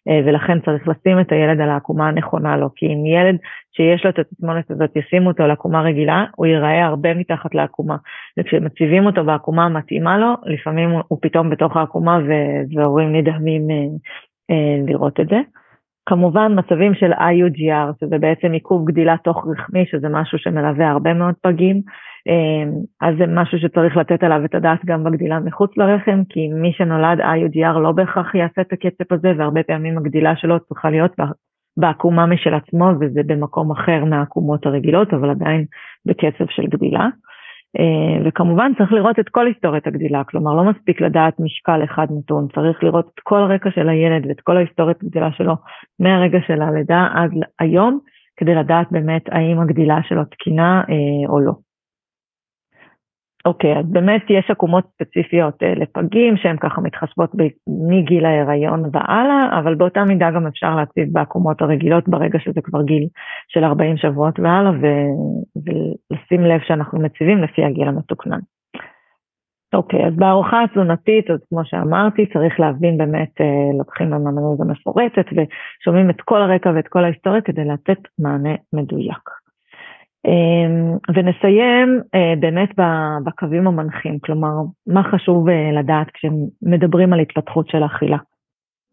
אה, 0.09 0.21
ולכן 0.27 0.61
צריך 0.61 0.89
לשים 0.89 1.21
את 1.21 1.33
הילד 1.33 1.61
על 1.61 1.69
העקומה 1.69 2.09
הנכונה 2.09 2.57
לו, 2.57 2.69
כי 2.77 2.87
אם 2.87 3.07
ילד 3.07 3.37
שיש 3.77 4.05
לו 4.05 4.11
את 4.11 4.19
התסמונת 4.19 4.71
הזאת, 4.71 4.97
ישימו 4.97 5.29
אותו 5.29 5.43
על 5.43 5.51
עקומה 5.51 5.83
רגילה, 5.83 6.25
הוא 6.37 6.47
ייראה 6.47 6.87
הרבה 6.87 7.15
מתחת 7.15 7.55
לעקומה. 7.55 7.97
וכשמציבים 8.39 9.07
אותו 9.07 9.25
בעקומה 9.25 9.65
המתאימה 9.65 10.19
לו, 10.19 10.35
לפעמים 10.45 10.91
הוא 11.09 11.19
פתאום 11.23 11.51
בתוך 11.51 11.77
העקומה 11.77 12.19
והורים 12.75 13.17
נדהמים 13.17 13.71
אה, 13.71 13.77
אה, 14.51 14.77
לראות 14.87 15.21
את 15.21 15.29
זה. 15.29 15.41
כמובן 16.07 16.53
מצבים 16.59 16.95
של 16.95 17.13
IUGR, 17.13 17.93
שזה 18.01 18.19
בעצם 18.19 18.53
עיכוב 18.53 18.91
גדילה 18.91 19.17
תוך 19.25 19.47
רחמי, 19.47 19.85
שזה 19.91 20.09
משהו 20.09 20.39
שמלווה 20.39 20.91
הרבה 20.91 21.15
מאוד 21.15 21.35
פגים, 21.43 21.83
אמ, 22.27 22.71
אז 23.01 23.15
זה 23.19 23.25
משהו 23.27 23.59
שצריך 23.59 23.97
לתת 23.97 24.23
עליו 24.23 24.45
את 24.45 24.55
הדעת 24.55 24.85
גם 24.85 25.05
בגדילה 25.05 25.41
מחוץ 25.41 25.77
לרחם, 25.77 26.23
כי 26.29 26.49
מי 26.49 26.73
שנולד 26.73 27.21
IUGR 27.21 27.79
לא 27.79 27.93
בהכרח 27.93 28.35
יעשה 28.35 28.61
את 28.61 28.73
הקצב 28.73 29.15
הזה, 29.15 29.33
והרבה 29.39 29.63
פעמים 29.63 29.99
הגדילה 29.99 30.37
שלו 30.37 30.61
צריכה 30.61 30.91
להיות 30.91 31.13
בעקומה 31.77 32.27
משל 32.27 32.55
עצמו, 32.55 32.91
וזה 33.01 33.21
במקום 33.27 33.71
אחר 33.71 34.05
מהעקומות 34.05 34.67
הרגילות, 34.67 35.15
אבל 35.15 35.31
עדיין 35.31 35.65
בקצב 36.07 36.45
של 36.51 36.67
גדילה. 36.67 37.07
אה, 37.79 38.23
וכמובן 38.25 38.73
צריך 38.79 38.93
לראות 38.93 39.19
את 39.19 39.29
כל 39.29 39.47
היסטוריית 39.47 39.87
הגדילה, 39.87 40.25
כלומר 40.25 40.55
לא 40.55 40.65
מספיק 40.65 41.01
לדעת 41.01 41.41
משקל 41.41 41.85
אחד 41.85 42.07
נתון, 42.19 42.47
צריך 42.55 42.85
לראות 42.85 43.11
את 43.15 43.21
כל 43.23 43.39
הרקע 43.39 43.71
של 43.71 43.89
הילד 43.89 44.27
ואת 44.27 44.41
כל 44.41 44.57
ההיסטוריית 44.57 45.03
הגדילה 45.03 45.33
שלו 45.33 45.55
מהרגע 46.01 46.39
של 46.47 46.63
הלידה 46.63 47.09
עד 47.15 47.31
היום, 47.61 47.99
כדי 48.37 48.55
לדעת 48.55 48.87
באמת 48.91 49.23
האם 49.29 49.61
הגדילה 49.61 49.99
שלו 50.03 50.25
תקינה 50.25 50.83
אה, 50.89 51.29
או 51.29 51.41
לא. 51.41 51.53
אוקיי, 53.47 53.79
אז 53.79 53.87
באמת 53.87 54.23
יש 54.31 54.51
עקומות 54.51 54.85
ספציפיות 54.95 55.63
אה, 55.63 55.75
לפגים 55.75 56.37
שהן 56.37 56.57
ככה 56.57 56.81
מתחשבות 56.81 57.31
מגיל 57.89 58.25
ההיריון 58.25 58.83
והלאה, 58.93 59.59
אבל 59.59 59.75
באותה 59.75 60.05
מידה 60.05 60.31
גם 60.31 60.47
אפשר 60.47 60.75
להציב 60.77 61.09
בעקומות 61.13 61.63
הרגילות 61.63 62.09
ברגע 62.09 62.39
שזה 62.39 62.61
כבר 62.63 62.83
גיל 62.83 63.07
של 63.49 63.65
40 63.65 63.97
שבועות 63.97 64.41
והלאה, 64.41 64.71
ו- 64.71 65.61
ולשים 65.65 66.45
לב 66.45 66.61
שאנחנו 66.67 67.01
מציבים 67.01 67.43
לפי 67.43 67.65
הגיל 67.65 67.89
המתוקנן. 67.89 68.41
אוקיי, 69.75 70.07
אז 70.07 70.17
בארוחה 70.17 70.63
התזונתית, 70.63 71.31
אז 71.31 71.39
כמו 71.49 71.61
שאמרתי, 71.65 72.27
צריך 72.27 72.61
להבין 72.61 72.99
באמת, 72.99 73.41
אה, 73.41 73.79
לוקחים 73.79 74.11
במאמנות 74.11 74.61
המפורטת 74.61 75.27
ושומעים 75.33 76.11
את 76.11 76.21
כל 76.21 76.43
הרקע 76.43 76.71
ואת 76.75 76.89
כל 76.89 77.05
ההיסטוריה 77.05 77.41
כדי 77.41 77.65
לתת 77.65 77.99
מענה 78.19 78.55
מדויק. 78.73 79.46
אמ, 80.27 80.97
ונסיים 81.15 82.01
אה, 82.15 82.35
באמת 82.41 82.69
בקווים 83.25 83.67
המנחים, 83.67 84.19
כלומר, 84.19 84.55
מה 84.87 85.03
חשוב 85.03 85.49
אה, 85.49 85.73
לדעת 85.73 86.07
כשמדברים 86.11 87.13
על 87.13 87.21
התפתחות 87.21 87.69
של 87.69 87.85
אכילה. 87.85 88.19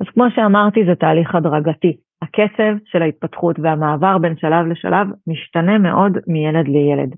אז 0.01 0.07
כמו 0.13 0.23
שאמרתי, 0.35 0.85
זה 0.85 0.95
תהליך 0.95 1.35
הדרגתי. 1.35 1.97
הקצב 2.21 2.75
של 2.85 3.01
ההתפתחות 3.01 3.59
והמעבר 3.59 4.17
בין 4.17 4.37
שלב 4.37 4.65
לשלב 4.65 5.07
משתנה 5.27 5.77
מאוד 5.77 6.17
מילד 6.27 6.67
לילד. 6.67 7.15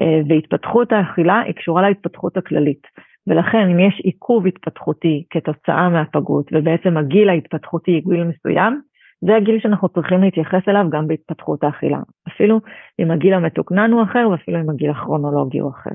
אה, 0.00 0.20
והתפתחות 0.28 0.92
האכילה 0.92 1.40
היא 1.40 1.54
קשורה 1.54 1.82
להתפתחות 1.82 2.36
הכללית. 2.36 2.82
ולכן 3.26 3.68
אם 3.70 3.80
יש 3.80 4.00
עיכוב 4.04 4.46
התפתחותי 4.46 5.24
כתוצאה 5.30 5.88
מהפגות, 5.88 6.50
ובעצם 6.52 6.96
הגיל 6.96 7.28
ההתפתחותי 7.28 7.90
היא 7.90 8.02
גיל 8.08 8.24
מסוים, 8.24 8.80
זה 9.20 9.36
הגיל 9.36 9.60
שאנחנו 9.60 9.88
צריכים 9.88 10.20
להתייחס 10.20 10.68
אליו 10.68 10.84
גם 10.90 11.08
בהתפתחות 11.08 11.64
האכילה. 11.64 11.98
אפילו 12.28 12.60
אם 12.98 13.10
הגיל 13.10 13.34
המתוקנן 13.34 13.92
הוא 13.92 14.02
אחר 14.02 14.28
ואפילו 14.30 14.60
אם 14.60 14.70
הגיל 14.70 14.90
הכרונולוגי 14.90 15.58
הוא 15.58 15.70
אחר. 15.70 15.90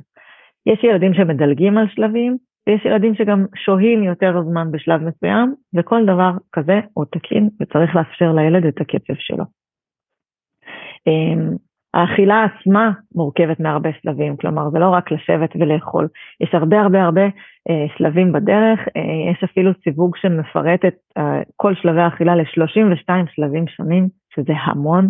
יש 0.65 0.83
ילדים 0.83 1.13
שמדלגים 1.13 1.77
על 1.77 1.87
שלבים, 1.89 2.37
ויש 2.67 2.85
ילדים 2.85 3.15
שגם 3.15 3.45
שוהים 3.55 4.03
יותר 4.03 4.43
זמן 4.43 4.71
בשלב 4.71 5.01
מסוים, 5.01 5.55
וכל 5.75 6.05
דבר 6.05 6.31
כזה 6.51 6.79
הוא 6.93 7.05
תקין 7.11 7.49
וצריך 7.61 7.95
לאפשר 7.95 8.31
לילד 8.31 8.65
את 8.65 8.81
הקצב 8.81 9.13
שלו. 9.17 9.43
האכילה 11.93 12.43
עצמה 12.43 12.91
מורכבת 13.15 13.59
מהרבה 13.59 13.89
שלבים, 14.01 14.37
כלומר 14.37 14.69
זה 14.69 14.79
לא 14.79 14.89
רק 14.89 15.11
לשבת 15.11 15.49
ולאכול, 15.55 16.07
יש 16.41 16.49
הרבה 16.53 16.81
הרבה 16.81 17.03
הרבה 17.03 17.25
אה, 17.69 17.85
שלבים 17.97 18.31
בדרך, 18.31 18.79
אה, 18.97 19.31
יש 19.31 19.43
אפילו 19.43 19.71
סיווג 19.83 20.17
שמפרט 20.17 20.85
את 20.85 20.95
אה, 21.17 21.41
כל 21.55 21.75
שלבי 21.75 22.01
האכילה 22.01 22.35
ל-32 22.35 23.09
שלבים 23.35 23.67
שונים, 23.67 24.07
שזה 24.35 24.53
המון, 24.63 25.09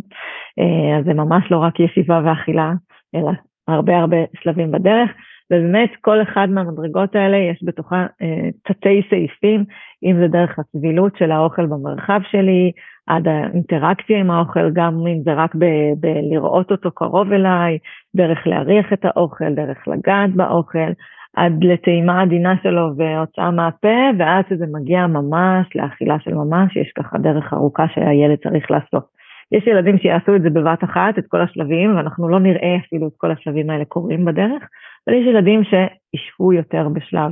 אה, 0.59 0.97
אז 0.97 1.05
זה 1.05 1.13
ממש 1.13 1.51
לא 1.51 1.57
רק 1.57 1.79
ישיבה 1.79 2.21
ואכילה, 2.25 2.71
אלא 3.15 3.31
הרבה 3.67 3.97
הרבה 3.97 4.17
שלבים 4.43 4.71
בדרך, 4.71 5.09
ובאמת 5.51 5.89
כל 6.01 6.21
אחד 6.21 6.47
מהמדרגות 6.49 7.15
האלה 7.15 7.37
יש 7.37 7.63
בתוכה 7.63 8.05
אה, 8.21 8.49
תתי 8.63 9.01
סעיפים, 9.09 9.65
אם 10.03 10.15
זה 10.19 10.27
דרך 10.27 10.59
הסבילות 10.59 11.17
של 11.17 11.31
האוכל 11.31 11.65
במרחב 11.65 12.19
שלי, 12.31 12.71
עד 13.07 13.27
האינטראקציה 13.27 14.19
עם 14.19 14.31
האוכל, 14.31 14.69
גם 14.73 15.07
אם 15.07 15.21
זה 15.23 15.33
רק 15.33 15.55
ב- 15.55 15.93
בלראות 15.99 16.71
אותו 16.71 16.91
קרוב 16.91 17.33
אליי, 17.33 17.77
דרך 18.15 18.47
להריח 18.47 18.93
את 18.93 19.05
האוכל, 19.05 19.53
דרך 19.53 19.87
לגעת 19.87 20.29
באוכל, 20.35 20.91
עד 21.35 21.63
לטעימה 21.63 22.21
עדינה 22.21 22.53
שלו 22.63 22.89
והוצאה 22.97 23.51
מהפה, 23.51 23.97
ועד 24.19 24.45
שזה 24.49 24.65
מגיע 24.71 25.07
ממש 25.07 25.67
לאכילה 25.75 26.19
של 26.19 26.33
ממש, 26.33 26.75
יש 26.75 26.91
ככה 26.95 27.17
דרך 27.17 27.53
ארוכה 27.53 27.85
שהילד 27.93 28.37
צריך 28.43 28.71
לעשות. 28.71 29.20
יש 29.51 29.67
ילדים 29.67 29.97
שיעשו 29.97 30.35
את 30.35 30.41
זה 30.41 30.49
בבת 30.49 30.83
אחת, 30.83 31.19
את 31.19 31.25
כל 31.27 31.41
השלבים, 31.41 31.95
ואנחנו 31.95 32.29
לא 32.29 32.39
נראה 32.39 32.75
אפילו 32.85 33.07
את 33.07 33.13
כל 33.17 33.31
השלבים 33.31 33.69
האלה 33.69 33.85
קורים 33.85 34.25
בדרך, 34.25 34.63
אבל 35.07 35.15
יש 35.15 35.27
ילדים 35.27 35.61
שישבו 35.63 36.53
יותר 36.53 36.87
בשלב 36.93 37.31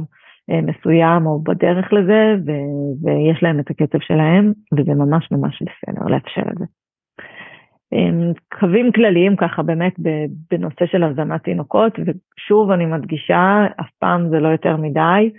אה, 0.50 0.62
מסוים 0.62 1.26
או 1.26 1.44
בדרך 1.44 1.94
לזה, 1.94 2.36
ו- 2.46 3.06
ויש 3.08 3.44
להם 3.44 3.60
את 3.60 3.70
הקצב 3.70 4.00
שלהם, 4.00 4.54
וזה 4.74 4.94
ממש 4.94 5.32
ממש 5.32 5.62
בסדר 5.62 6.06
לאפשר 6.06 6.42
את 6.42 6.58
זה. 6.58 6.66
אמ, 7.94 8.32
קווים 8.60 8.92
כלליים 8.92 9.36
ככה 9.36 9.64
באמת 9.64 9.94
בנושא 10.52 10.86
של 10.86 11.04
הזנת 11.04 11.44
תינוקות, 11.44 12.00
ושוב 12.00 12.72
אני 12.72 12.86
מדגישה, 12.86 13.66
אף 13.82 13.90
פעם 14.00 14.30
זה 14.30 14.40
לא 14.40 14.48
יותר 14.48 14.78
מדי, 14.78 15.32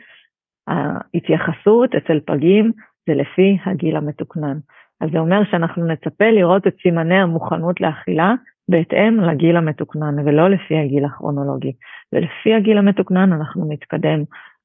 ההתייחסות 0.68 1.94
אצל 1.94 2.20
פגים 2.26 2.72
זה 3.06 3.14
לפי 3.14 3.58
הגיל 3.66 3.96
המתוקנן. 3.96 4.58
אז 5.00 5.10
זה 5.12 5.18
אומר 5.18 5.42
שאנחנו 5.50 5.86
נצפה 5.86 6.30
לראות 6.30 6.66
את 6.66 6.74
סימני 6.82 7.20
המוכנות 7.20 7.80
לאכילה 7.80 8.34
בהתאם 8.68 9.20
לגיל 9.20 9.56
המתוקנן 9.56 10.18
ולא 10.18 10.50
לפי 10.50 10.78
הגיל 10.78 11.04
הכרונולוגי. 11.04 11.72
ולפי 12.12 12.54
הגיל 12.54 12.78
המתוקנן 12.78 13.32
אנחנו 13.32 13.68
נתקדם 13.68 14.22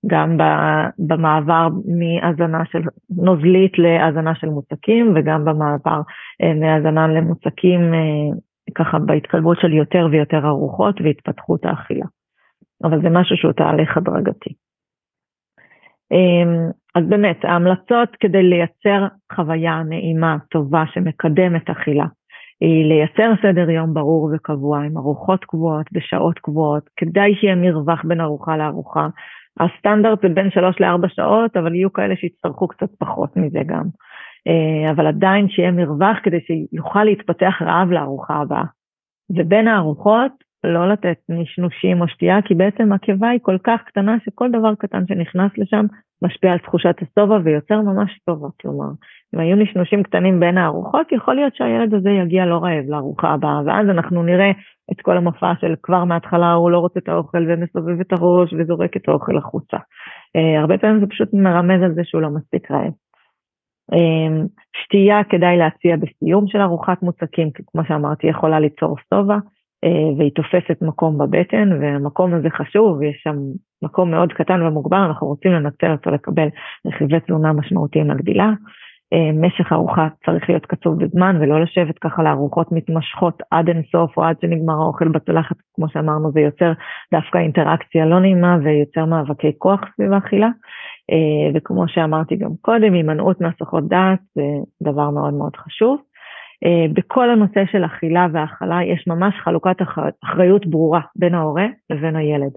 גם 0.07 0.37
במעבר 0.99 1.67
מהזנה 1.99 2.65
של 2.65 2.81
נוזלית 3.09 3.79
להזנה 3.79 4.35
של 4.35 4.47
מוצקים 4.47 5.13
וגם 5.15 5.45
במעבר 5.45 6.01
אה, 6.41 6.53
מהזנה 6.53 7.07
למוצקים 7.07 7.93
אה, 7.93 8.37
ככה 8.75 8.99
בהתקלבות 8.99 9.57
של 9.61 9.73
יותר 9.73 10.07
ויותר 10.11 10.47
ארוחות 10.47 11.01
והתפתחות 11.01 11.65
האכילה. 11.65 12.05
אבל 12.83 13.01
זה 13.01 13.09
משהו 13.09 13.37
שהוא 13.37 13.51
תהליך 13.51 13.97
הדרגתי. 13.97 14.53
אמ, 16.11 16.69
אז 16.95 17.03
באמת, 17.09 17.45
ההמלצות 17.45 18.09
כדי 18.19 18.43
לייצר 18.43 19.07
חוויה 19.33 19.83
נעימה, 19.83 20.37
טובה, 20.51 20.83
שמקדמת 20.93 21.69
אכילה. 21.69 22.05
היא 22.61 22.85
לייצר 22.85 23.31
סדר 23.41 23.69
יום 23.69 23.93
ברור 23.93 24.31
וקבוע 24.33 24.79
עם 24.79 24.97
ארוחות 24.97 25.45
קבועות 25.45 25.85
בשעות 25.91 26.39
קבועות, 26.39 26.89
כדאי 26.97 27.35
שיהיה 27.35 27.55
מרווח 27.55 28.03
בין 28.03 28.21
ארוחה 28.21 28.57
לארוחה. 28.57 29.07
הסטנדרט 29.59 30.21
זה 30.21 30.29
בין 30.29 30.51
שלוש 30.51 30.75
לארבע 30.79 31.07
שעות, 31.09 31.57
אבל 31.57 31.75
יהיו 31.75 31.93
כאלה 31.93 32.15
שיצטרכו 32.15 32.67
קצת 32.67 32.89
פחות 32.99 33.37
מזה 33.37 33.59
גם. 33.65 33.83
אה, 34.47 34.91
אבל 34.91 35.07
עדיין 35.07 35.49
שיהיה 35.49 35.71
מרווח 35.71 36.17
כדי 36.23 36.37
שיוכל 36.41 37.03
להתפתח 37.03 37.61
רעב 37.61 37.91
לארוחה 37.91 38.35
הבאה. 38.35 38.63
ובין 39.29 39.67
הארוחות 39.67 40.31
לא 40.63 40.89
לתת 40.89 41.17
נשנושים 41.29 42.01
או 42.01 42.07
שתייה, 42.07 42.41
כי 42.41 42.55
בעצם 42.55 42.93
הקיבה 42.93 43.29
היא 43.29 43.39
כל 43.41 43.57
כך 43.63 43.81
קטנה 43.85 44.17
שכל 44.25 44.51
דבר 44.51 44.75
קטן 44.75 45.07
שנכנס 45.07 45.51
לשם 45.57 45.85
משפיע 46.21 46.51
על 46.51 46.59
תחושת 46.59 46.95
השובע 47.01 47.37
ויוצר 47.43 47.81
ממש 47.81 48.19
טובה. 48.25 48.47
כלומר, 48.61 48.89
אם 49.35 49.39
היו 49.39 49.55
נשנושים 49.55 50.03
קטנים 50.03 50.39
בין 50.39 50.57
הארוחות, 50.57 51.11
יכול 51.11 51.35
להיות 51.35 51.55
שהילד 51.55 51.93
הזה 51.93 52.09
יגיע 52.09 52.45
לא 52.45 52.57
רעב 52.63 52.85
לארוחה 52.87 53.29
הבאה, 53.29 53.61
ואז 53.65 53.89
אנחנו 53.89 54.23
נראה 54.23 54.51
את 54.91 55.01
כל 55.01 55.17
המופע 55.17 55.53
של 55.61 55.75
כבר 55.83 56.03
מההתחלה 56.03 56.53
הוא 56.53 56.71
לא 56.71 56.79
רוצה 56.79 56.99
את 56.99 57.09
האוכל 57.09 57.45
ומסובב 57.47 57.99
את 57.99 58.13
הראש 58.13 58.53
וזורק 58.53 58.97
את 58.97 59.07
האוכל 59.07 59.37
החוצה. 59.37 59.77
Uh, 59.77 60.59
הרבה 60.59 60.77
פעמים 60.77 60.99
זה 60.99 61.07
פשוט 61.07 61.33
מרמז 61.33 61.81
על 61.81 61.93
זה 61.93 62.01
שהוא 62.03 62.21
לא 62.21 62.29
מספיק 62.29 62.71
רעב. 62.71 62.93
Uh, 63.91 64.47
שתייה 64.83 65.23
כדאי 65.23 65.57
להציע 65.57 65.95
בסיום 65.95 66.47
של 66.47 66.61
ארוחת 66.61 67.01
מוצקים, 67.01 67.51
כי 67.51 67.63
כמו 67.71 67.81
שאמרתי, 67.87 68.27
יכולה 68.27 68.59
ליצור 68.59 68.95
שובע. 69.09 69.37
אה, 69.85 70.17
והיא 70.17 70.31
תופסת 70.35 70.81
מקום 70.81 71.17
בבטן, 71.17 71.69
והמקום 71.81 72.33
הזה 72.33 72.49
חשוב, 72.49 73.03
יש 73.03 73.21
שם 73.23 73.35
מקום 73.83 74.11
מאוד 74.11 74.33
קטן 74.33 74.61
ומוגבר, 74.61 75.05
אנחנו 75.05 75.27
רוצים 75.27 75.51
לנצל 75.51 75.91
אותו 75.91 76.11
לקבל 76.11 76.47
רכיבי 76.85 77.19
תלונה 77.19 77.53
משמעותיים 77.53 78.09
לגדילה. 78.09 78.53
אה, 79.13 79.31
משך 79.33 79.73
ארוחה 79.73 80.07
צריך 80.25 80.49
להיות 80.49 80.65
קצוב 80.65 81.03
בזמן 81.03 81.37
ולא 81.41 81.61
לשבת 81.61 81.99
ככה 81.99 82.23
לארוחות 82.23 82.71
מתמשכות 82.71 83.43
עד 83.51 83.69
אינסוף 83.69 84.17
או 84.17 84.23
עד 84.23 84.35
שנגמר 84.41 84.73
האוכל 84.73 85.07
בצלחת, 85.07 85.55
כמו 85.75 85.89
שאמרנו, 85.89 86.31
זה 86.31 86.39
יוצר 86.39 86.71
דווקא 87.13 87.37
אינטראקציה 87.37 88.05
לא 88.05 88.19
נעימה 88.19 88.57
ויוצר 88.63 89.05
מאבקי 89.05 89.51
כוח 89.57 89.81
סביב 89.95 90.13
האכילה. 90.13 90.49
אה, 91.11 91.51
וכמו 91.53 91.87
שאמרתי 91.87 92.35
גם 92.35 92.51
קודם, 92.61 92.93
הימנעות 92.93 93.41
מהסחות 93.41 93.87
דעת 93.87 94.19
זה 94.35 94.43
דבר 94.83 95.09
מאוד 95.09 95.33
מאוד 95.33 95.55
חשוב. 95.55 95.97
אה, 96.63 96.85
בכל 96.93 97.29
הנושא 97.29 97.63
של 97.71 97.85
אכילה 97.85 98.27
והאכלה 98.33 98.83
יש 98.83 99.07
ממש 99.07 99.35
חלוקת 99.43 99.77
אחריות 100.23 100.65
ברורה 100.65 101.01
בין 101.15 101.33
ההורה 101.35 101.65
לבין 101.89 102.15
הילד. 102.15 102.51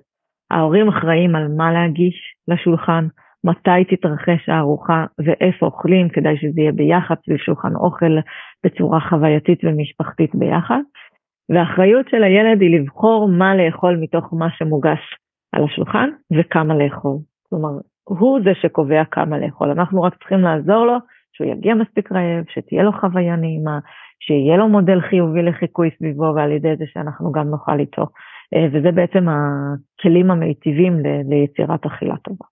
ההורים 0.50 0.88
אחראים 0.88 1.36
על 1.36 1.48
מה 1.56 1.72
להגיש 1.72 2.34
לשולחן, 2.48 3.06
מתי 3.44 3.84
תתרחש 3.96 4.48
הארוחה 4.48 5.04
ואיפה 5.24 5.66
אוכלים 5.66 6.08
כדי 6.08 6.36
שזה 6.36 6.60
יהיה 6.60 6.72
ביחד 6.72 7.14
סביב 7.24 7.36
שולחן 7.36 7.74
אוכל 7.74 8.16
בצורה 8.66 9.00
חווייתית 9.00 9.60
ומשפחתית 9.64 10.34
ביחד. 10.34 10.80
והאחריות 11.50 12.08
של 12.08 12.22
הילד 12.22 12.60
היא 12.60 12.80
לבחור 12.80 13.28
מה 13.28 13.56
לאכול 13.56 13.96
מתוך 14.00 14.34
מה 14.34 14.46
שמוגש 14.50 15.00
על 15.52 15.64
השולחן 15.64 16.10
וכמה 16.38 16.74
לאכול. 16.74 17.16
כלומר, 17.48 17.68
הוא 18.04 18.40
זה 18.44 18.50
שקובע 18.62 19.04
כמה 19.04 19.38
לאכול, 19.38 19.70
אנחנו 19.70 20.02
רק 20.02 20.14
צריכים 20.18 20.40
לעזור 20.40 20.86
לו 20.86 20.96
שהוא 21.38 21.50
יגיע 21.50 21.74
מספיק 21.74 22.12
רעב, 22.12 22.44
שתהיה 22.48 22.82
לו 22.82 22.92
חוויה 22.92 23.36
נעימה, 23.36 23.78
שיהיה 24.20 24.56
לו 24.56 24.68
מודל 24.68 25.00
חיובי 25.00 25.42
לחיקוי 25.42 25.90
סביבו 25.98 26.32
ועל 26.36 26.52
ידי 26.52 26.76
זה 26.76 26.84
שאנחנו 26.86 27.32
גם 27.32 27.50
נאכל 27.50 27.80
איתו. 27.80 28.06
אה, 28.54 28.66
וזה 28.72 28.92
בעצם 28.92 29.26
הכלים 29.28 30.30
המיטיבים 30.30 30.98
ליצירת 31.28 31.86
אכילה 31.86 32.16
טובה. 32.16 32.44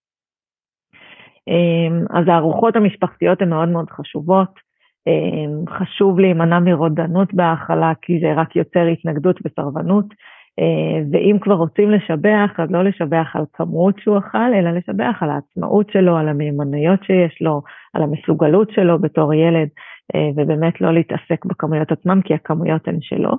אה, 1.48 2.18
אז 2.20 2.28
הארוחות 2.28 2.76
המשפחתיות 2.76 3.42
הן 3.42 3.48
מאוד 3.48 3.68
מאוד 3.68 3.90
חשובות. 3.90 4.66
אה, 5.08 5.74
חשוב 5.78 6.18
להימנע 6.18 6.60
מרודנות 6.60 7.34
בהאכלה 7.34 7.92
כי 8.02 8.20
זה 8.20 8.40
רק 8.40 8.56
יוצר 8.56 8.86
התנגדות 8.86 9.40
וסרבנות. 9.44 10.06
ואם 11.12 11.36
כבר 11.40 11.54
רוצים 11.54 11.90
לשבח, 11.90 12.50
אז 12.58 12.70
לא 12.70 12.84
לשבח 12.84 13.26
על 13.34 13.44
כמות 13.52 13.98
שהוא 13.98 14.18
אכל, 14.18 14.54
אלא 14.54 14.70
לשבח 14.70 15.18
על 15.20 15.30
העצמאות 15.30 15.90
שלו, 15.90 16.16
על 16.16 16.28
המיומנויות 16.28 17.04
שיש 17.04 17.42
לו, 17.42 17.62
על 17.94 18.02
המסוגלות 18.02 18.70
שלו 18.70 18.98
בתור 18.98 19.34
ילד, 19.34 19.68
אה, 20.14 20.28
ובאמת 20.36 20.80
לא 20.80 20.94
להתעסק 20.94 21.44
בכמויות 21.44 21.92
עצמם, 21.92 22.20
כי 22.24 22.34
הכמויות 22.34 22.88
הן 22.88 22.98
שלו. 23.00 23.30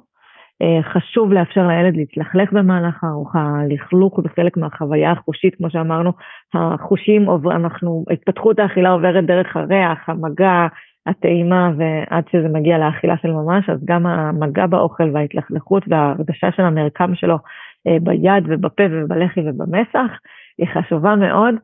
אה, 0.62 0.84
חשוב 0.84 1.34
לאפשר 1.34 1.68
לילד 1.68 1.98
להתלכלך 1.98 2.54
במהלך 2.54 3.04
הארוחה, 3.04 3.54
לכלוך 3.70 4.20
זה 4.24 4.30
חלק 4.36 4.58
מהחוויה 4.58 5.12
החושית, 5.12 5.56
כמו 5.56 5.70
שאמרנו, 5.70 6.12
החושים, 6.54 7.26
אנחנו, 7.52 8.06
התפתחות 8.12 8.60
האכילה 8.60 8.90
עוברת 8.90 9.26
דרך 9.26 9.58
הריח, 9.58 10.10
המגע, 10.10 10.68
הטעימה, 11.08 11.72
ועד 11.78 12.24
שזה 12.32 12.48
מגיע 12.50 12.78
לאכילה 12.78 13.18
של 13.22 13.32
ממש, 13.32 13.70
אז 13.70 13.86
גם 13.86 14.06
המגע 14.06 14.66
באוכל 14.66 15.10
וההתלכלכות 15.14 15.84
וההרגשה 15.88 16.52
של 16.56 16.64
המרקם 16.64 17.16
שלו 17.16 17.38
אה, 17.88 17.98
ביד 18.02 18.44
ובפה 18.48 18.84
ובלחי 18.92 19.42
ובמסח, 19.46 20.12
היא 20.58 20.68
חשובה 20.74 21.16
מאוד. 21.16 21.56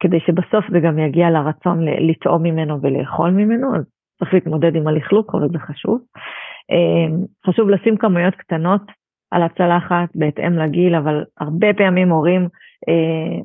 כדי 0.00 0.20
שבסוף 0.20 0.64
זה 0.72 0.80
גם 0.80 0.98
יגיע 0.98 1.30
לרצון 1.30 1.84
לטעום 1.84 2.42
ממנו 2.42 2.82
ולאכול 2.82 3.30
ממנו, 3.30 3.76
אז 3.76 3.84
צריך 4.18 4.34
להתמודד 4.34 4.74
עם 4.76 4.86
הלכלוך, 4.86 5.34
אבל 5.34 5.48
זה 5.48 5.58
חשוב. 5.58 6.00
אמ, 6.70 7.24
חשוב 7.46 7.70
לשים 7.70 7.96
כמויות 7.96 8.34
קטנות 8.34 8.82
על 9.30 9.42
הצלחת 9.42 10.08
בהתאם 10.14 10.52
לגיל, 10.52 10.94
אבל 10.94 11.24
הרבה 11.40 11.66
פעמים 11.76 12.08
הורים 12.08 12.48
אה, 12.88 13.40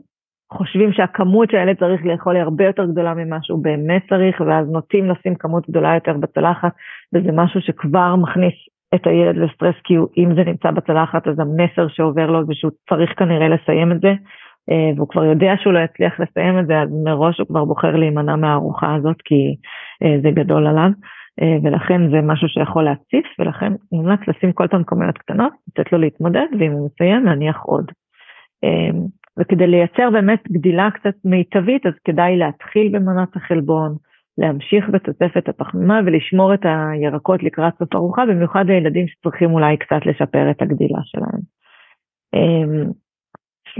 חושבים 0.54 0.94
שהכמות 0.94 1.52
שהילד 1.52 1.78
צריך 1.80 2.06
לאכול 2.06 2.36
היא 2.36 2.44
הרבה 2.44 2.66
יותר 2.66 2.86
גדולה 2.86 3.14
ממה 3.14 3.38
שהוא 3.42 3.64
באמת 3.64 4.02
צריך, 4.10 4.42
ואז 4.42 4.70
נוטים 4.70 5.10
לשים 5.10 5.36
כמות 5.36 5.70
גדולה 5.70 5.94
יותר 5.94 6.14
בצלחת, 6.18 6.72
וזה 7.16 7.32
משהו 7.34 7.62
שכבר 7.62 8.16
מכניס 8.16 8.54
את 8.96 9.08
הילד 9.08 9.36
לסטרס, 9.38 9.76
כי 9.84 9.94
אם 10.18 10.36
זה 10.36 10.44
נמצא 10.44 10.72
בצלחת 10.72 11.28
אז 11.28 11.40
המסר 11.40 11.88
שעובר 11.88 12.26
לו 12.32 12.46
זה 12.46 12.54
שהוא 12.54 12.72
צריך 12.90 13.10
כנראה 13.18 13.50
לסיים 13.50 13.92
את 13.92 14.02
זה, 14.02 14.14
אה, 14.72 14.92
והוא 14.96 15.08
כבר 15.08 15.26
יודע 15.26 15.54
שהוא 15.62 15.74
לא 15.74 15.80
יצליח 15.80 16.20
לסיים 16.20 16.60
את 16.60 16.68
זה, 16.68 16.82
אז 16.82 16.90
מראש 17.04 17.40
הוא 17.40 17.48
כבר 17.48 17.66
בוחר 17.66 17.96
להימנע 17.96 18.36
מהארוחה 18.36 18.96
הזאת 18.96 19.22
כי 19.26 19.56
אה, 20.04 20.18
זה 20.24 20.32
גדול 20.32 20.68
עליו, 20.68 20.90
אה, 21.42 21.58
ולכן 21.64 22.10
זה 22.12 22.22
משהו 22.22 22.48
שיכול 22.48 22.84
להציף, 22.84 23.26
ולכן 23.40 23.74
מומלץ 23.92 24.20
לשים 24.28 24.52
כל 24.52 24.68
פעם 24.68 24.84
כמויות 24.84 25.18
קטנות, 25.18 25.54
לתת 25.68 25.92
לו 25.92 25.98
להתמודד, 25.98 26.46
ואם 26.60 26.72
הוא 26.72 26.90
מסיים 26.94 27.26
להניח 27.26 27.62
עוד. 27.64 27.92
וכדי 29.40 29.68
לייצר 29.68 30.10
באמת 30.10 30.44
גדילה 30.52 30.90
קצת 30.92 31.16
מיטבית, 31.26 31.86
אז 31.86 31.94
כדאי 32.06 32.38
להתחיל 32.38 32.90
במנת 32.92 33.36
החלבון, 33.36 33.96
להמשיך 34.38 34.90
בתוספת 34.90 35.50
הפחמימה 35.50 36.00
ולשמור 36.06 36.54
את 36.54 36.66
הירקות 36.66 37.44
לקראת 37.44 37.74
סוף 37.80 37.96
ארוחה, 37.96 38.26
במיוחד 38.26 38.66
לילדים 38.68 39.08
שצריכים 39.08 39.52
אולי 39.52 39.78
קצת 39.78 40.06
לשפר 40.06 40.52
את 40.52 40.62
הגדילה 40.62 41.00
שלהם. 41.04 41.42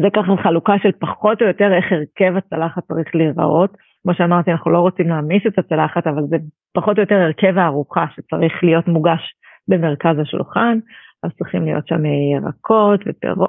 זה 0.02 0.08
ככה 0.16 0.44
חלוקה 0.44 0.74
של 0.84 0.92
פחות 1.00 1.42
או 1.42 1.48
יותר 1.48 1.74
איך 1.74 1.86
הרכב 1.92 2.38
הצלחת 2.38 2.84
צריך 2.84 3.16
להיראות. 3.16 3.78
כמו 4.04 4.14
שאמרתי, 4.14 4.52
אנחנו 4.52 4.72
לא 4.72 4.80
רוצים 4.80 5.10
להעמיס 5.10 5.44
את 5.48 5.60
הצלחת, 5.60 6.08
אבל 6.08 6.22
זה 6.30 6.38
פחות 6.74 6.98
או 6.98 7.02
יותר 7.02 7.16
הרכב 7.16 7.58
הארוחה 7.58 8.06
שצריך 8.16 8.64
להיות 8.64 8.88
מוגש 8.88 9.22
במרכז 9.68 10.20
השולחן. 10.20 10.80
אז 11.24 11.32
צריכים 11.38 11.66
להיות 11.66 11.88
שם 11.88 12.06
ירקות 12.06 13.02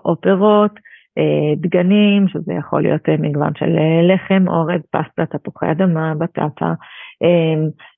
או 0.04 0.20
פירות, 0.20 0.72
דגנים, 1.56 2.28
שזה 2.28 2.52
יכול 2.52 2.82
להיות 2.82 3.08
אה, 3.08 3.14
מגוון 3.18 3.52
של 3.58 3.78
אה, 3.78 4.14
לחם, 4.14 4.48
אורז, 4.48 4.80
פסטה, 4.90 5.38
תפוחי 5.38 5.70
אדמה, 5.70 6.14
בטטה. 6.14 6.72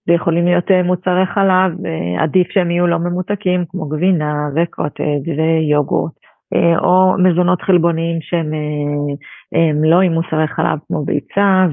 זה 0.06 0.12
יכולים 0.12 0.44
להיות 0.44 0.70
מוצרי 0.84 1.26
חלב, 1.26 1.72
עדיף 2.18 2.50
שהם 2.50 2.70
יהיו 2.70 2.86
לא 2.86 2.98
ממותקים, 2.98 3.64
כמו 3.68 3.88
גבינה 3.88 4.48
וקוטג' 4.56 5.28
ויוגורט. 5.36 6.12
אה, 6.54 6.78
או 6.78 7.18
מזונות 7.18 7.62
חלבוניים 7.62 8.18
שהם 8.20 8.54
אה, 8.54 9.70
הם 9.70 9.84
לא 9.84 10.00
עם 10.00 10.12
מוצרי 10.12 10.46
חלב 10.46 10.78
כמו 10.86 11.04
ביצה 11.04 11.66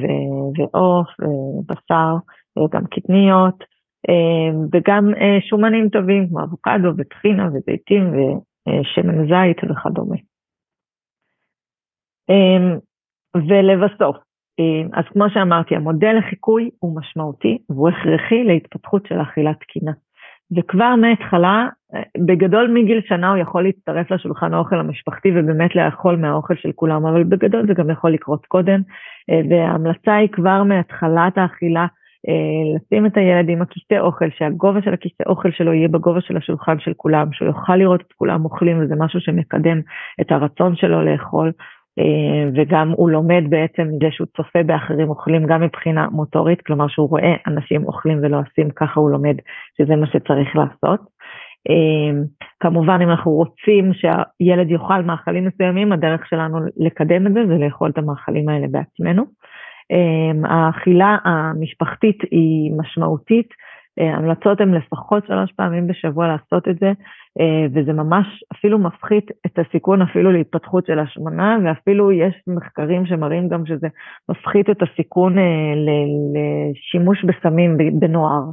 ועוף 0.57 1.07
ובשר 1.19 2.15
וגם 2.57 2.85
קטניות 2.85 3.63
וגם 4.73 5.13
אה, 5.21 5.37
שומנים 5.49 5.89
טובים 5.89 6.27
כמו 6.29 6.43
אבוקדו 6.43 6.89
וטחינה 6.97 7.47
וזיתים 7.47 8.13
ושמן 8.13 9.27
זית 9.27 9.57
וכדומה. 9.63 10.15
ולבסוף, 13.35 14.15
אז 14.93 15.03
כמו 15.13 15.29
שאמרתי, 15.29 15.75
המודל 15.75 16.13
לחיקוי 16.17 16.69
הוא 16.79 16.99
משמעותי 16.99 17.57
והוא 17.69 17.89
הכרחי 17.89 18.43
להתפתחות 18.43 19.05
של 19.07 19.21
אכילה 19.21 19.53
תקינה. 19.53 19.91
וכבר 20.57 20.95
מההתחלה, 20.95 21.67
בגדול 22.17 22.71
מגיל 22.73 23.01
שנה 23.05 23.29
הוא 23.29 23.37
יכול 23.37 23.63
להצטרף 23.63 24.11
לשולחן 24.11 24.53
האוכל 24.53 24.79
המשפחתי 24.79 25.31
ובאמת 25.31 25.75
לאכול 25.75 26.15
מהאוכל 26.15 26.55
של 26.55 26.71
כולם, 26.75 27.05
אבל 27.05 27.23
בגדול 27.23 27.67
זה 27.67 27.73
גם 27.73 27.89
יכול 27.89 28.11
לקרות 28.13 28.45
קודם, 28.45 28.81
וההמלצה 29.49 30.15
היא 30.15 30.29
כבר 30.31 30.63
מהתחלת 30.63 31.37
האכילה 31.37 31.85
לשים 32.75 33.05
את 33.05 33.17
הילד 33.17 33.49
עם 33.49 33.61
הכיסא 33.61 33.99
אוכל, 33.99 34.29
שהגובה 34.37 34.81
של 34.81 34.93
הכיסא 34.93 35.23
אוכל 35.25 35.51
שלו 35.51 35.73
יהיה 35.73 35.87
בגובה 35.87 36.21
של 36.21 36.37
השולחן 36.37 36.79
של 36.79 36.93
כולם, 36.97 37.27
שהוא 37.31 37.47
יוכל 37.47 37.75
לראות 37.75 38.01
את 38.01 38.13
כולם 38.13 38.45
אוכלים 38.45 38.83
וזה 38.83 38.95
משהו 38.99 39.19
שמקדם 39.19 39.81
את 40.21 40.31
הרצון 40.31 40.75
שלו 40.75 41.01
לאכול. 41.01 41.51
וגם 42.55 42.91
הוא 42.95 43.09
לומד 43.09 43.43
בעצם 43.49 43.83
מזה 43.83 44.07
שהוא 44.11 44.27
צופה 44.37 44.63
באחרים 44.63 45.09
אוכלים 45.09 45.45
גם 45.45 45.61
מבחינה 45.61 46.07
מוטורית, 46.11 46.61
כלומר 46.61 46.87
שהוא 46.87 47.09
רואה 47.09 47.35
אנשים 47.47 47.85
אוכלים 47.85 48.19
ולא 48.21 48.37
עושים, 48.39 48.69
ככה 48.69 48.99
הוא 48.99 49.11
לומד 49.11 49.35
שזה 49.77 49.95
מה 49.95 50.07
שצריך 50.07 50.55
לעשות. 50.55 50.99
כמובן 52.59 52.99
אם 53.03 53.09
אנחנו 53.09 53.31
רוצים 53.31 53.91
שהילד 53.93 54.71
יאכל 54.71 55.01
מאכלים 55.01 55.45
מסוימים, 55.45 55.91
הדרך 55.91 56.27
שלנו 56.27 56.59
לקדם 56.77 57.27
את 57.27 57.33
זה 57.33 57.39
זה 57.47 57.57
לאכול 57.57 57.89
את 57.89 57.97
המאכלים 57.97 58.49
האלה 58.49 58.67
בעצמנו. 58.71 59.23
האכילה 60.43 61.17
המשפחתית 61.23 62.17
היא 62.31 62.71
משמעותית, 62.77 63.47
ההמלצות 64.01 64.61
הן 64.61 64.73
לפחות 64.73 65.25
שלוש 65.27 65.51
פעמים 65.51 65.87
בשבוע 65.87 66.27
לעשות 66.27 66.67
את 66.67 66.79
זה, 66.79 66.91
וזה 67.73 67.93
ממש 67.93 68.25
אפילו 68.53 68.79
מפחית 68.79 69.31
את 69.45 69.59
הסיכון 69.59 70.01
אפילו 70.01 70.31
להתפתחות 70.31 70.85
של 70.85 70.99
השמנה, 70.99 71.57
ואפילו 71.63 72.11
יש 72.11 72.33
מחקרים 72.47 73.05
שמראים 73.05 73.49
גם 73.49 73.65
שזה 73.65 73.87
מפחית 74.29 74.69
את 74.69 74.77
הסיכון 74.81 75.35
לשימוש 76.33 77.25
בסמים 77.25 77.77
בנוער. 77.99 78.43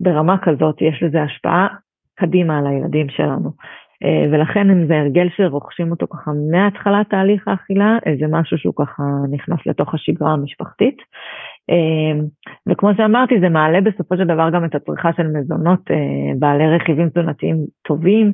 ברמה 0.00 0.38
כזאת 0.38 0.82
יש 0.82 1.02
לזה 1.02 1.22
השפעה 1.22 1.66
קדימה 2.14 2.58
על 2.58 2.66
הילדים 2.66 3.08
שלנו. 3.08 3.50
אה, 4.04 4.24
ולכן 4.32 4.70
אם 4.70 4.86
זה 4.86 4.98
הרגל 4.98 5.28
שרוכשים 5.36 5.90
אותו 5.90 6.06
ככה 6.06 6.30
מהתחלת 6.50 7.10
תהליך 7.10 7.48
האכילה, 7.48 7.96
אה, 8.06 8.12
זה 8.20 8.26
משהו 8.30 8.58
שהוא 8.58 8.74
ככה 8.76 9.02
נכנס 9.30 9.58
לתוך 9.66 9.94
השגרה 9.94 10.32
המשפחתית. 10.32 10.96
אה, 11.70 12.20
וכמו 12.68 12.90
שאמרתי, 12.96 13.40
זה 13.40 13.48
מעלה 13.48 13.80
בסופו 13.80 14.16
של 14.16 14.24
דבר 14.24 14.50
גם 14.50 14.64
את 14.64 14.74
הצריכה 14.74 15.12
של 15.16 15.26
מזונות 15.26 15.80
בעלי 16.38 16.76
רכיבים 16.76 17.08
תזונתיים 17.08 17.56
טובים, 17.82 18.32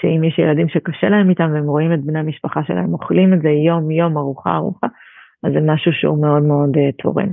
שאם 0.00 0.24
יש 0.24 0.38
ילדים 0.38 0.68
שקשה 0.68 1.08
להם 1.08 1.30
איתם 1.30 1.50
והם 1.54 1.64
רואים 1.64 1.92
את 1.92 2.04
בני 2.04 2.18
המשפחה 2.18 2.60
שלהם 2.64 2.92
אוכלים 2.92 3.34
את 3.34 3.42
זה 3.42 3.48
יום-יום, 3.48 4.18
ארוחה-ארוחה, 4.18 4.86
אז 5.44 5.52
זה 5.52 5.58
משהו 5.66 5.92
שהוא 5.92 6.22
מאוד 6.22 6.42
מאוד 6.42 6.70
תורם. 7.02 7.28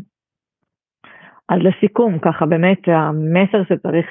אז 1.49 1.59
לסיכום, 1.61 2.19
ככה 2.19 2.45
באמת 2.45 2.87
המסר 2.87 3.63
שצריך 3.63 4.07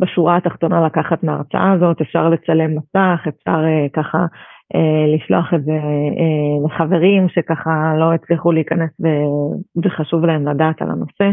בשורה 0.00 0.36
התחתונה 0.36 0.86
לקחת 0.86 1.22
מההרצאה 1.22 1.72
הזאת, 1.72 2.00
אפשר 2.00 2.28
לצלם 2.28 2.70
מסך, 2.76 3.20
אפשר 3.28 3.64
ככה 3.92 4.26
לשלוח 5.14 5.54
את 5.54 5.64
זה 5.64 5.72
uh, 5.72 6.66
לחברים 6.66 7.28
שככה 7.28 7.94
לא 7.98 8.12
הצליחו 8.12 8.52
להיכנס 8.52 8.90
וחשוב 9.84 10.24
להם 10.24 10.48
לדעת 10.48 10.82
על 10.82 10.90
הנושא. 10.90 11.30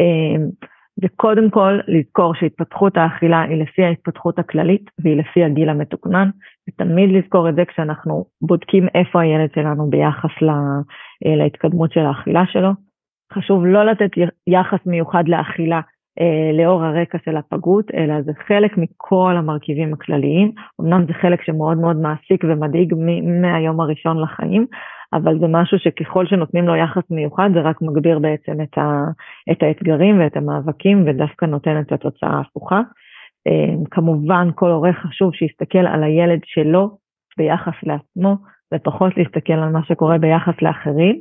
Uh, 0.00 0.66
וקודם 1.02 1.50
כל 1.50 1.78
לזכור 1.88 2.34
שהתפתחות 2.34 2.96
האכילה 2.96 3.42
היא 3.42 3.62
לפי 3.62 3.84
ההתפתחות 3.84 4.38
הכללית 4.38 4.90
והיא 4.98 5.16
לפי 5.16 5.44
הגיל 5.44 5.68
המתוקנן, 5.68 6.30
ותמיד 6.68 7.10
לזכור 7.10 7.48
את 7.48 7.54
זה 7.54 7.64
כשאנחנו 7.64 8.24
בודקים 8.42 8.88
איפה 8.94 9.20
הילד 9.20 9.50
שלנו 9.54 9.90
ביחס 9.90 10.42
לה, 10.42 10.60
להתקדמות 11.36 11.92
של 11.92 12.00
האכילה 12.00 12.42
שלו. 12.46 12.70
חשוב 13.32 13.66
לא 13.66 13.84
לתת 13.84 14.10
יחס 14.46 14.78
מיוחד 14.86 15.28
לאכילה 15.28 15.76
אה, 15.76 15.82
לאור 16.52 16.84
הרקע 16.84 17.18
של 17.24 17.36
הפגות, 17.36 17.90
אלא 17.94 18.22
זה 18.22 18.32
חלק 18.46 18.78
מכל 18.78 19.34
המרכיבים 19.36 19.92
הכלליים. 19.92 20.52
אמנם 20.80 21.04
זה 21.06 21.12
חלק 21.12 21.42
שמאוד 21.42 21.78
מאוד 21.78 21.96
מעסיק 21.96 22.44
ומדאיג 22.44 22.94
מהיום 23.42 23.80
הראשון 23.80 24.22
לחיים, 24.22 24.66
אבל 25.12 25.38
זה 25.38 25.46
משהו 25.48 25.78
שככל 25.78 26.26
שנותנים 26.26 26.64
לו 26.64 26.76
יחס 26.76 27.02
מיוחד, 27.10 27.50
זה 27.54 27.60
רק 27.60 27.82
מגביר 27.82 28.18
בעצם 28.18 28.60
את, 28.60 28.78
ה, 28.78 29.04
את 29.52 29.62
האתגרים 29.62 30.20
ואת 30.20 30.36
המאבקים, 30.36 31.04
ודווקא 31.06 31.44
נותן 31.44 31.80
את 31.80 31.92
התוצאה 31.92 32.30
ההפוכה. 32.30 32.80
אה, 33.46 33.74
כמובן, 33.90 34.48
כל 34.54 34.70
הורה 34.70 34.92
חשוב 34.92 35.34
שיסתכל 35.34 35.86
על 35.86 36.02
הילד 36.02 36.40
שלו 36.44 36.98
ביחס 37.38 37.74
לעצמו, 37.82 38.36
ופחות 38.74 39.16
להסתכל 39.16 39.52
על 39.52 39.68
מה 39.68 39.80
שקורה 39.84 40.18
ביחס 40.18 40.62
לאחרים. 40.62 41.20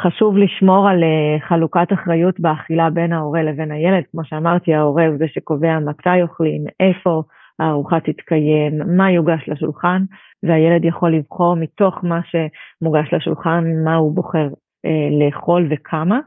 חשוב 0.00 0.36
לשמור 0.36 0.88
על 0.88 1.02
אה, 1.02 1.48
חלוקת 1.48 1.92
אחריות 1.92 2.40
באכילה 2.40 2.90
בין 2.90 3.12
ההורה 3.12 3.42
לבין 3.42 3.70
הילד. 3.72 4.02
כמו 4.12 4.24
שאמרתי, 4.24 4.74
ההורה 4.74 5.06
הוא 5.06 5.16
זה 5.18 5.24
שקובע 5.28 5.78
מתי 5.78 6.22
אוכלים, 6.22 6.64
איפה 6.80 7.22
הארוחה 7.58 8.00
תתקיים, 8.00 8.96
מה 8.96 9.10
יוגש 9.10 9.48
לשולחן, 9.48 10.02
והילד 10.42 10.84
יכול 10.84 11.14
לבחור 11.14 11.54
מתוך 11.56 11.94
מה 12.02 12.20
שמוגש 12.22 13.12
לשולחן, 13.12 13.64
מה 13.84 13.94
הוא 13.94 14.14
בוחר 14.14 14.48
אה, 14.86 15.08
לאכול 15.20 15.68
וכמה. 15.70 16.18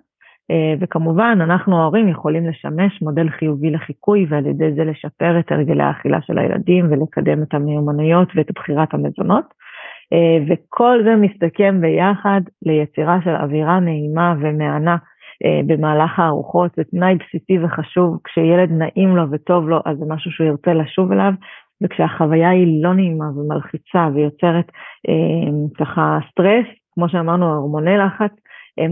אה, 0.52 0.74
וכמובן, 0.80 1.38
אנחנו 1.42 1.82
ההורים 1.82 2.10
יכולים 2.10 2.48
לשמש 2.48 3.02
מודל 3.02 3.30
חיובי 3.30 3.72
לחיקוי 3.72 4.26
ועל 4.30 4.46
ידי 4.46 4.74
זה 4.76 4.84
לשפר 4.84 5.40
את 5.40 5.52
הרגלי 5.52 5.84
האכילה 5.84 6.22
של 6.22 6.38
הילדים 6.38 6.86
ולקדם 6.92 7.44
את 7.44 7.54
המיומנויות 7.54 8.30
ואת 8.36 8.52
בחירת 8.56 8.94
המזונות. 8.94 9.46
אה, 10.14 10.38
וכל 10.48 11.00
זה 11.04 11.16
מסתכם 11.16 11.82
ביחד 11.82 12.42
ליצירה 12.66 13.20
של 13.24 13.36
אווירה 13.36 13.80
נעימה 13.80 14.36
ומהנה 14.40 14.98
אה, 15.46 15.62
במהלך 15.68 16.20
הארוחות, 16.20 16.72
זה 16.76 16.84
תנאי 16.84 17.16
בסיסי 17.16 17.64
וחשוב, 17.64 18.18
כשילד 18.24 18.72
נעים 18.72 19.16
לו 19.16 19.32
וטוב 19.32 19.70
לו, 19.70 19.80
אז 19.86 19.98
זה 19.98 20.06
משהו 20.08 20.32
שהוא 20.32 20.48
ירצה 20.48 20.74
לשוב 20.74 21.12
אליו, 21.12 21.34
וכשהחוויה 21.84 22.50
היא 22.50 22.84
לא 22.84 22.94
נעימה 22.94 23.26
ומלחיצה 23.36 24.10
ויוצרת 24.14 24.72
אה, 25.10 25.52
ככה 25.78 26.20
סטרס, 26.32 26.66
כמו 26.94 27.10
שאמרנו, 27.10 27.56
הורמוני 27.56 27.98
לחץ, 27.98 28.32
הם, 28.78 28.92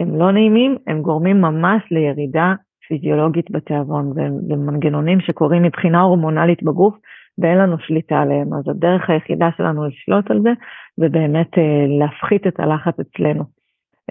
הם 0.00 0.18
לא 0.18 0.32
נעימים, 0.32 0.76
הם 0.86 1.02
גורמים 1.02 1.40
ממש 1.40 1.82
לירידה 1.90 2.54
פיזיולוגית 2.88 3.50
בתיאבון, 3.50 4.12
ומנגנונים 4.48 5.20
שקורים 5.20 5.62
מבחינה 5.62 6.00
הורמונלית 6.00 6.62
בגוף, 6.62 6.94
ואין 7.38 7.58
לנו 7.58 7.78
שליטה 7.78 8.20
עליהם, 8.20 8.54
אז 8.54 8.68
הדרך 8.68 9.10
היחידה 9.10 9.48
שלנו 9.56 9.86
לשלוט 9.86 10.30
על 10.30 10.40
זה, 10.40 10.52
זה 10.96 11.08
באמת 11.08 11.58
אה, 11.58 11.86
להפחית 11.98 12.46
את 12.46 12.60
הלחץ 12.60 12.94
אצלנו, 13.00 13.44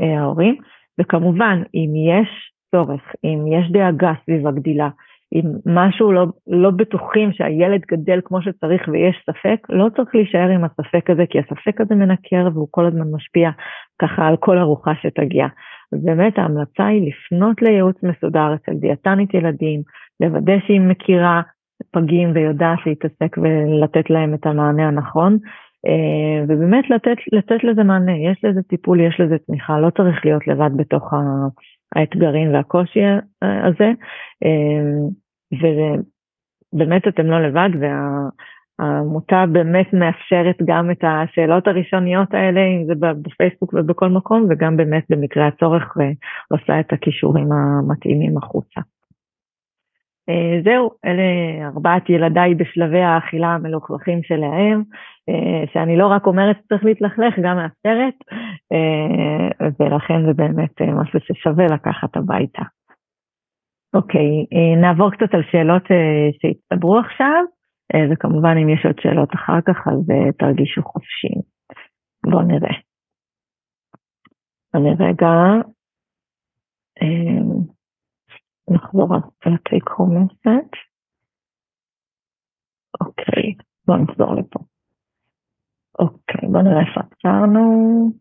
אה, 0.01 0.19
ההורים. 0.19 0.55
וכמובן, 0.99 1.61
אם 1.73 1.89
יש 1.95 2.51
צורך, 2.71 3.01
אם 3.23 3.45
יש 3.47 3.71
דאגה 3.71 4.13
סביב 4.25 4.47
הגדילה, 4.47 4.89
אם 5.33 5.43
משהו 5.65 6.11
לא, 6.11 6.25
לא 6.47 6.71
בטוחים 6.71 7.31
שהילד 7.33 7.81
גדל 7.91 8.19
כמו 8.23 8.41
שצריך 8.41 8.81
ויש 8.87 9.15
ספק, 9.29 9.67
לא 9.69 9.87
צריך 9.95 10.15
להישאר 10.15 10.49
עם 10.49 10.63
הספק 10.63 11.09
הזה, 11.09 11.25
כי 11.29 11.39
הספק 11.39 11.81
הזה 11.81 11.95
מנקר 11.95 12.47
והוא 12.53 12.67
כל 12.71 12.85
הזמן 12.85 13.11
משפיע 13.11 13.49
ככה 14.01 14.27
על 14.27 14.37
כל 14.37 14.57
ארוחה 14.57 14.91
שתגיע. 15.01 15.47
אז 15.93 16.05
באמת 16.05 16.37
ההמלצה 16.37 16.85
היא 16.85 17.09
לפנות 17.09 17.61
לייעוץ 17.61 18.03
מסודר 18.03 18.53
אצל 18.55 18.73
דיאטנית 18.73 19.33
ילדים, 19.33 19.81
לוודא 20.19 20.53
שהיא 20.65 20.81
מכירה 20.81 21.41
פגים 21.91 22.31
ויודעת 22.33 22.79
להתעסק 22.85 23.37
ולתת 23.37 24.09
להם 24.09 24.33
את 24.33 24.45
המענה 24.45 24.87
הנכון. 24.87 25.37
אה, 25.87 26.43
ובאמת 26.47 26.89
לתת, 26.89 27.17
לתת 27.31 27.63
לזה 27.63 27.83
מענה, 27.83 28.17
יש 28.17 28.43
לזה 28.43 28.61
טיפול, 28.63 28.99
יש 28.99 29.19
לזה 29.19 29.35
תמיכה, 29.47 29.79
לא 29.79 29.89
צריך 29.89 30.25
להיות 30.25 30.47
לבד 30.47 30.69
בתוך 30.75 31.13
האתגרים 31.95 32.53
והקושי 32.53 32.99
הזה. 33.41 33.91
אה, 34.45 35.07
ובאמת 36.73 37.07
אתם 37.07 37.25
לא 37.25 37.41
לבד, 37.41 37.69
והעמותה 38.79 39.45
באמת 39.51 39.93
מאפשרת 39.93 40.57
גם 40.65 40.91
את 40.91 41.03
השאלות 41.03 41.67
הראשוניות 41.67 42.33
האלה, 42.33 42.61
אם 42.61 42.85
זה 42.85 42.93
בפייסבוק 43.21 43.73
ובכל 43.73 44.09
מקום, 44.09 44.47
וגם 44.49 44.77
באמת 44.77 45.05
במקרה 45.09 45.47
הצורך 45.47 45.97
אה, 46.01 46.11
עושה 46.51 46.79
את 46.79 46.93
הכישורים 46.93 47.51
המתאימים 47.51 48.37
החוצה. 48.37 48.81
אה, 50.29 50.61
זהו, 50.63 50.91
אלה 51.05 51.23
ארבעת 51.67 52.09
ילדיי 52.09 52.55
בשלבי 52.55 53.01
האכילה 53.01 53.47
המלוכלכים 53.47 54.23
שלהם, 54.23 54.83
אה, 55.29 55.63
שאני 55.73 55.97
לא 55.97 56.07
רק 56.07 56.27
אומרת 56.27 56.57
שצריך 56.63 56.85
להתלכלך, 56.85 57.33
גם 57.43 57.55
מאפשרת, 57.57 58.13
אה, 58.71 59.67
ולכן 59.79 60.25
זה 60.25 60.33
באמת 60.33 60.81
משהו 60.81 61.19
ששווה 61.19 61.65
לקחת 61.65 62.17
הביתה. 62.17 62.61
אוקיי, 63.93 64.45
נעבור 64.81 65.11
קצת 65.11 65.33
על 65.33 65.43
שאלות 65.51 65.83
שהצטברו 66.41 66.99
עכשיו, 66.99 67.43
וכמובן 68.11 68.57
אם 68.57 68.69
יש 68.69 68.85
עוד 68.85 68.99
שאלות 68.99 69.33
אחר 69.33 69.61
כך, 69.67 69.87
אז 69.87 70.15
תרגישו 70.39 70.81
חופשיים. 70.83 71.41
בואו 72.23 72.41
נראה. 72.41 72.73
אני 74.75 74.89
רגע... 74.99 75.27
נחזור 78.69 79.15
על 79.15 79.53
ה-take 79.53 79.91
home 79.91 80.17
message. 80.17 80.77
אוקיי, 83.01 83.53
בואו 83.87 83.97
נחזור 83.97 84.35
לפה. 84.35 84.59
אוקיי, 85.99 86.49
בואו 86.49 86.63
נראה 86.63 86.79
איפה 86.79 86.99
עצרנו. 86.99 88.11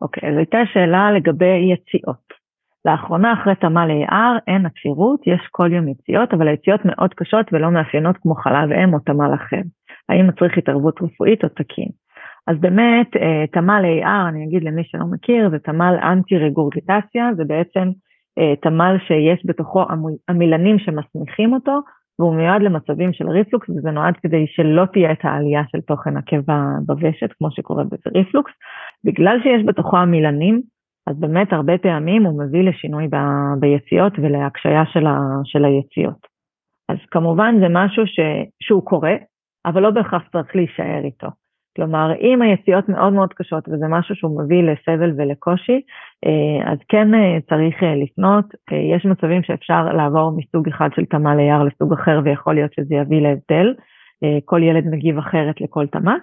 אוקיי, 0.00 0.30
אז 0.30 0.36
הייתה 0.36 0.58
שאלה 0.72 1.12
לגבי 1.12 1.72
יציאות. 1.72 2.40
לאחרונה 2.84 3.32
אחרי 3.32 3.54
תמ"ל 3.54 3.90
AR 4.08 4.38
אין 4.46 4.66
עצירות, 4.66 5.26
יש 5.26 5.40
כל 5.50 5.72
יום 5.72 5.88
יציאות, 5.88 6.34
אבל 6.34 6.48
היציאות 6.48 6.80
מאוד 6.84 7.14
קשות 7.14 7.46
ולא 7.52 7.70
מאפיינות 7.70 8.16
כמו 8.16 8.34
חלב 8.34 8.72
אם 8.72 8.94
או 8.94 8.98
תמ"ל 8.98 9.34
אחר. 9.34 9.62
האם 10.08 10.28
מצריך 10.28 10.58
התערבות 10.58 11.02
רפואית 11.02 11.44
או 11.44 11.48
תקין? 11.48 11.88
אז 12.46 12.56
באמת, 12.60 13.08
תמ"ל 13.52 13.84
AR, 13.84 14.28
אני 14.28 14.44
אגיד 14.44 14.62
למי 14.62 14.84
שלא 14.84 15.06
מכיר, 15.10 15.50
זה 15.50 15.58
תמ"ל 15.58 15.94
אנטי 16.02 16.36
רגורגיטציה, 16.38 17.30
זה 17.36 17.44
בעצם 17.44 17.88
תמ"ל 18.62 18.96
שיש 19.06 19.42
בתוכו 19.46 19.84
עמילנים 20.28 20.78
שמסמיכים 20.78 21.52
אותו, 21.52 21.80
והוא 22.18 22.34
מיועד 22.34 22.62
למצבים 22.62 23.12
של 23.12 23.28
ריפלוקס, 23.28 23.68
וזה 23.68 23.90
נועד 23.90 24.14
כדי 24.22 24.46
שלא 24.46 24.84
תהיה 24.92 25.12
את 25.12 25.18
העלייה 25.22 25.62
של 25.72 25.80
תוכן 25.80 26.16
הקיבה 26.16 26.62
בוושת, 26.86 27.32
כמו 27.38 27.50
שקורה 27.50 27.84
בריפלוקס. 27.84 28.52
בגלל 29.04 29.38
שיש 29.42 29.62
בתוכו 29.66 29.96
עמילנים, 29.96 30.62
אז 31.06 31.20
באמת 31.20 31.52
הרבה 31.52 31.78
פעמים 31.78 32.26
הוא 32.26 32.42
מביא 32.42 32.62
לשינוי 32.68 33.08
ב, 33.08 33.16
ביציאות 33.60 34.12
ולהקשיה 34.18 34.82
של, 34.92 35.06
ה, 35.06 35.18
של 35.44 35.64
היציאות. 35.64 36.26
אז 36.88 36.96
כמובן 37.10 37.54
זה 37.60 37.66
משהו 37.70 38.06
ש, 38.06 38.20
שהוא 38.62 38.84
קורה, 38.84 39.14
אבל 39.66 39.82
לא 39.82 39.90
בהכרח 39.90 40.22
צריך 40.32 40.56
להישאר 40.56 41.04
איתו. 41.04 41.28
כלומר, 41.76 42.12
אם 42.20 42.42
היציאות 42.42 42.88
מאוד 42.88 43.12
מאוד 43.12 43.32
קשות 43.32 43.68
וזה 43.68 43.86
משהו 43.88 44.14
שהוא 44.14 44.42
מביא 44.42 44.62
לסבל 44.62 45.12
ולקושי, 45.16 45.80
אה, 46.26 46.72
אז 46.72 46.78
כן 46.88 47.14
אה, 47.14 47.38
צריך 47.48 47.82
אה, 47.82 47.94
לפנות. 47.94 48.44
יש 48.94 49.04
מצבים 49.04 49.42
שאפשר 49.42 49.84
לעבור 49.84 50.32
מסוג 50.36 50.68
אחד 50.68 50.88
של 50.94 51.04
תמה 51.04 51.34
ליער 51.36 51.64
לסוג 51.64 51.92
אחר 51.92 52.20
ויכול 52.24 52.54
להיות 52.54 52.72
שזה 52.72 52.94
יביא 52.94 53.20
להבדל. 53.20 53.74
כל 54.44 54.62
ילד 54.62 54.86
מגיב 54.86 55.18
אחרת 55.18 55.60
לכל 55.60 55.86
תמה. 55.86 56.16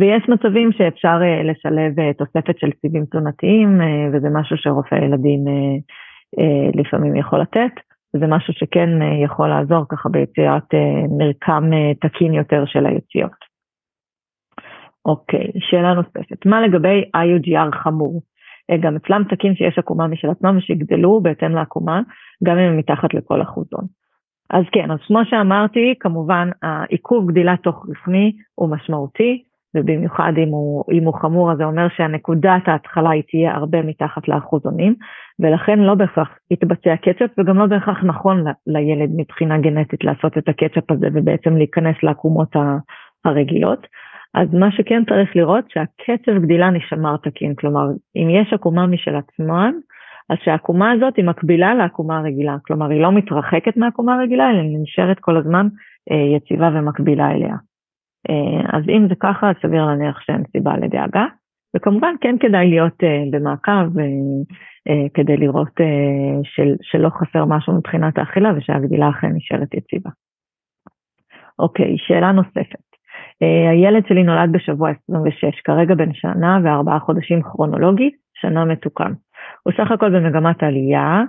ויש 0.00 0.28
מצבים 0.28 0.72
שאפשר 0.72 1.18
לשלב 1.44 2.12
תוספת 2.12 2.58
של 2.58 2.70
סיבים 2.80 3.04
תזונתיים, 3.04 3.80
וזה 4.12 4.28
משהו 4.32 4.56
שרופא 4.56 4.94
ילדים 4.94 5.44
לפעמים 6.74 7.16
יכול 7.16 7.40
לתת. 7.40 7.70
זה 8.12 8.26
משהו 8.26 8.52
שכן 8.52 8.88
יכול 9.24 9.48
לעזור 9.48 9.84
ככה 9.88 10.08
ביצירת 10.08 10.74
מרקם 11.18 11.70
תקין 12.00 12.34
יותר 12.34 12.64
של 12.66 12.86
היציאות. 12.86 13.47
אוקיי, 15.04 15.50
שאלה 15.58 15.94
נוספת. 15.94 16.46
מה 16.46 16.60
לגבי 16.60 17.04
IUGR 17.16 17.76
חמור? 17.82 18.22
אה, 18.70 18.76
גם 18.76 18.96
אצלם 18.96 19.22
תקים 19.28 19.54
שיש 19.54 19.78
עקומה 19.78 20.06
משל 20.06 20.30
עצמם 20.30 20.56
ושיגדלו 20.56 21.20
בהתאם 21.22 21.54
לעקומה, 21.54 22.00
גם 22.44 22.58
אם 22.58 22.64
הם 22.64 22.76
מתחת 22.76 23.14
לכל 23.14 23.42
אחוזון. 23.42 23.84
אז 24.50 24.64
כן, 24.72 24.90
אז 24.90 24.98
כמו 25.06 25.24
שאמרתי, 25.24 25.94
כמובן 26.00 26.50
העיכוב 26.62 27.30
גדילה 27.30 27.56
תוך 27.56 27.86
רחמי 27.90 28.32
הוא 28.54 28.70
משמעותי, 28.70 29.42
ובמיוחד 29.76 30.32
אם 30.36 30.48
הוא, 30.48 30.84
אם 30.92 31.04
הוא 31.04 31.14
חמור, 31.14 31.52
אז 31.52 31.58
זה 31.58 31.64
אומר 31.64 31.88
שהנקודת 31.96 32.62
ההתחלה 32.66 33.10
היא 33.10 33.22
תהיה 33.30 33.54
הרבה 33.54 33.82
מתחת 33.82 34.28
לאחוזונים, 34.28 34.94
ולכן 35.40 35.78
לא 35.78 35.94
בהכרח 35.94 36.28
יתבצע 36.50 36.96
קצ'אפ, 36.96 37.30
וגם 37.38 37.58
לא 37.58 37.66
בהכרח 37.66 38.04
נכון 38.04 38.44
לילד 38.66 39.10
מבחינה 39.16 39.58
גנטית 39.58 40.04
לעשות 40.04 40.38
את 40.38 40.48
הקצ'אפ 40.48 40.90
הזה 40.90 41.06
ובעצם 41.12 41.56
להיכנס 41.56 41.96
לעקומות 42.02 42.56
הרגילות. 43.24 43.86
אז 44.34 44.54
מה 44.54 44.72
שכן 44.72 45.04
צריך 45.04 45.36
לראות 45.36 45.64
שהקצב 45.70 46.38
גדילה 46.42 46.70
נשמר 46.70 47.16
תקין, 47.16 47.54
כלומר 47.54 47.86
אם 48.16 48.30
יש 48.30 48.52
עקומה 48.52 48.86
משל 48.86 49.16
עצמן, 49.16 49.72
אז 50.30 50.38
שהעקומה 50.44 50.92
הזאת 50.92 51.16
היא 51.16 51.24
מקבילה 51.24 51.74
לעקומה 51.74 52.18
הרגילה, 52.18 52.56
כלומר 52.66 52.90
היא 52.90 53.02
לא 53.02 53.12
מתרחקת 53.12 53.76
מהעקומה 53.76 54.14
הרגילה, 54.14 54.50
אלא 54.50 54.60
היא 54.60 54.78
נשארת 54.82 55.18
כל 55.20 55.36
הזמן 55.36 55.66
אה, 56.10 56.36
יציבה 56.36 56.70
ומקבילה 56.74 57.30
אליה. 57.30 57.56
אה, 58.30 58.78
אז 58.78 58.84
אם 58.88 59.08
זה 59.08 59.14
ככה, 59.20 59.50
סביר 59.62 59.84
להניח 59.84 60.20
שאין 60.20 60.42
סיבה 60.52 60.76
לדאגה, 60.76 61.26
וכמובן 61.76 62.14
כן 62.20 62.36
כדאי 62.40 62.70
להיות 62.70 63.04
אה, 63.04 63.22
במעקב 63.30 63.98
אה, 63.98 64.04
אה, 64.88 65.06
כדי 65.14 65.36
לראות 65.36 65.80
אה, 65.80 66.40
של, 66.44 66.74
שלא 66.82 67.08
חסר 67.08 67.44
משהו 67.44 67.72
מבחינת 67.72 68.18
האכילה 68.18 68.50
ושהגדילה 68.56 69.10
אכן 69.10 69.30
נשארת 69.34 69.74
יציבה. 69.74 70.10
אוקיי, 71.58 71.96
שאלה 71.98 72.32
נוספת. 72.32 72.87
Uh, 73.44 73.70
הילד 73.70 74.06
שלי 74.08 74.22
נולד 74.22 74.52
בשבוע 74.52 74.90
26, 74.90 75.60
כרגע 75.60 75.94
בן 75.94 76.14
שנה 76.14 76.58
וארבעה 76.64 76.98
חודשים 76.98 77.42
כרונולוגי, 77.42 78.10
שנה 78.34 78.64
מתוקן. 78.64 79.12
הוא 79.62 79.72
סך 79.76 79.90
הכל 79.90 80.10
במגמת 80.10 80.62
עלייה 80.62 81.22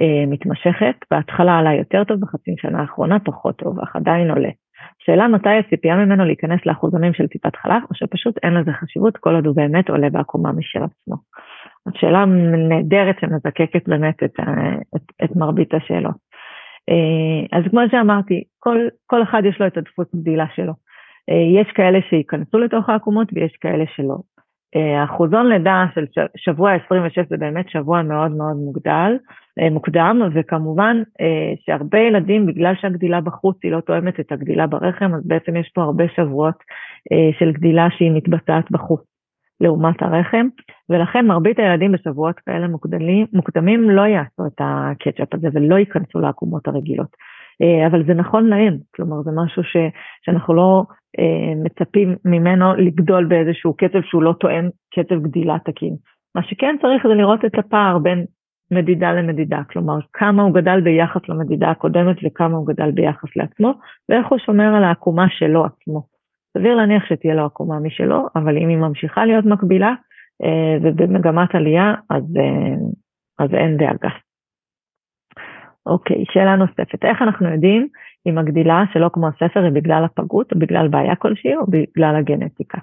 uh, 0.00 0.30
מתמשכת, 0.30 0.96
בהתחלה 1.10 1.58
עלה 1.58 1.74
יותר 1.74 2.04
טוב, 2.04 2.20
בחצי 2.20 2.54
שנה 2.58 2.80
האחרונה 2.80 3.18
פחות 3.18 3.56
טוב, 3.56 3.80
אך 3.80 3.96
עדיין 3.96 4.30
עולה. 4.30 4.48
שאלה 4.98 5.28
מתי 5.28 5.48
הציפייה 5.48 5.96
ממנו 5.96 6.24
להיכנס 6.24 6.60
לאחוזונים 6.66 7.14
של 7.14 7.26
טיפת 7.26 7.56
חלב, 7.56 7.82
או 7.90 7.94
שפשוט 7.94 8.38
אין 8.42 8.54
לזה 8.54 8.72
חשיבות 8.72 9.16
כל 9.16 9.34
עוד 9.34 9.46
הוא 9.46 9.56
באמת 9.56 9.88
עולה 9.90 10.10
בעקומה 10.10 10.52
משל 10.52 10.82
עצמו. 10.82 11.16
זו 11.84 11.92
שאלה 11.94 12.24
נהדרת 12.68 13.16
שמזקקת 13.20 13.88
באמת 13.88 14.22
את, 14.22 14.40
את, 14.96 15.02
את 15.24 15.36
מרבית 15.36 15.74
השאלות. 15.74 16.14
Uh, 16.90 17.58
אז 17.58 17.64
כמו 17.70 17.80
שאמרתי, 17.90 18.44
כל, 18.58 18.78
כל 19.06 19.22
אחד 19.22 19.42
יש 19.44 19.60
לו 19.60 19.66
את 19.66 19.76
הדפוס 19.76 20.14
גדילה 20.14 20.46
שלו. 20.54 20.72
אה, 21.30 21.60
יש 21.62 21.72
כאלה 21.74 21.98
שייכנסו 22.08 22.58
לתוך 22.58 22.88
העקומות 22.88 23.28
ויש 23.32 23.56
כאלה 23.60 23.84
שלא. 23.96 24.16
האחוזון 24.96 25.52
אה, 25.52 25.58
לידה 25.58 25.84
של 25.94 26.04
שבוע 26.36 26.72
26 26.86 27.18
זה 27.30 27.36
באמת 27.36 27.70
שבוע 27.70 28.02
מאוד 28.02 28.30
מאוד 28.30 28.56
מוגדל, 28.56 29.16
אה, 29.60 29.70
מוקדם, 29.70 30.22
וכמובן 30.34 31.02
שהרבה 31.66 31.98
ילדים, 31.98 32.46
בגלל 32.46 32.74
שהגדילה 32.80 33.20
בחוץ 33.20 33.56
היא 33.62 33.72
לא 33.72 33.80
תואמת 33.80 34.20
את 34.20 34.32
הגדילה 34.32 34.66
ברחם, 34.66 35.14
אז 35.14 35.26
בעצם 35.26 35.56
יש 35.56 35.70
פה 35.74 35.82
הרבה 35.82 36.04
שבועות 36.16 36.54
של 37.38 37.52
גדילה 37.52 37.86
שהיא 37.90 38.12
מתבצעת 38.12 38.70
בחוץ 38.70 39.00
לעומת 39.60 40.02
הרחם, 40.02 40.46
ולכן 40.90 41.26
מרבית 41.26 41.58
הילדים 41.58 41.92
בשבועות 41.92 42.38
כאלה 42.38 42.68
מוקדמים, 42.68 43.26
מוקדמים 43.32 43.90
לא 43.90 44.02
יעשו 44.02 44.46
את 44.46 44.60
הקצ'אפ 44.60 45.34
הזה 45.34 45.48
ולא 45.52 45.78
ייכנסו 45.78 46.20
לעקומות 46.20 46.68
הרגילות. 46.68 47.16
אבל 47.86 48.06
זה 48.06 48.14
נכון 48.14 48.46
להם, 48.46 48.76
כלומר 48.94 49.22
זה 49.22 49.30
משהו 49.34 49.64
ש, 49.64 49.76
שאנחנו 50.22 50.54
לא 50.54 50.84
אה, 51.18 51.54
מצפים 51.64 52.16
ממנו 52.24 52.74
לגדול 52.74 53.24
באיזשהו 53.24 53.74
קצב 53.76 54.02
שהוא 54.02 54.22
לא 54.22 54.34
תואם 54.40 54.68
קצב 54.94 55.14
גדילה 55.22 55.56
תקין. 55.64 55.96
מה 56.34 56.42
שכן 56.42 56.76
צריך 56.82 57.06
זה 57.06 57.14
לראות 57.14 57.44
את 57.44 57.58
הפער 57.58 57.98
בין 57.98 58.24
מדידה 58.70 59.12
למדידה, 59.12 59.62
כלומר 59.70 59.98
כמה 60.12 60.42
הוא 60.42 60.54
גדל 60.54 60.80
ביחס 60.80 61.20
למדידה 61.28 61.70
הקודמת 61.70 62.16
וכמה 62.24 62.56
הוא 62.56 62.66
גדל 62.66 62.90
ביחס 62.90 63.36
לעצמו, 63.36 63.74
ואיך 64.08 64.26
הוא 64.26 64.38
שומר 64.38 64.74
על 64.76 64.84
העקומה 64.84 65.26
שלו 65.28 65.64
עצמו. 65.64 66.02
סביר 66.58 66.74
להניח 66.74 67.04
שתהיה 67.06 67.34
לו 67.34 67.44
עקומה 67.44 67.78
משלו, 67.78 68.26
אבל 68.36 68.56
אם 68.56 68.68
היא 68.68 68.76
ממשיכה 68.76 69.24
להיות 69.24 69.44
מקבילה 69.44 69.94
אה, 70.44 70.76
ובמגמת 70.82 71.54
עלייה, 71.54 71.94
אז, 72.10 72.22
אה, 72.36 72.74
אז 73.38 73.54
אין 73.54 73.76
דאגה. 73.76 74.08
אוקיי, 75.86 76.24
שאלה 76.32 76.56
נוספת, 76.56 77.04
איך 77.04 77.22
אנחנו 77.22 77.52
יודעים 77.52 77.88
אם 78.26 78.38
הגדילה 78.38 78.84
שלא 78.92 79.10
כמו 79.12 79.28
הספר 79.28 79.62
היא 79.62 79.72
בגלל 79.72 80.04
הפגות 80.04 80.52
או 80.52 80.58
בגלל 80.58 80.88
בעיה 80.88 81.16
כלשהי 81.16 81.56
או 81.56 81.66
בגלל 81.66 82.16
הגנטיקה. 82.16 82.78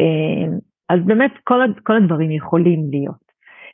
אמ, 0.00 0.52
אז 0.88 1.00
באמת 1.04 1.32
כל, 1.44 1.60
כל 1.82 1.96
הדברים 1.96 2.30
יכולים 2.30 2.90
להיות. 2.90 3.26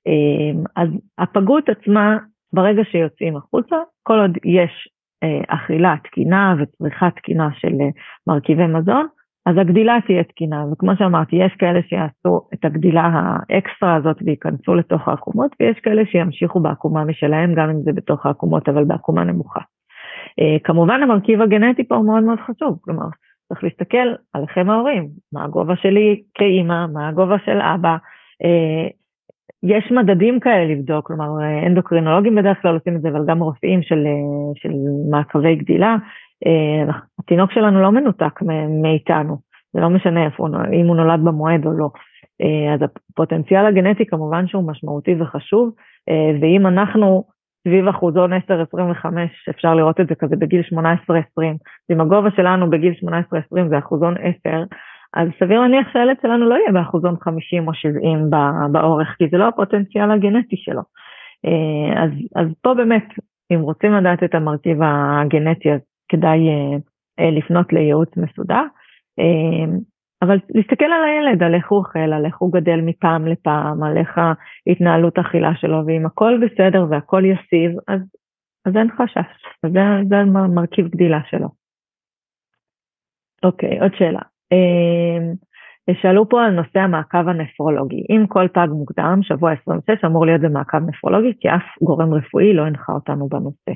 אמ, 0.07 0.65
אז 0.77 0.89
הפגות 1.19 1.69
עצמה, 1.69 2.17
ברגע 2.53 2.83
שיוצאים 2.91 3.37
החוצה, 3.37 3.77
כל 4.03 4.19
עוד 4.19 4.39
יש 4.45 4.89
אה, 5.23 5.41
אכילה 5.49 5.95
תקינה 6.05 6.55
וצריכה 6.59 7.11
תקינה 7.11 7.49
של 7.55 7.73
אה, 7.81 7.89
מרכיבי 8.27 8.67
מזון, 8.67 9.07
אז 9.47 9.59
הגדילה 9.59 9.99
תהיה 10.07 10.25
תקינה, 10.25 10.65
וכמו 10.73 10.97
שאמרתי, 10.97 11.37
יש 11.37 11.53
כאלה 11.59 11.81
שיעשו 11.89 12.49
את 12.55 12.65
הגדילה 12.65 13.11
האקסטרה 13.13 13.95
הזאת 13.95 14.17
וייכנסו 14.27 14.75
לתוך 14.75 15.09
העקומות, 15.09 15.57
ויש 15.61 15.79
כאלה 15.79 16.03
שימשיכו 16.07 16.61
בעקומה 16.61 17.05
משלהם, 17.05 17.55
גם 17.55 17.71
אם 17.71 17.83
זה 17.83 17.93
בתוך 17.93 18.27
העקומות, 18.27 18.69
אבל 18.69 18.85
בעקומה 18.85 19.25
נמוכה. 19.25 19.61
Uh, 20.41 20.61
כמובן 20.65 21.03
המרכיב 21.03 21.43
הגנטי 21.43 21.89
פה 21.89 21.97
הוא 21.97 22.07
מאוד 22.07 22.25
מאוד 22.25 22.39
חשוב, 22.41 22.79
כלומר, 22.81 23.07
צריך 23.49 23.65
להסתכל 23.65 24.09
עליכם 24.35 24.71
ההורים, 24.71 25.09
מה 25.33 25.45
הגובה 25.45 25.77
שלי 25.77 26.23
כאימא, 26.35 26.87
מה 26.87 27.09
הגובה 27.09 27.37
של 27.45 27.61
אבא, 27.61 27.97
uh, 28.43 29.02
יש 29.63 29.93
מדדים 29.93 30.41
כאלה 30.41 30.75
לבדוק, 30.75 31.07
כלומר 31.07 31.27
אנדוקרינולוגים 31.67 32.35
בדרך 32.35 32.63
כלל 32.63 32.75
עושים 32.75 32.97
את 32.97 33.03
זה, 33.03 33.09
אבל 33.09 33.27
גם 33.27 33.43
רופאים 33.43 33.83
של, 33.83 34.05
של 34.55 34.73
מעקבי 35.11 35.57
גדילה, 35.57 35.97
אה, 36.47 36.95
התינוק 37.19 37.53
שלנו 37.53 37.83
לא 37.83 37.93
מנותק 37.93 38.41
מאיתנו, 38.83 39.37
זה 39.73 39.81
לא 39.81 39.91
משנה 39.91 40.25
איפה, 40.25 40.47
אם 40.73 40.87
הוא 40.87 40.97
נולד 40.97 41.21
במועד 41.25 41.67
או 41.67 41.73
לא. 41.73 41.91
אה, 42.43 42.75
אז 42.75 42.81
הפוטנציאל 42.83 43.67
הגנטי 43.67 44.07
כמובן 44.07 44.47
שהוא 44.47 44.69
משמעותי 44.71 45.15
וחשוב, 45.21 45.75
אה, 46.09 46.39
ואם 46.41 46.67
אנחנו 46.67 47.25
סביב 47.69 47.89
אחוזון 47.89 48.33
10-25, 48.33 48.37
אפשר 49.51 49.75
לראות 49.75 50.01
את 50.01 50.09
זה 50.09 50.15
כזה 50.15 50.37
בגיל 50.37 50.63
18-20, 50.63 50.77
אם 51.93 52.01
הגובה 52.01 52.31
שלנו 52.37 52.71
בגיל 52.71 52.93
18-20 52.93 53.69
זה 53.69 53.79
אחוזון 53.79 54.15
10, 54.47 54.63
אז 55.15 55.29
סביר 55.41 55.61
להניח 55.61 55.93
שהילד 55.93 56.17
שלנו 56.23 56.49
לא 56.49 56.55
יהיה 56.55 56.73
באחוזון 56.73 57.15
50 57.21 57.69
או 57.69 57.75
70 57.75 58.31
באורך, 58.73 59.09
כי 59.19 59.29
זה 59.31 59.37
לא 59.37 59.49
הפוטנציאל 59.49 60.11
הגנטי 60.11 60.57
שלו. 60.57 60.83
אז, 61.97 62.11
אז 62.37 62.47
פה 62.63 62.75
באמת, 62.75 63.05
אם 63.53 63.61
רוצים 63.61 63.93
לדעת 63.93 64.23
את 64.23 64.35
המרכיב 64.35 64.79
הגנטי, 64.83 65.73
אז 65.73 65.81
כדאי 66.09 66.49
אה, 66.49 66.77
אה, 67.19 67.31
לפנות 67.31 67.73
לייעוץ 67.73 68.17
מסודר. 68.17 68.65
אה, 69.19 69.77
אבל 70.23 70.39
להסתכל 70.55 70.85
על 70.85 71.05
הילד, 71.05 71.43
על 71.43 71.55
איך 71.55 71.71
הוא 71.71 71.79
אוכל, 71.79 71.99
על 71.99 72.27
איך 72.27 72.39
הוא 72.39 72.53
גדל 72.53 72.81
מפעם 72.81 73.27
לפעם, 73.27 73.83
על 73.83 73.97
איך 73.97 74.19
ההתנהלות 74.67 75.19
האכילה 75.19 75.55
שלו, 75.55 75.87
ואם 75.87 76.07
הכל 76.07 76.41
בסדר 76.43 76.87
והכל 76.91 77.23
יציב, 77.25 77.79
אז, 77.89 78.01
אז 78.67 78.77
אין 78.77 78.89
חשש. 78.97 79.31
זה, 79.67 79.81
זה 80.09 80.17
מרכיב 80.55 80.89
גדילה 80.89 81.21
שלו. 81.31 81.49
אוקיי, 83.43 83.81
עוד 83.81 83.91
שאלה. 83.95 84.32
שאלו 86.03 86.29
פה 86.29 86.45
על 86.45 86.51
נושא 86.51 86.79
המעקב 86.79 87.29
הנפרולוגי. 87.29 88.05
אם 88.11 88.27
כל 88.29 88.49
פג 88.49 88.67
מוקדם, 88.71 89.19
שבוע 89.23 89.53
26 89.53 90.05
אמור 90.05 90.27
להיות 90.27 90.41
במעקב 90.41 90.79
נפרולוגי, 90.79 91.33
כי 91.41 91.49
אף 91.49 91.83
גורם 91.83 92.15
רפואי 92.15 92.55
לא 92.55 92.63
הנחה 92.63 92.93
אותנו 92.93 93.29
בנושא. 93.29 93.73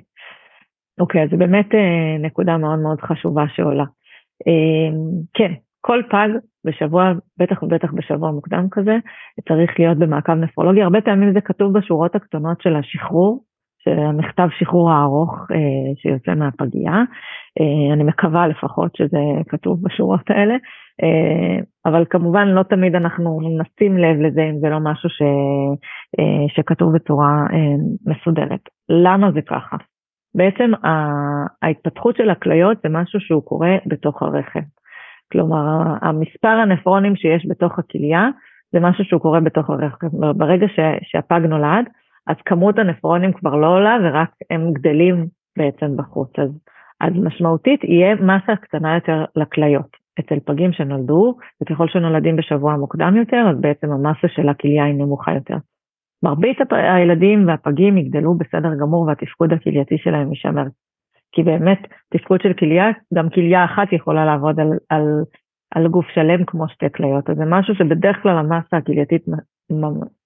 אוקיי, 1.00 1.22
אז 1.22 1.30
זו 1.30 1.36
באמת 1.36 1.74
אה, 1.74 2.18
נקודה 2.18 2.56
מאוד 2.56 2.78
מאוד 2.78 3.00
חשובה 3.00 3.44
שעולה. 3.48 3.84
אה, 4.46 4.96
כן, 5.34 5.52
כל 5.80 6.02
פג 6.10 6.28
בשבוע, 6.64 7.12
בטח 7.38 7.62
ובטח 7.62 7.92
בשבוע 7.92 8.30
מוקדם 8.30 8.66
כזה, 8.70 8.96
צריך 9.48 9.70
להיות 9.78 9.98
במעקב 9.98 10.32
נפרולוגי. 10.32 10.82
הרבה 10.82 11.00
פעמים 11.00 11.32
זה 11.32 11.40
כתוב 11.40 11.78
בשורות 11.78 12.14
הקטנות 12.14 12.60
של 12.60 12.76
השחרור, 12.76 13.44
של 13.78 13.98
המכתב 13.98 14.48
שחרור 14.58 14.90
הארוך 14.90 15.46
אה, 15.50 15.94
שיוצא 15.96 16.34
מהפגייה. 16.34 17.02
אה, 17.60 17.94
אני 17.94 18.04
מקווה 18.04 18.48
לפחות 18.48 18.96
שזה 18.96 19.18
כתוב 19.48 19.82
בשורות 19.82 20.30
האלה, 20.30 20.54
אה, 21.02 21.62
אבל 21.86 22.04
כמובן 22.10 22.48
לא 22.48 22.62
תמיד 22.62 22.94
אנחנו 22.94 23.40
נשים 23.60 23.98
לב 23.98 24.20
לזה 24.20 24.42
אם 24.42 24.58
זה 24.60 24.68
לא 24.68 24.78
משהו 24.80 25.08
ש, 25.10 25.22
אה, 26.18 26.48
שכתוב 26.48 26.94
בצורה 26.94 27.46
מסודרת. 28.06 28.60
למה 28.88 29.32
זה 29.32 29.42
ככה? 29.42 29.76
בעצם 30.34 30.72
ההתפתחות 31.62 32.16
של 32.16 32.30
הכליות 32.30 32.78
זה 32.82 32.88
משהו 32.88 33.20
שהוא 33.20 33.42
קורה 33.42 33.76
בתוך 33.86 34.22
הרחם. 34.22 34.60
כלומר, 35.32 35.66
המספר 36.02 36.48
הנפרונים 36.48 37.16
שיש 37.16 37.46
בתוך 37.48 37.78
הכליה 37.78 38.28
זה 38.72 38.80
משהו 38.80 39.04
שהוא 39.04 39.20
קורה 39.20 39.40
בתוך 39.40 39.70
הרחם. 39.70 40.06
ברגע 40.36 40.66
ש, 40.68 40.80
שהפג 41.02 41.40
נולד, 41.48 41.84
אז 42.26 42.36
כמות 42.44 42.78
הנפרונים 42.78 43.32
כבר 43.32 43.56
לא 43.56 43.66
עולה 43.66 43.96
ורק 44.04 44.30
הם 44.50 44.72
גדלים 44.72 45.26
בעצם 45.58 45.96
בחוץ. 45.96 46.38
אז, 46.38 46.50
אז 47.00 47.12
משמעותית 47.24 47.84
יהיה 47.84 48.14
מסה 48.14 48.56
קטנה 48.56 48.94
יותר 48.94 49.24
לכליות. 49.36 50.06
אצל 50.20 50.38
פגים 50.44 50.72
שנולדו, 50.72 51.34
וככל 51.62 51.88
שנולדים 51.88 52.36
בשבוע 52.36 52.76
מוקדם 52.76 53.16
יותר, 53.16 53.46
אז 53.50 53.60
בעצם 53.60 53.92
המסה 53.92 54.28
של 54.28 54.48
הכליה 54.48 54.84
היא 54.84 54.94
נמוכה 54.94 55.32
יותר. 55.34 55.56
מרבית 56.22 56.58
הילדים 56.70 57.48
והפגים 57.48 57.98
יגדלו 57.98 58.34
בסדר 58.34 58.74
גמור 58.80 59.02
והתפקוד 59.06 59.52
הכלייתי 59.52 59.98
שלהם 59.98 60.28
יישמר. 60.28 60.64
כי 61.32 61.42
באמת 61.42 61.78
תפקוד 62.10 62.40
של 62.42 62.52
כליה, 62.52 62.84
גם 63.14 63.28
כליה 63.30 63.64
אחת 63.64 63.92
יכולה 63.92 64.24
לעבוד 64.24 64.60
על, 64.60 64.68
על, 64.88 65.02
על 65.74 65.88
גוף 65.88 66.06
שלם 66.14 66.44
כמו 66.44 66.68
שתי 66.68 66.86
כליות, 66.96 67.30
אז 67.30 67.36
זה 67.36 67.44
משהו 67.46 67.74
שבדרך 67.74 68.16
כלל 68.22 68.38
המסה 68.38 68.76
הכלייתית 68.76 69.22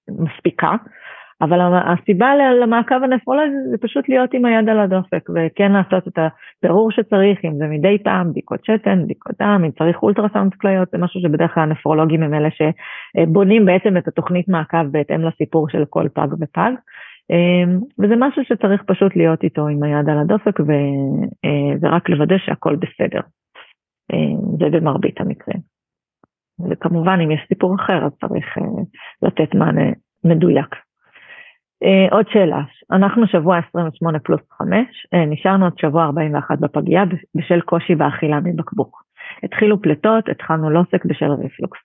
מספיקה, 0.09 0.73
אבל 1.43 1.61
הסיבה 1.85 2.31
למעקב 2.63 2.95
הנפרולוגי 3.03 3.53
זה 3.71 3.79
פשוט 3.81 4.09
להיות 4.09 4.35
עם 4.35 4.45
היד 4.45 4.69
על 4.69 4.81
הדופק 4.81 5.31
וכן 5.31 5.73
לעשות 5.73 6.09
את 6.09 6.19
הבירור 6.19 6.91
שצריך, 6.91 7.45
אם 7.45 7.57
זה 7.59 7.67
מדי 7.67 7.99
פעם, 8.05 8.31
בדיקות 8.31 8.65
שתן, 8.65 9.03
בדיקות 9.05 9.33
דם, 9.43 9.63
אם 9.65 9.71
צריך 9.71 10.03
אולטרסאונד 10.03 10.55
כליות, 10.55 10.89
זה 10.91 10.99
משהו 10.99 11.21
שבדרך 11.21 11.55
כלל 11.55 11.63
הנפרולוגים 11.63 12.23
הם 12.23 12.35
אלה 12.35 12.49
שבונים 12.51 13.65
בעצם 13.65 13.97
את 13.97 14.09
התוכנית 14.09 14.49
מעקב 14.49 14.87
בהתאם 14.91 15.21
לסיפור 15.21 15.69
של 15.69 15.85
כל 15.91 16.09
פג 16.15 16.29
ופג. 16.41 16.73
אמ, 17.31 17.79
וזה 17.99 18.15
משהו 18.19 18.43
שצריך 18.45 18.83
פשוט 18.87 19.17
להיות 19.17 19.43
איתו 19.43 19.69
עם 19.69 19.83
היד 19.83 20.09
על 20.09 20.19
הדופק 20.19 20.61
וזה 20.61 21.89
רק 21.89 22.09
לוודא 22.09 22.39
שהכל 22.39 22.77
בסדר. 22.77 23.21
אמ, 24.13 24.57
זה 24.59 24.79
במרבית 24.79 25.21
המקרים. 25.21 25.61
וכמובן 26.71 27.19
אם 27.25 27.31
יש 27.31 27.41
סיפור 27.49 27.75
אחר 27.75 28.07
אז 28.07 28.13
צריך 28.21 28.59
אה, 28.59 28.83
לתת 29.23 29.55
מענה 29.55 29.91
מדויק. 30.25 30.90
Uh, 31.85 32.15
עוד 32.15 32.27
שאלה, 32.33 32.61
אנחנו 32.93 33.27
שבוע 33.27 33.59
28 33.69 34.19
פלוס 34.19 34.41
5, 34.59 34.71
uh, 35.15 35.19
נשארנו 35.27 35.65
עוד 35.65 35.79
שבוע 35.79 36.05
41 36.05 36.59
בפגייה 36.59 37.05
בשל 37.35 37.61
קושי 37.61 37.95
באכילה 37.95 38.41
מבקבוק. 38.45 39.03
התחילו 39.43 39.83
פליטות, 39.83 40.29
התחלנו 40.29 40.71
לוסק 40.71 41.05
בשל 41.05 41.31
ריפלוקס. 41.31 41.79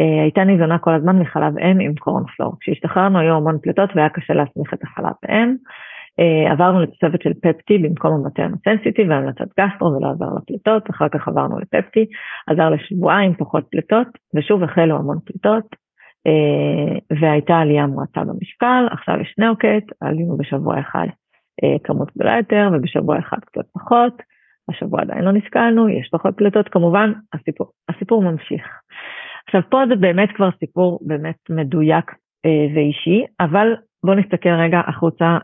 Uh, 0.00 0.22
הייתה 0.22 0.44
ניזונה 0.44 0.78
כל 0.78 0.94
הזמן 0.94 1.18
מחלב 1.18 1.58
אם 1.58 1.80
עם 1.80 1.94
קורנפלור. 1.94 2.56
כשהשתחררנו 2.60 3.18
היו 3.18 3.34
המון 3.34 3.58
פליטות 3.62 3.90
והיה 3.94 4.08
קשה 4.08 4.34
להסמיך 4.34 4.74
את 4.74 4.82
החלב 4.82 5.14
אם. 5.28 5.54
עברנו 6.50 6.82
לתוספת 6.82 7.22
של 7.22 7.32
פפטי 7.42 7.78
במקום 7.78 8.12
המטרנו 8.14 8.56
סנסיטי 8.64 9.02
והמלצת 9.08 9.48
גסטרו 9.60 9.88
ולא 9.88 10.10
עזר 10.10 10.26
לפליטות, 10.42 10.90
אחר 10.90 11.08
כך 11.08 11.28
עברנו 11.28 11.58
לפפטי, 11.58 12.06
עזר 12.46 12.70
לשבועיים 12.70 13.34
פחות 13.34 13.64
פליטות, 13.70 14.06
ושוב 14.34 14.62
החלו 14.62 14.96
המון 14.96 15.18
פליטות, 15.24 15.64
אה, 15.64 15.85
והייתה 17.20 17.58
עלייה 17.58 17.86
מועטה 17.86 18.24
במשקל, 18.24 18.86
עכשיו 18.90 19.20
יש 19.20 19.34
נאוקט, 19.38 19.84
עלינו 20.00 20.36
בשבוע 20.36 20.80
אחד 20.80 21.06
אה, 21.64 21.78
כמות 21.84 22.08
גדולה 22.16 22.36
יותר 22.36 22.70
ובשבוע 22.72 23.18
אחד 23.18 23.38
קצת 23.40 23.64
פחות, 23.72 24.22
השבוע 24.68 25.00
עדיין 25.00 25.24
לא 25.24 25.32
נשקלנו, 25.32 25.88
יש 25.88 26.08
פחות 26.12 26.34
פליטות, 26.36 26.68
כמובן 26.68 27.12
הסיפור, 27.32 27.72
הסיפור 27.88 28.22
ממשיך. 28.22 28.62
עכשיו 29.46 29.60
פה 29.70 29.82
זה 29.88 29.96
באמת 29.96 30.28
כבר 30.36 30.48
סיפור 30.58 30.98
באמת 31.02 31.36
מדויק 31.50 32.10
אה, 32.46 32.66
ואישי, 32.74 33.24
אבל 33.40 33.74
בואו 34.04 34.16
נסתכל 34.18 34.48
רגע 34.48 34.80
החוצה 34.86 35.38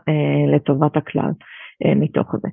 לטובת 0.55 0.97
הכלל 0.97 1.29
מתוך 1.95 2.35
זה. 2.41 2.49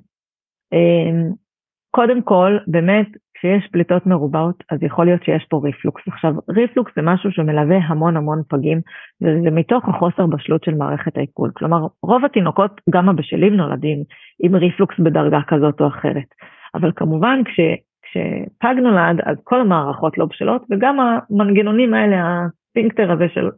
קודם 1.91 2.21
כל, 2.21 2.57
באמת, 2.67 3.07
כשיש 3.41 3.67
פליטות 3.71 4.05
מרובות, 4.05 4.63
אז 4.71 4.83
יכול 4.83 5.05
להיות 5.05 5.23
שיש 5.23 5.45
פה 5.49 5.61
ריפלוקס. 5.63 6.01
עכשיו, 6.07 6.33
ריפלוקס 6.49 6.91
זה 6.95 7.01
משהו 7.01 7.31
שמלווה 7.31 7.77
המון 7.77 8.17
המון 8.17 8.41
פגים, 8.49 8.81
וזה 9.21 9.51
מתוך 9.51 9.89
החוסר 9.89 10.25
בשלות 10.25 10.63
של 10.63 10.75
מערכת 10.75 11.17
העיכול. 11.17 11.51
כלומר, 11.53 11.87
רוב 12.03 12.25
התינוקות, 12.25 12.81
גם 12.89 13.09
הבשלים, 13.09 13.53
נולדים 13.53 14.03
עם 14.43 14.55
ריפלוקס 14.55 14.99
בדרגה 14.99 15.39
כזאת 15.47 15.81
או 15.81 15.87
אחרת. 15.87 16.27
אבל 16.75 16.91
כמובן, 16.95 17.41
כש, 17.45 17.59
כשפג 18.01 18.75
נולד, 18.81 19.21
אז 19.25 19.37
כל 19.43 19.61
המערכות 19.61 20.17
לא 20.17 20.25
בשלות, 20.25 20.61
וגם 20.71 20.97
המנגנונים 20.99 21.93
האלה, 21.93 22.17
הספינקטר 22.25 23.11
הזה 23.11 23.25
של 23.33 23.49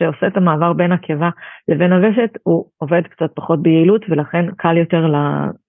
שעושה 0.00 0.26
את 0.26 0.36
המעבר 0.36 0.72
בין 0.72 0.92
הקיבה 0.92 1.30
לבין 1.68 1.92
הוושת, 1.92 2.30
הוא 2.42 2.64
עובד 2.78 3.02
קצת 3.02 3.30
פחות 3.34 3.62
ביעילות 3.62 4.04
ולכן 4.08 4.50
קל 4.56 4.76
יותר 4.76 5.06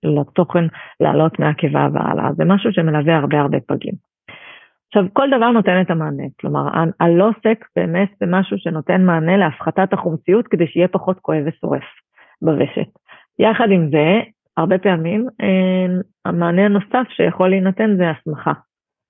לתוכן 0.04 0.66
לעלות 1.00 1.40
מהקיבה 1.40 1.88
והלאה. 1.94 2.34
זה 2.34 2.46
משהו 2.46 2.74
שמלווה 2.74 3.18
הרבה 3.18 3.40
הרבה 3.40 3.58
פגים. 3.68 3.94
עכשיו, 4.88 5.06
כל 5.14 5.28
דבר 5.38 5.52
נותן 5.52 5.82
את 5.82 5.92
המענה, 5.92 6.24
כלומר, 6.40 6.68
הלא 7.00 7.30
סק 7.44 7.66
באמת 7.76 8.10
זה 8.20 8.26
משהו 8.30 8.58
שנותן 8.58 9.06
מענה 9.06 9.38
להפחתת 9.38 9.94
החומציות 9.94 10.48
כדי 10.48 10.68
שיהיה 10.68 10.88
פחות 10.88 11.20
כואב 11.20 11.44
ושורף 11.46 11.84
בוושת. 12.42 12.90
יחד 13.40 13.72
עם 13.72 13.90
זה, 13.90 14.20
הרבה 14.58 14.78
פעמים 14.78 15.28
אה, 15.42 16.00
המענה 16.26 16.66
הנוסף 16.66 17.08
שיכול 17.10 17.50
להינתן 17.50 17.96
זה 17.98 18.10
הסמכה, 18.10 18.54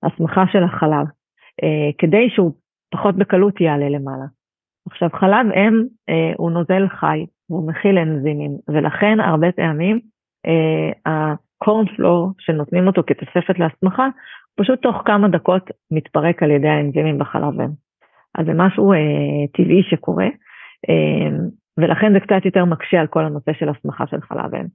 הסמכה 0.04 0.44
של 0.52 0.64
החלב, 0.64 1.08
אה, 1.64 1.90
כדי 1.98 2.30
שהוא 2.30 2.52
פחות 2.92 3.16
בקלות 3.16 3.62
יעלה 3.62 3.90
למעלה. 3.90 4.41
עכשיו 4.88 5.10
חלב 5.14 5.52
אם 5.56 5.84
אה, 6.10 6.34
הוא 6.38 6.52
נוזל 6.52 6.88
חי, 6.88 7.26
הוא 7.48 7.68
מכיל 7.70 7.98
אנזימים, 7.98 8.52
ולכן 8.68 9.20
הרבה 9.20 9.52
פעמים 9.52 10.00
אה, 10.48 10.92
הקורנפלור 11.06 12.32
שנותנים 12.40 12.88
אותו 12.88 13.04
כתוספת 13.08 13.60
להסמכה, 13.60 14.08
פשוט 14.60 14.82
תוך 14.82 15.02
כמה 15.06 15.28
דקות 15.28 15.70
מתפרק 15.92 16.44
על 16.44 16.52
ידי 16.52 16.68
האנזימים 16.68 17.18
בחלב 17.18 17.62
אם. 17.62 17.70
אז 18.38 18.46
זה 18.46 18.52
משהו 18.56 18.94
אה, 18.94 18.98
טבעי 19.54 19.84
שקורה, 19.90 20.28
אה, 20.90 21.38
ולכן 21.78 22.14
זה 22.14 22.20
קצת 22.20 22.46
יותר 22.46 22.66
מקשה 22.66 23.00
על 23.00 23.08
כל 23.08 23.26
הנושא 23.26 23.54
של 23.54 23.70
הסמכה 23.70 24.08
של 24.08 24.22
חלב 24.22 24.56
אם. 24.56 24.66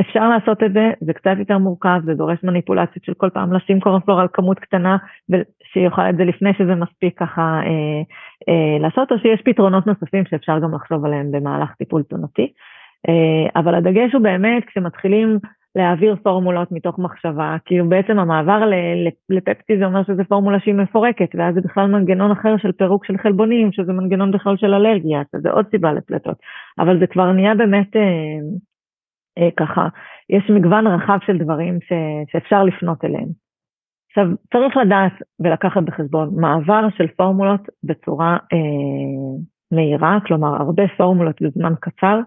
אפשר 0.00 0.28
לעשות 0.28 0.62
את 0.62 0.72
זה, 0.72 0.90
זה 1.00 1.12
קצת 1.12 1.34
יותר 1.38 1.58
מורכב, 1.58 2.00
זה 2.04 2.14
דורש 2.14 2.38
מניפולציות 2.44 3.04
של 3.04 3.14
כל 3.14 3.30
פעם 3.30 3.52
לשים 3.52 3.80
קורנפלור 3.80 4.20
על 4.20 4.28
כמות 4.32 4.58
קטנה, 4.58 4.96
ושיוכל 5.28 6.02
את 6.10 6.16
זה 6.16 6.24
לפני 6.24 6.54
שזה 6.58 6.74
מספיק 6.74 7.18
ככה 7.18 7.60
אה, 7.66 8.02
אה, 8.48 8.78
לעשות, 8.80 9.12
או 9.12 9.18
שיש 9.18 9.40
פתרונות 9.44 9.86
נוספים 9.86 10.24
שאפשר 10.24 10.58
גם 10.58 10.74
לחשוב 10.74 11.04
עליהם 11.04 11.32
במהלך 11.32 11.74
טיפול 11.78 12.02
תזונתי. 12.02 12.52
אה, 13.08 13.60
אבל 13.60 13.74
הדגש 13.74 14.12
הוא 14.12 14.22
באמת 14.22 14.64
כשמתחילים 14.66 15.38
להעביר 15.76 16.16
פורמולות 16.22 16.72
מתוך 16.72 16.98
מחשבה, 16.98 17.56
כי 17.64 17.82
בעצם 17.82 18.18
המעבר 18.18 18.62
לפפטי 19.30 19.78
זה 19.78 19.84
אומר 19.84 20.02
שזו 20.04 20.22
פורמולה 20.28 20.60
שהיא 20.60 20.74
מפורקת, 20.74 21.28
ואז 21.34 21.54
זה 21.54 21.60
בכלל 21.60 21.86
מנגנון 21.86 22.30
אחר 22.30 22.56
של 22.56 22.72
פירוק 22.72 23.04
של 23.04 23.18
חלבונים, 23.18 23.72
שזה 23.72 23.92
מנגנון 23.92 24.30
בכלל 24.30 24.56
של 24.56 24.74
אלרגיה, 24.74 25.22
זה 25.32 25.50
עוד 25.50 25.66
סיבה 25.70 25.92
לפלטות. 25.92 26.36
אבל 26.78 26.98
זה 26.98 27.06
כבר 27.06 27.32
נהיה 27.32 27.54
באמת... 27.54 27.96
אה, 27.96 28.02
ככה, 29.56 29.88
יש 30.30 30.50
מגוון 30.50 30.86
רחב 30.86 31.18
של 31.26 31.38
דברים 31.38 31.78
ש, 31.80 31.92
שאפשר 32.32 32.64
לפנות 32.64 33.04
אליהם. 33.04 33.28
עכשיו, 34.10 34.26
צריך 34.52 34.76
לדעת 34.76 35.12
ולקחת 35.40 35.82
בחשבון 35.82 36.30
מעבר 36.36 36.86
של 36.96 37.06
פורמולות 37.16 37.60
בצורה 37.84 38.36
אה, 38.52 39.38
מהירה, 39.72 40.18
כלומר 40.26 40.56
הרבה 40.56 40.82
פורמולות 40.96 41.42
בזמן 41.42 41.72
קצר, 41.80 42.20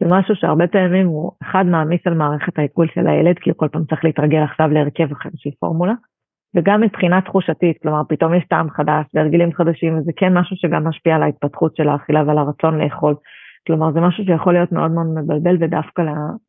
זה 0.00 0.08
משהו 0.10 0.36
שהרבה 0.36 0.66
פעמים 0.66 1.06
הוא 1.06 1.32
אחד 1.42 1.66
מעמיס 1.66 2.00
על 2.06 2.14
מערכת 2.14 2.58
העיכול 2.58 2.86
של 2.94 3.06
הילד, 3.06 3.38
כי 3.38 3.50
הוא 3.50 3.58
כל 3.58 3.68
פעם 3.72 3.84
צריך 3.84 4.04
להתרגל 4.04 4.42
עכשיו 4.42 4.68
להרכב 4.68 5.12
אחר 5.12 5.28
של 5.36 5.50
פורמולה. 5.60 5.94
וגם 6.56 6.80
מבחינה 6.80 7.20
תחושתית, 7.20 7.78
כלומר 7.82 8.02
פתאום 8.08 8.34
יש 8.34 8.44
טעם 8.44 8.70
חדש 8.70 9.04
והרגלים 9.14 9.52
חדשים, 9.52 9.98
וזה 9.98 10.12
כן 10.16 10.38
משהו 10.38 10.56
שגם 10.56 10.88
משפיע 10.88 11.14
על 11.14 11.22
ההתפתחות 11.22 11.76
של 11.76 11.88
האכילה 11.88 12.22
ועל 12.26 12.38
הרצון 12.38 12.78
לאכול. 12.78 13.14
כלומר 13.66 13.92
זה 13.92 14.00
משהו 14.00 14.24
שיכול 14.24 14.52
להיות 14.52 14.72
מאוד 14.72 14.90
מאוד 14.90 15.06
מבלבל 15.06 15.56
ודווקא 15.60 16.02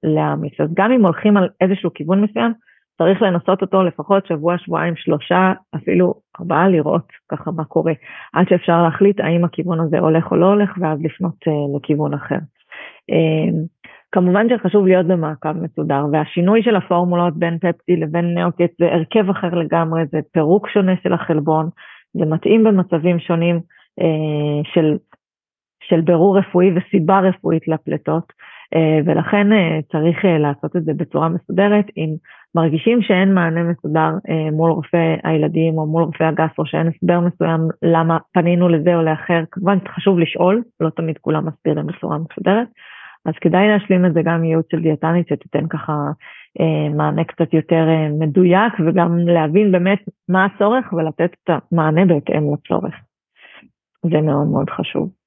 להעמיס. 0.03 0.53
אז 0.59 0.70
גם 0.74 0.91
אם 0.91 1.05
הולכים 1.05 1.38
על 1.38 1.49
איזשהו 1.61 1.93
כיוון 1.93 2.22
מסוים, 2.22 2.53
צריך 2.97 3.22
לנסות 3.22 3.61
אותו 3.61 3.84
לפחות 3.84 4.26
שבוע, 4.26 4.57
שבועיים, 4.57 4.95
שלושה, 4.95 5.53
אפילו 5.76 6.14
ארבעה 6.39 6.70
לראות 6.70 7.07
ככה 7.32 7.51
מה 7.51 7.66
קורה, 7.66 7.93
עד 8.34 8.45
שאפשר 8.49 8.84
להחליט 8.84 9.20
האם 9.20 9.45
הכיוון 9.45 9.80
הזה 9.80 9.99
הולך 9.99 10.32
או 10.32 10.36
לא 10.36 10.45
הולך, 10.45 10.70
ואז 10.80 10.99
לפנות 11.01 11.36
uh, 11.47 11.78
לכיוון 11.78 12.14
אחר. 12.14 12.38
Uh, 13.11 13.53
כמובן 14.11 14.47
שחשוב 14.49 14.88
להיות 14.88 15.07
במעקב 15.07 15.51
מסודר, 15.51 16.05
והשינוי 16.11 16.64
של 16.64 16.76
הפורמולות 16.76 17.38
בין 17.38 17.57
פפטי 17.57 17.95
לבין 17.95 18.34
נאוקט 18.34 18.72
זה 18.80 18.86
הרכב 18.86 19.30
אחר 19.30 19.55
לגמרי, 19.55 20.01
זה 20.11 20.20
פירוק 20.32 20.70
שונה 20.70 20.93
של 21.03 21.14
החלבון, 21.14 21.70
זה 22.14 22.26
מתאים 22.26 22.64
במצבים 22.64 23.20
שונים 23.20 23.59
אה, 24.01 24.61
של, 24.74 24.97
של 25.93 26.01
בירור 26.01 26.37
רפואי 26.37 26.71
וסיבה 26.75 27.19
רפואית 27.19 27.67
לפליטות, 27.67 28.33
אה, 28.75 28.99
ולכן 29.05 29.53
אה, 29.53 29.79
צריך 29.91 30.25
אה, 30.25 30.37
לעשות 30.37 30.75
את 30.75 30.83
זה 30.83 30.93
בצורה 30.93 31.29
מסודרת. 31.29 31.85
אם 31.97 32.09
מרגישים 32.55 33.01
שאין 33.01 33.33
מענה 33.33 33.63
מסודר 33.63 34.09
מול 34.51 34.71
רופא 34.71 35.15
הילדים 35.23 35.77
או 35.77 35.85
מול 35.85 36.03
רופא 36.03 36.23
הגסטרו, 36.23 36.65
שאין 36.65 36.87
הסבר 36.87 37.19
מסוים 37.19 37.61
למה 37.81 38.17
פנינו 38.33 38.69
לזה 38.69 38.95
או 38.95 39.01
לאחר, 39.01 39.43
כמובן 39.51 39.77
חשוב 39.95 40.19
לשאול, 40.19 40.61
לא 40.79 40.89
תמיד 40.89 41.17
כולם 41.17 41.47
מסבירים 41.47 41.87
בצורה 41.87 42.17
מסודרת. 42.17 42.67
אז 43.25 43.33
כדאי 43.41 43.67
להשלים 43.67 44.05
את 44.05 44.13
זה 44.13 44.21
גם 44.23 44.43
ייעוץ 44.43 44.65
של 44.71 44.81
דיאטנית 44.81 45.27
שתיתן 45.27 45.67
ככה 45.67 45.93
מענה 46.95 47.23
קצת 47.23 47.53
יותר 47.53 47.85
מדויק 48.19 48.73
וגם 48.85 49.17
להבין 49.17 49.71
באמת 49.71 49.99
מה 50.29 50.45
הצורך 50.45 50.93
ולתת 50.93 51.33
את 51.43 51.49
המענה 51.49 52.05
בהתאם 52.05 52.53
לצורך. 52.53 52.93
זה 54.03 54.21
מאוד 54.21 54.47
מאוד 54.47 54.69
חשוב. 54.69 55.22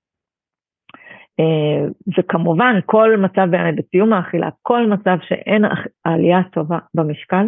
אה, 1.40 1.88
וכמובן 2.18 2.74
כל 2.86 3.16
מצב 3.16 3.48
בסיום 3.76 4.12
האכילה, 4.12 4.48
כל 4.62 4.86
מצב 4.86 5.16
שאין 5.28 5.64
עלייה 6.04 6.42
טובה 6.52 6.78
במשקל, 6.94 7.46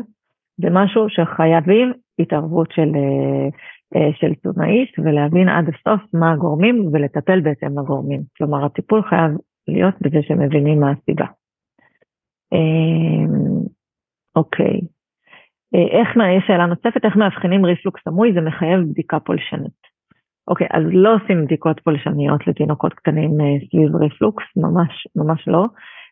זה 0.61 0.68
משהו 0.70 1.07
שחייבים 1.09 1.93
התערבות 2.18 2.72
של, 2.72 2.93
אה, 2.95 3.49
אה, 3.97 4.11
של 4.20 4.34
תזונאית 4.34 4.99
ולהבין 4.99 5.49
עד 5.49 5.64
הסוף 5.68 6.01
מה 6.14 6.32
הגורמים 6.32 6.89
ולטפל 6.93 7.41
בהתאם 7.41 7.78
לגורמים. 7.78 8.20
כלומר 8.36 8.64
הטיפול 8.64 9.03
חייב 9.03 9.30
להיות 9.68 9.95
בזה 10.01 10.18
שמבינים 10.22 10.80
מה 10.80 10.91
הסיבה. 10.91 11.26
אוקיי. 14.36 14.80
איך, 15.74 16.09
יש 16.36 16.45
שאלה 16.47 16.66
נוספת, 16.66 17.05
איך 17.05 17.16
מאבחנים 17.16 17.64
ריפלוקס 17.64 18.01
סמוי? 18.05 18.32
זה 18.32 18.41
מחייב 18.41 18.80
בדיקה 18.80 19.20
פולשנית. 19.20 19.88
אוקיי, 20.49 20.66
אז 20.70 20.82
לא 20.92 21.14
עושים 21.14 21.44
בדיקות 21.44 21.80
פולשניות 21.80 22.46
לתינוקות 22.46 22.94
קטנים 22.94 23.40
אה, 23.40 23.68
סביב 23.70 23.96
ריפלוקס, 23.96 24.44
ממש, 24.57 25.07
ממש 25.16 25.49
לא. 25.49 25.64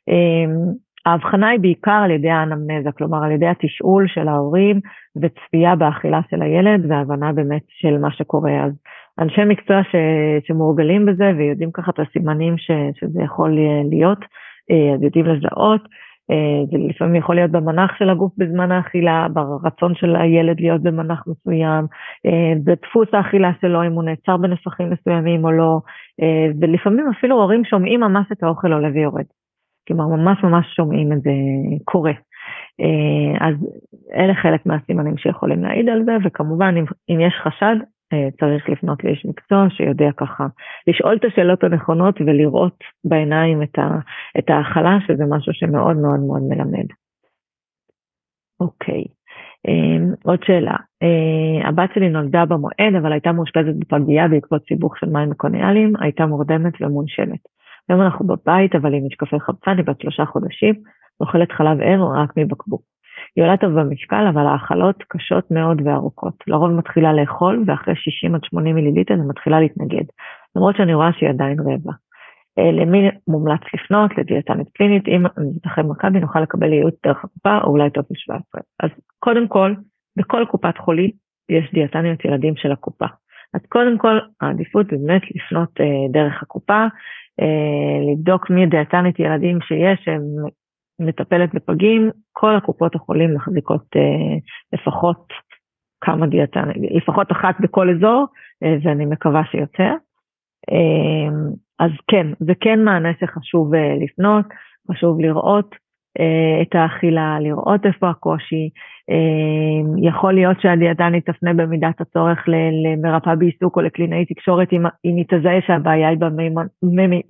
אמ, 0.09 0.73
האבחנה 1.07 1.49
היא 1.49 1.61
בעיקר 1.61 2.01
על 2.05 2.11
ידי 2.11 2.31
האנמנזה, 2.31 2.93
כלומר 2.93 3.25
על 3.25 3.31
ידי 3.31 3.47
התשאול 3.47 4.07
של 4.09 4.29
ההורים 4.29 4.81
וצפייה 5.17 5.77
באכילה 5.77 6.21
של 6.31 6.43
הילד 6.43 6.91
והבנה 6.91 7.33
באמת 7.33 7.63
של 7.69 7.99
מה 7.99 8.11
שקורה. 8.11 8.65
אז 8.65 8.73
אנשי 9.19 9.45
מקצוע 9.45 9.83
ש, 9.83 9.95
שמורגלים 10.47 11.07
בזה 11.07 11.33
ויודעים 11.39 11.71
ככה 11.73 11.91
את 11.91 12.01
הסימנים 12.01 12.59
ש, 12.59 12.71
שזה 13.01 13.23
יכול 13.23 13.59
להיות, 13.91 14.19
אה, 14.71 14.95
אז 14.95 15.03
יודעים 15.03 15.27
לזהות. 15.27 15.81
אה, 16.31 16.65
זה 16.71 16.79
לפעמים 16.89 17.15
יכול 17.15 17.35
להיות 17.35 17.51
במנח 17.51 17.99
של 17.99 18.11
הגוף 18.11 18.33
בזמן 18.37 18.73
האכילה, 18.73 19.27
ברצון 19.33 19.95
של 19.95 20.17
הילד 20.17 20.61
להיות 20.61 20.83
במנח 20.83 21.25
מסוים, 21.27 21.87
אה, 22.27 22.53
בדפוס 22.65 23.09
האכילה 23.13 23.51
שלו, 23.61 23.87
אם 23.87 23.93
הוא 23.93 24.05
נעצר 24.05 24.37
בנפחים 24.37 24.91
מסוימים 24.91 25.45
או 25.45 25.53
לא, 25.53 25.81
אה, 26.23 26.47
ולפעמים 26.61 27.11
אפילו 27.19 27.37
הורים 27.37 27.65
שומעים 27.65 28.01
ממש 28.01 28.27
את 28.33 28.43
האוכל 28.43 28.73
עולה 28.73 28.89
ויורד. 28.95 29.25
כלומר, 29.89 30.07
ממש 30.07 30.39
ממש 30.45 30.67
שומעים 30.77 31.13
את 31.13 31.23
זה 31.23 31.31
קורה. 31.85 32.13
אז 33.41 33.55
אלה 34.15 34.35
חלק 34.35 34.67
מהסימנים 34.67 35.17
שיכולים 35.17 35.65
להעיד 35.65 35.89
על 35.89 36.05
זה, 36.05 36.17
וכמובן 36.25 36.75
אם, 36.77 36.85
אם 37.09 37.21
יש 37.21 37.35
חשד, 37.43 37.77
צריך 38.41 38.69
לפנות 38.69 39.05
לאיש 39.05 39.27
מקצוע 39.27 39.67
שיודע 39.71 40.11
ככה 40.17 40.47
לשאול 40.87 41.17
את 41.17 41.25
השאלות 41.25 41.65
הנכונות 41.65 42.21
ולראות 42.21 42.85
בעיניים 43.05 43.63
את, 43.63 43.79
ה, 43.79 43.99
את 44.39 44.51
ההכלה, 44.51 44.99
שזה 45.07 45.25
משהו 45.31 45.53
שמאוד 45.55 45.97
מאוד 45.97 46.21
מאוד 46.21 46.43
מלמד. 46.43 46.87
אוקיי, 48.61 49.05
um, 49.69 50.15
עוד 50.25 50.39
שאלה. 50.45 50.77
Uh, 51.05 51.69
הבת 51.69 51.91
שלי 51.95 52.09
נולדה 52.09 52.45
במועד, 52.45 52.95
אבל 53.01 53.13
הייתה 53.13 53.33
מאושפזת 53.33 53.75
בפגייה 53.79 54.29
בעקבות 54.29 54.63
סיבוך 54.69 54.99
של 54.99 55.07
מים 55.07 55.31
מקוניאליים, 55.31 55.93
הייתה 56.01 56.27
מורדמת 56.27 56.73
ומונשמת. 56.81 57.41
היום 57.89 58.01
אנחנו 58.01 58.27
בבית, 58.27 58.75
אבל 58.75 58.95
עם 58.95 59.07
משקפי 59.07 59.41
חמצן, 59.41 59.77
היא 59.77 59.85
בת 59.87 60.01
שלושה 60.01 60.25
חודשים, 60.25 60.75
אוכלת 61.21 61.53
חלב 61.53 61.81
ער 61.81 62.03
רק 62.23 62.31
מבקבוק. 62.37 62.83
היא 63.37 63.45
עולה 63.45 63.57
טוב 63.57 63.81
במשקל, 63.81 64.27
אבל 64.33 64.47
האכלות 64.47 65.05
קשות 65.09 65.51
מאוד 65.51 65.83
וארוכות. 65.85 66.35
לרוב 66.47 66.71
מתחילה 66.71 67.13
לאכול, 67.13 67.65
ואחרי 67.67 67.95
60 67.97 68.35
עד 68.35 68.45
80 68.45 68.75
מיליליטר 68.75 69.15
היא 69.15 69.23
מתחילה 69.29 69.61
להתנגד, 69.61 70.05
למרות 70.57 70.77
שאני 70.77 70.95
רואה 70.95 71.13
שהיא 71.13 71.29
עדיין 71.29 71.61
רבע. 71.61 71.93
אה, 72.59 72.73
למי 72.73 73.11
מומלץ 73.29 73.61
לפנות? 73.75 74.19
לדיאטנית 74.19 74.69
קלינית, 74.69 75.09
אם 75.09 75.25
מבטחי 75.39 75.81
מכבי 75.83 76.21
נוכל 76.21 76.41
לקבל 76.41 76.73
ייעוץ 76.73 76.95
דרך 77.07 77.25
הקופה, 77.25 77.59
או 77.59 77.71
אולי 77.71 77.91
טופס 77.91 78.17
17. 78.17 78.61
אז 78.83 78.91
קודם 79.19 79.49
כל, 79.49 79.75
בכל 80.17 80.45
קופת 80.51 80.79
חולים 80.79 81.11
יש 81.49 81.73
דיאטניות 81.73 82.25
ילדים 82.25 82.57
של 82.57 82.73
הקופה. 82.73 83.07
אז 83.55 83.61
קודם 83.69 83.99
כל, 83.99 84.19
העדיפות 84.41 84.87
זה 84.91 84.97
באמת 84.97 85.23
לפנות 85.35 85.81
אה, 85.81 86.13
דרך 86.13 86.43
הקופה, 86.43 86.87
אה, 87.41 88.13
לבדוק 88.13 88.51
מי 88.51 88.67
דיאטנית 88.67 89.19
ילדים 89.19 89.59
שיש, 89.61 90.05
שהם 90.05 90.23
מטפלת 91.01 91.55
בפגים, 91.55 92.11
כל 92.33 92.57
הקופות 92.57 92.95
החולים 92.95 93.35
מחזיקות 93.35 93.87
אה, 93.97 94.37
לפחות 94.73 95.33
כמה 96.01 96.27
דיאטניות, 96.27 96.77
לפחות 96.91 97.33
אחת 97.33 97.55
בכל 97.61 97.91
אזור, 97.91 98.27
אה, 98.63 98.77
ואני 98.83 99.07
מקווה 99.07 99.43
שיותר. 99.51 99.93
אה, 100.73 101.29
אז 101.79 101.91
כן, 102.11 102.27
זה 102.39 102.53
כן 102.61 102.85
מענה 102.85 103.09
שחשוב 103.21 103.75
אה, 103.75 103.95
לפנות, 104.05 104.47
חשוב 104.91 105.21
לראות 105.21 105.75
אה, 106.21 106.63
את 106.63 106.75
האכילה, 106.75 107.41
לראות 107.41 107.87
איפה 107.87 108.11
הקושי. 108.11 108.71
אה, 109.11 110.09
יכול 110.09 110.35
להיות 110.35 110.61
שהדיאטנית 110.61 111.31
תפנה 111.31 111.55
במידת 111.55 112.01
הצורך 112.01 112.45
למרפאה 112.49 113.37
בעיסוק 113.37 113.77
או 113.77 113.83
לקלינאי 113.83 114.25
תקשורת 114.25 114.73
אם, 114.73 114.83
היא 115.05 115.25
תזהה 115.29 115.61
שהבעיה 115.67 116.09
היא 116.09 116.19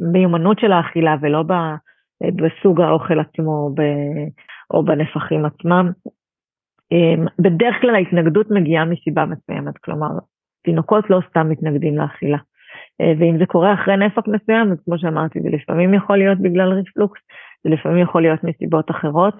במיומנות 0.01 0.59
של 0.59 0.73
האכילה 0.73 1.17
ולא 1.21 1.43
ב... 1.43 1.53
בסוג 2.23 2.81
האוכל 2.81 3.21
עצמו 3.21 3.71
או 4.71 4.85
בנפחים 4.85 5.45
עצמם. 5.45 5.91
אמ, 6.93 7.25
בדרך 7.39 7.77
כלל 7.81 7.95
ההתנגדות 7.95 8.51
מגיעה 8.51 8.85
מסיבה 8.85 9.25
מסוימת, 9.25 9.79
כלומר, 9.79 10.09
תינוקות 10.65 11.11
לא 11.11 11.21
סתם 11.31 11.49
מתנגדים 11.49 11.99
לאכילה. 11.99 12.39
אה, 13.01 13.13
ואם 13.19 13.39
זה 13.39 13.47
קורה 13.47 13.75
אחרי 13.75 13.97
נפח 13.97 14.23
מסוים, 14.29 14.73
אז 14.73 14.79
כמו 14.85 14.99
שאמרתי, 14.99 15.41
זה 15.41 15.49
לפעמים 15.49 15.95
יכול 15.95 16.19
להיות 16.19 16.39
בגלל 16.39 16.73
ריפלוקס, 16.73 17.21
זה 17.65 17.71
לפעמים 17.71 17.99
יכול 17.99 18.23
להיות 18.23 18.45
מסיבות 18.45 18.91
אחרות, 18.91 19.35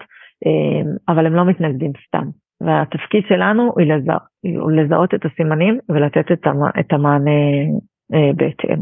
אמ, 0.45 0.87
אבל 1.09 1.25
הם 1.25 1.35
לא 1.35 1.45
מתנגדים 1.45 1.91
סתם. 2.07 2.27
והתפקיד 2.61 3.23
שלנו 3.29 3.63
הוא, 3.63 3.81
לזה, 3.81 4.11
הוא 4.59 4.71
לזהות 4.71 5.13
את 5.13 5.25
הסימנים 5.25 5.79
ולתת 5.89 6.31
את 6.79 6.93
המענה 6.93 7.31
אה, 8.13 8.33
בהתאם. 8.35 8.79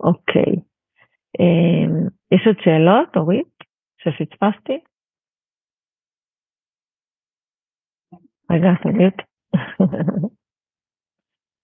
אוקיי. 0.00 0.71
אמ, 1.40 2.08
יש 2.34 2.46
עוד 2.46 2.56
שאלות, 2.64 3.16
אורית, 3.16 3.54
שפספסתי? 3.98 4.78
רגע, 8.50 8.68
תגיד. 8.82 9.16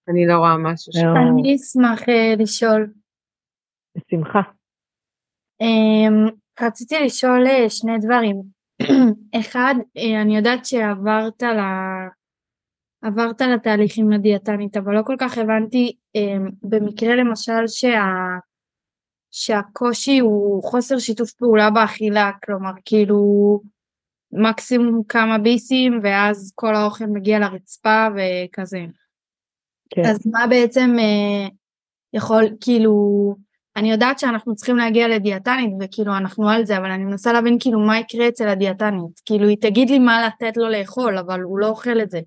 אני 0.08 0.26
לא 0.26 0.38
רואה 0.38 0.56
משהו 0.58 0.92
ש... 0.92 0.96
אני 0.96 1.54
אשמח 1.56 2.08
אה, 2.08 2.34
לשאול. 2.38 2.92
בשמחה. 3.96 4.40
אמ, 5.60 6.26
רציתי 6.60 6.94
לשאול 7.04 7.46
אה, 7.46 7.70
שני 7.70 7.98
דברים. 7.98 8.42
אחד, 9.40 9.74
אה, 9.96 10.22
אני 10.22 10.36
יודעת 10.36 10.66
שעברת 10.66 11.42
ל... 11.42 11.60
עברת 13.02 13.40
לתהליך 13.40 13.92
עם 13.98 14.12
הדיאטנית, 14.12 14.76
אבל 14.76 14.94
לא 14.94 15.02
כל 15.02 15.16
כך 15.20 15.38
הבנתי 15.38 15.96
אמ, 16.14 16.48
במקרה 16.62 17.16
למשל 17.16 17.66
שה... 17.66 18.04
שהקושי 19.30 20.18
הוא 20.18 20.62
חוסר 20.62 20.98
שיתוף 20.98 21.32
פעולה 21.32 21.70
באכילה, 21.70 22.30
כלומר 22.44 22.70
כאילו 22.84 23.60
מקסימום 24.32 25.02
כמה 25.08 25.38
ביסים 25.38 26.00
ואז 26.02 26.52
כל 26.54 26.74
האוכל 26.74 27.06
מגיע 27.06 27.38
לרצפה 27.38 28.06
וכזה. 28.14 28.78
כן. 29.90 30.04
אז 30.04 30.26
מה 30.26 30.46
בעצם 30.46 30.96
אה, 30.98 31.48
יכול, 32.12 32.44
כאילו, 32.60 33.34
אני 33.76 33.90
יודעת 33.90 34.18
שאנחנו 34.18 34.56
צריכים 34.56 34.76
להגיע 34.76 35.08
לדיאטנית 35.08 35.70
וכאילו 35.80 36.16
אנחנו 36.16 36.48
על 36.48 36.66
זה, 36.66 36.76
אבל 36.76 36.90
אני 36.90 37.04
מנסה 37.04 37.32
להבין 37.32 37.56
כאילו 37.60 37.80
מה 37.80 37.98
יקרה 37.98 38.28
אצל 38.28 38.48
הדיאטנית. 38.48 39.20
כאילו 39.24 39.48
היא 39.48 39.56
תגיד 39.60 39.90
לי 39.90 39.98
מה 39.98 40.26
לתת 40.26 40.56
לו 40.56 40.68
לאכול, 40.68 41.18
אבל 41.18 41.40
הוא 41.40 41.58
לא 41.58 41.68
אוכל 41.68 42.00
את 42.02 42.10
זה. 42.10 42.20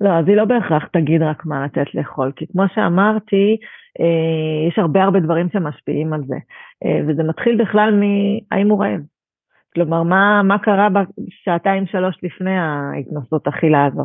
לא, 0.00 0.10
אז 0.10 0.28
היא 0.28 0.36
לא 0.36 0.44
בהכרח 0.44 0.86
תגיד 0.92 1.22
רק 1.22 1.46
מה 1.46 1.64
לתת 1.64 1.94
לאכול, 1.94 2.32
כי 2.36 2.46
כמו 2.46 2.62
שאמרתי, 2.74 3.56
אה, 4.00 4.68
יש 4.68 4.78
הרבה 4.78 5.02
הרבה 5.02 5.20
דברים 5.20 5.48
שמשפיעים 5.52 6.12
על 6.12 6.20
זה, 6.26 6.36
אה, 6.84 7.00
וזה 7.08 7.22
מתחיל 7.22 7.62
בכלל 7.62 7.94
מהאם 7.94 8.70
הוא 8.70 8.84
רעב. 8.84 9.00
כלומר, 9.74 10.02
מה, 10.02 10.42
מה 10.42 10.58
קרה 10.58 10.88
בשעתיים 10.88 11.86
שלוש 11.86 12.16
לפני 12.22 12.58
ההתנסות 12.58 13.48
אכילה 13.48 13.84
הזו. 13.84 14.04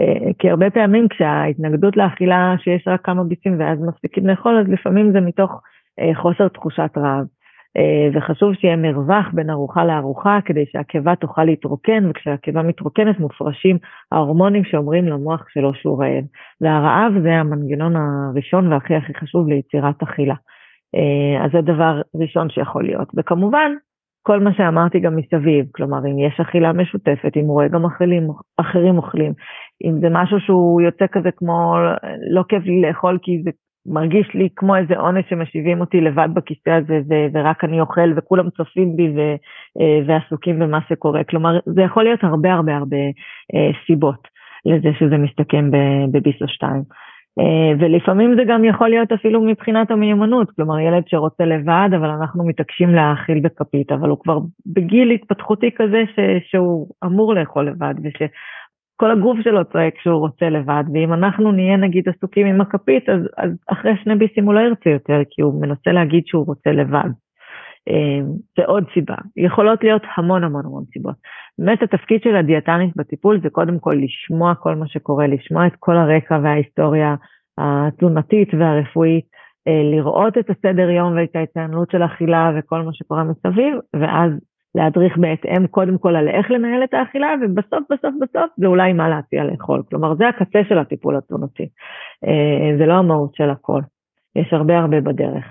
אה, 0.00 0.32
כי 0.38 0.50
הרבה 0.50 0.70
פעמים 0.70 1.08
כשההתנגדות 1.08 1.96
לאכילה 1.96 2.54
שיש 2.58 2.88
רק 2.88 3.04
כמה 3.04 3.24
ביצים 3.24 3.60
ואז 3.60 3.78
מפסיקים 3.80 4.26
לאכול, 4.26 4.58
אז 4.58 4.68
לפעמים 4.68 5.12
זה 5.12 5.20
מתוך 5.20 5.60
חוסר 6.14 6.48
תחושת 6.48 6.90
רעב. 6.96 7.26
וחשוב 8.14 8.54
שיהיה 8.54 8.76
מרווח 8.76 9.26
בין 9.32 9.50
ארוחה 9.50 9.84
לארוחה 9.84 10.38
כדי 10.44 10.64
שהקיבה 10.72 11.16
תוכל 11.16 11.44
להתרוקן, 11.44 12.10
וכשהקיבה 12.10 12.62
מתרוקנת 12.62 13.20
מופרשים 13.20 13.78
ההורמונים 14.12 14.64
שאומרים 14.64 15.04
למוח 15.04 15.44
שלו 15.48 15.74
שהוא 15.74 16.02
רעב. 16.02 16.24
והרעב 16.60 17.12
זה 17.22 17.32
המנגנון 17.32 17.94
הראשון 17.96 18.72
והכי 18.72 18.94
הכי 18.94 19.14
חשוב 19.14 19.48
ליצירת 19.48 20.02
אכילה. 20.02 20.34
אז 21.44 21.50
זה 21.52 21.60
דבר 21.60 22.00
ראשון 22.14 22.50
שיכול 22.50 22.84
להיות. 22.84 23.08
וכמובן, 23.16 23.72
כל 24.22 24.40
מה 24.40 24.50
שאמרתי 24.56 25.00
גם 25.00 25.16
מסביב, 25.16 25.66
כלומר 25.74 25.98
אם 25.98 26.18
יש 26.18 26.40
אכילה 26.40 26.72
משותפת, 26.72 27.36
אם 27.36 27.44
הוא 27.44 27.52
רואה 27.52 27.68
גם 27.68 27.84
אחרים, 27.84 28.28
אחרים 28.60 28.96
אוכלים, 28.96 29.32
אם 29.84 30.00
זה 30.00 30.06
משהו 30.10 30.40
שהוא 30.40 30.80
יוצא 30.80 31.04
כזה 31.12 31.30
כמו 31.36 31.76
לא 32.30 32.42
כיף 32.48 32.64
לי 32.64 32.80
לאכול 32.80 33.18
כי 33.22 33.42
זה 33.44 33.50
מרגיש 33.88 34.34
לי 34.34 34.48
כמו 34.56 34.76
איזה 34.76 34.96
עונש 34.96 35.24
שמשיבים 35.30 35.80
אותי 35.80 36.00
לבד 36.00 36.28
בכיסא 36.34 36.70
הזה 36.70 37.00
ו- 37.08 37.26
ורק 37.32 37.64
אני 37.64 37.80
אוכל 37.80 38.12
וכולם 38.16 38.50
צופים 38.50 38.96
בי 38.96 39.08
ו- 39.16 39.36
אה, 39.80 40.00
ועסוקים 40.06 40.58
במה 40.58 40.78
שקורה, 40.88 41.24
כלומר 41.24 41.58
זה 41.66 41.82
יכול 41.82 42.04
להיות 42.04 42.24
הרבה 42.24 42.52
הרבה 42.52 42.76
הרבה 42.76 42.96
אה, 43.54 43.70
סיבות 43.86 44.28
לזה 44.66 44.88
שזה 44.98 45.16
מסתכם 45.16 45.70
בביסו 46.12 46.48
2. 46.48 46.82
אה, 47.38 47.72
ולפעמים 47.78 48.34
זה 48.36 48.42
גם 48.48 48.64
יכול 48.64 48.88
להיות 48.88 49.12
אפילו 49.12 49.42
מבחינת 49.42 49.90
המיומנות, 49.90 50.50
כלומר 50.50 50.78
ילד 50.80 51.02
שרוצה 51.06 51.44
לבד, 51.44 51.88
אבל 51.96 52.08
אנחנו 52.08 52.46
מתעקשים 52.46 52.94
להאכיל 52.94 53.40
בכפית, 53.40 53.92
אבל 53.92 54.08
הוא 54.08 54.18
כבר 54.18 54.38
בגיל 54.66 55.10
התפתחותי 55.10 55.70
כזה 55.76 56.04
ש, 56.14 56.18
שהוא 56.50 56.88
אמור 57.04 57.34
לאכול 57.34 57.68
לבד, 57.68 57.94
ושכל 58.96 59.10
הגוף 59.10 59.38
שלו 59.42 59.64
צועק 59.64 59.94
שהוא 59.98 60.18
רוצה 60.20 60.48
לבד, 60.50 60.84
ואם 60.94 61.12
אנחנו 61.12 61.52
נהיה 61.52 61.76
נגיד 61.76 62.08
עסוקים 62.08 62.46
עם 62.46 62.60
הכפית, 62.60 63.08
אז, 63.08 63.20
אז 63.36 63.50
אחרי 63.66 63.92
שני 64.04 64.16
ביסים 64.16 64.44
הוא 64.44 64.54
לא 64.54 64.60
ירצה 64.60 64.90
יותר, 64.90 65.20
כי 65.30 65.42
הוא 65.42 65.62
מנסה 65.62 65.92
להגיד 65.92 66.22
שהוא 66.26 66.46
רוצה 66.46 66.70
לבד. 66.70 67.08
אה, 67.88 68.20
זה 68.56 68.64
עוד 68.66 68.84
סיבה. 68.94 69.14
יכולות 69.36 69.84
להיות 69.84 70.02
המון 70.16 70.44
המון 70.44 70.66
המון 70.66 70.84
סיבות. 70.92 71.14
באמת 71.58 71.82
התפקיד 71.82 72.22
של 72.22 72.36
הדיאטנית 72.36 72.96
בטיפול 72.96 73.40
זה 73.42 73.50
קודם 73.50 73.78
כל 73.78 73.96
לשמוע 74.02 74.54
כל 74.54 74.74
מה 74.74 74.86
שקורה, 74.86 75.26
לשמוע 75.26 75.66
את 75.66 75.74
כל 75.78 75.96
הרקע 75.96 76.38
וההיסטוריה 76.42 77.14
התזונתית 77.58 78.48
והרפואית, 78.54 79.24
אה, 79.68 79.82
לראות 79.96 80.38
את 80.38 80.50
הסדר 80.50 80.90
יום 80.90 81.16
ואת 81.16 81.36
ההתנהלות 81.36 81.90
של 81.90 82.02
האכילה 82.02 82.50
וכל 82.58 82.82
מה 82.82 82.92
שקורה 82.92 83.24
מסביב, 83.24 83.74
ואז 83.96 84.32
להדריך 84.76 85.16
בהתאם 85.18 85.66
קודם 85.66 85.98
כל 85.98 86.16
על 86.16 86.28
איך 86.28 86.50
לנהל 86.50 86.84
את 86.84 86.94
האכילה, 86.94 87.28
ובסוף 87.42 87.84
בסוף 87.90 88.14
בסוף 88.20 88.50
זה 88.56 88.66
אולי 88.66 88.92
מה 88.92 89.08
להציע 89.08 89.44
לאכול. 89.44 89.82
כלומר, 89.88 90.14
זה 90.14 90.28
הקצה 90.28 90.58
של 90.68 90.78
הטיפול 90.78 91.16
התזונתי. 91.16 91.68
אה, 92.24 92.78
זה 92.78 92.86
לא 92.86 92.94
המהות 92.94 93.34
של 93.34 93.50
הכל. 93.50 93.80
יש 94.36 94.52
הרבה 94.52 94.78
הרבה 94.78 95.00
בדרך. 95.00 95.44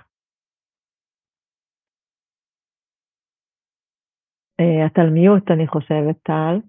התלמיות, 4.86 5.51
אני 5.51 5.67
חושבת, 5.67 6.15
טל. 6.23 6.59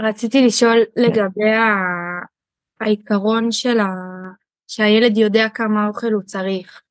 רציתי 0.00 0.46
לשאול 0.46 0.76
לגבי 0.96 1.50
העיקרון 2.80 3.50
של 3.50 3.80
ה... 3.80 3.86
שהילד 4.68 5.16
יודע 5.16 5.48
כמה 5.54 5.88
אוכל 5.88 6.12
הוא 6.12 6.22
צריך. 6.22 6.82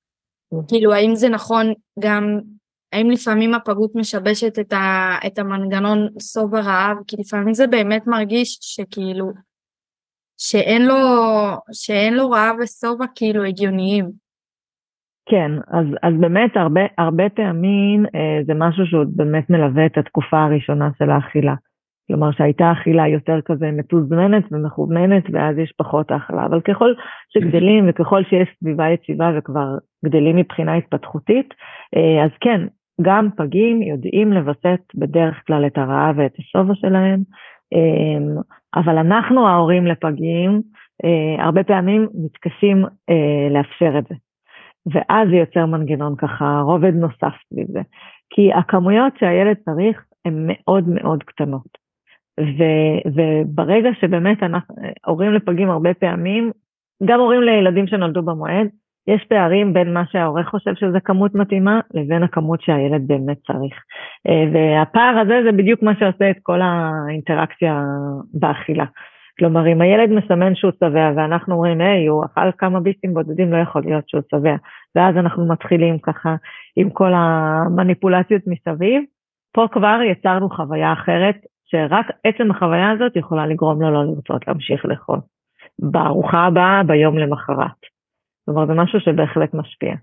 כאילו, 0.68 0.94
האם 0.94 1.16
זה 1.16 1.30
נכון 1.30 1.74
גם, 2.00 2.40
האם 2.96 3.10
לפעמים 3.10 3.54
הפגות 3.54 3.92
משבשת 3.96 4.60
את, 4.60 4.74
ה... 4.74 5.16
את 5.28 5.40
המנגנון 5.40 6.08
סוב 6.20 6.56
הרעב? 6.56 6.98
כי 7.08 7.16
לפעמים 7.20 7.54
זה 7.54 7.68
באמת 7.68 8.08
מרגיש 8.08 8.58
שכאילו, 8.62 9.32
שאין 10.38 10.86
לו, 10.86 10.96
שאין 11.74 12.14
לו 12.14 12.30
רעב 12.30 12.56
ושובע 12.64 13.06
כאילו 13.16 13.44
הגיוניים. 13.44 14.06
כן, 15.30 15.52
אז, 15.68 15.86
אז 16.04 16.14
באמת 16.20 16.58
הרבה, 16.58 16.82
הרבה 16.98 17.30
פעמים 17.30 18.06
אה, 18.06 18.44
זה 18.46 18.54
משהו 18.54 18.86
שעוד 18.86 19.12
באמת 19.16 19.50
מלווה 19.50 19.86
את 19.86 19.98
התקופה 19.98 20.44
הראשונה 20.44 20.90
של 20.98 21.10
האכילה. 21.10 21.56
כלומר 22.08 22.32
שהייתה 22.32 22.72
אכילה 22.72 23.08
יותר 23.08 23.40
כזה 23.46 23.72
מתוזמנת 23.72 24.44
ומכווננת 24.52 25.24
ואז 25.34 25.58
יש 25.58 25.74
פחות 25.78 26.12
האכלה, 26.12 26.46
אבל 26.46 26.62
ככל 26.62 26.94
שגדלים 27.30 27.90
וככל 27.90 28.24
שיש 28.24 28.50
סביבה 28.60 28.90
יציבה 28.90 29.32
וכבר 29.38 29.78
גדלים 30.06 30.36
מבחינה 30.36 30.76
התפתחותית, 30.76 31.54
אה, 31.96 32.26
אז 32.26 32.32
כן, 32.42 32.62
גם 33.02 33.30
פגים 33.38 33.82
יודעים 33.82 34.34
לווסת 34.34 34.82
בדרך 34.96 35.44
כלל 35.48 35.68
את 35.68 35.78
הרעב 35.78 36.18
ואת 36.18 36.34
השובע 36.40 36.76
שלהם, 36.76 37.20
אה, 37.74 38.42
אבל 38.76 38.98
אנחנו 38.98 39.48
ההורים 39.48 39.88
לפגים 39.88 40.62
אה, 41.06 41.44
הרבה 41.46 41.64
פעמים 41.64 42.08
מתקשים 42.14 42.86
לאפשר 43.52 43.98
את 44.00 44.04
זה. 44.10 44.16
ואז 44.94 45.30
זה 45.30 45.36
יוצר 45.36 45.66
מנגנון 45.66 46.16
ככה, 46.16 46.62
רובד 46.64 46.94
נוסף 46.94 47.34
סביב 47.50 47.68
זה. 47.68 47.82
כי 48.30 48.54
הכמויות 48.54 49.14
שהילד 49.20 49.58
צריך 49.66 50.06
הן 50.26 50.48
מאוד 50.48 50.90
מאוד 50.90 51.24
קטנות. 51.24 51.86
ו, 52.40 52.64
וברגע 53.16 53.90
שבאמת 54.02 54.44
אנחנו, 54.44 54.76
הורים 55.06 55.34
לפגים 55.34 55.70
הרבה 55.70 55.94
פעמים, 55.94 56.52
גם 57.06 57.20
הורים 57.20 57.42
לילדים 57.42 57.88
שנולדו 57.88 58.22
במועד, 58.22 58.68
יש 59.08 59.26
פערים 59.30 59.74
בין 59.74 59.94
מה 59.94 60.04
שההורה 60.12 60.44
חושב 60.44 60.76
שזה 60.76 61.00
כמות 61.00 61.36
מתאימה 61.36 61.80
לבין 61.94 62.24
הכמות 62.24 62.62
שהילד 62.62 63.08
באמת 63.08 63.38
צריך. 63.48 63.74
והפער 64.54 65.18
הזה 65.22 65.40
זה 65.46 65.52
בדיוק 65.52 65.84
מה 65.84 65.92
שעושה 66.00 66.30
את 66.30 66.38
כל 66.44 66.60
האינטראקציה 66.62 67.84
באכילה. 68.34 68.86
כלומר, 69.40 69.68
אם 69.68 69.82
הילד 69.82 70.10
מסמן 70.10 70.56
שהוא 70.56 70.72
שבע 70.80 71.12
ואנחנו 71.16 71.56
אומרים, 71.56 71.82
היי, 71.82 72.08
הוא 72.08 72.26
אכל 72.26 72.52
כמה 72.58 72.80
ביסים 72.80 73.14
בודדים, 73.14 73.54
לא 73.54 73.58
יכול 73.58 73.82
להיות 73.86 74.10
שהוא 74.10 74.22
שבע. 74.32 74.56
ואז 74.96 75.18
אנחנו 75.18 75.48
מתחילים 75.48 76.00
ככה 76.00 76.36
עם 76.76 76.90
כל 76.90 77.12
המניפולציות 77.16 78.42
מסביב. 78.48 79.04
פה 79.54 79.68
כבר 79.72 80.00
יצרנו 80.12 80.50
חוויה 80.50 80.94
אחרת, 80.94 81.36
שרק 81.66 82.06
עצם 82.24 82.52
החוויה 82.52 82.92
הזאת 82.92 83.16
יכולה 83.16 83.48
לגרום 83.48 83.82
לו 83.82 83.92
לא 83.92 84.04
לרצות 84.04 84.48
להמשיך 84.48 84.86
לאכול. 84.86 85.20
בארוחה 85.80 86.40
הבאה, 86.46 86.84
ביום 86.84 87.18
למחרת. 87.18 87.95
כלומר, 88.46 88.66
זה 88.68 88.74
משהו 88.74 89.00
שבהחלט 89.00 89.54
משפיע. 89.54 89.96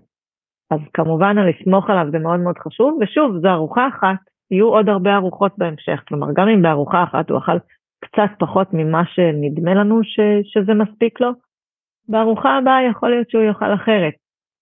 אז 0.71 0.79
כמובן, 0.93 1.35
לסמוך 1.37 1.89
עליו 1.89 2.11
זה 2.11 2.19
מאוד 2.19 2.39
מאוד 2.39 2.57
חשוב, 2.57 2.97
ושוב, 3.01 3.37
זו 3.41 3.49
ארוחה 3.49 3.87
אחת, 3.87 4.19
יהיו 4.51 4.67
עוד 4.67 4.89
הרבה 4.89 5.15
ארוחות 5.15 5.51
בהמשך. 5.57 6.03
כלומר, 6.07 6.27
גם 6.35 6.47
אם 6.47 6.61
בארוחה 6.61 7.03
אחת 7.03 7.29
הוא 7.29 7.37
אכל 7.37 7.57
קצת 8.05 8.31
פחות 8.39 8.67
ממה 8.73 9.03
שנדמה 9.05 9.73
לנו 9.73 10.03
ש, 10.03 10.19
שזה 10.43 10.73
מספיק 10.73 11.21
לו, 11.21 11.31
בארוחה 12.09 12.57
הבאה 12.57 12.83
יכול 12.91 13.09
להיות 13.09 13.29
שהוא 13.29 13.43
יאכל 13.43 13.73
אחרת, 13.73 14.13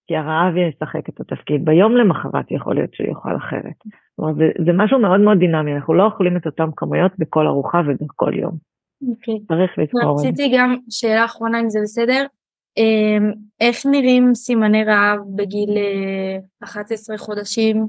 כי 0.07 0.15
הרעב 0.15 0.57
ישחק 0.57 1.09
את 1.09 1.19
התפקיד. 1.19 1.65
ביום 1.65 1.95
למחרת 1.95 2.51
יכול 2.51 2.75
להיות 2.75 2.93
שהוא 2.93 3.07
יאכל 3.07 3.36
אחרת. 3.36 3.77
כלומר, 4.15 4.34
זה, 4.34 4.49
זה 4.65 4.71
משהו 4.73 4.99
מאוד 4.99 5.19
מאוד 5.19 5.38
דינמי, 5.38 5.75
אנחנו 5.75 5.93
לא 5.93 6.05
אוכלים 6.05 6.38
את 6.38 6.45
אותן 6.45 6.69
כמויות 6.75 7.11
בכל 7.19 7.47
ארוחה 7.47 7.82
ובכל 7.88 8.34
יום. 8.34 8.57
אוקיי. 9.09 9.34
Okay. 9.34 9.47
צריך 9.47 9.71
לזכור. 9.77 10.15
רציתי 10.19 10.51
גם 10.57 10.75
שאלה 10.89 11.25
אחרונה 11.25 11.59
אם 11.59 11.69
זה 11.69 11.79
בסדר. 11.84 12.25
אמ, 12.78 13.32
איך 13.61 13.86
נראים 13.91 14.36
סימני 14.36 14.84
רעב 14.84 15.19
בגיל 15.36 15.78
11 16.63 17.15
אה, 17.15 17.19
חודשים 17.19 17.88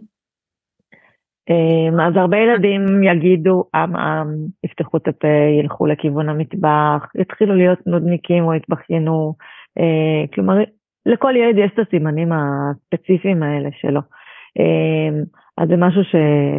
אמ, 1.50 2.00
אז 2.00 2.16
הרבה 2.16 2.36
ילדים 2.36 3.02
יגידו 3.02 3.64
עם 3.74 3.96
עם, 3.96 4.28
יפתחו 4.64 4.96
את 4.96 5.08
הפה, 5.08 5.28
ילכו 5.60 5.86
לכיוון 5.86 6.28
המטבח, 6.28 7.06
יתחילו 7.14 7.54
להיות 7.56 7.86
נודניקים 7.86 8.44
או 8.44 8.54
יתבכיינו, 8.54 9.34
אה, 9.78 10.26
כלומר 10.34 10.54
לכל 11.06 11.34
ילד 11.36 11.58
יש 11.58 11.70
את 11.74 11.86
הסימנים 11.86 12.32
הספציפיים 12.32 13.42
האלה 13.42 13.68
שלו. 13.80 14.00
אז 15.58 15.68
זה 15.68 15.76
משהו 15.76 16.04
ש, 16.04 16.14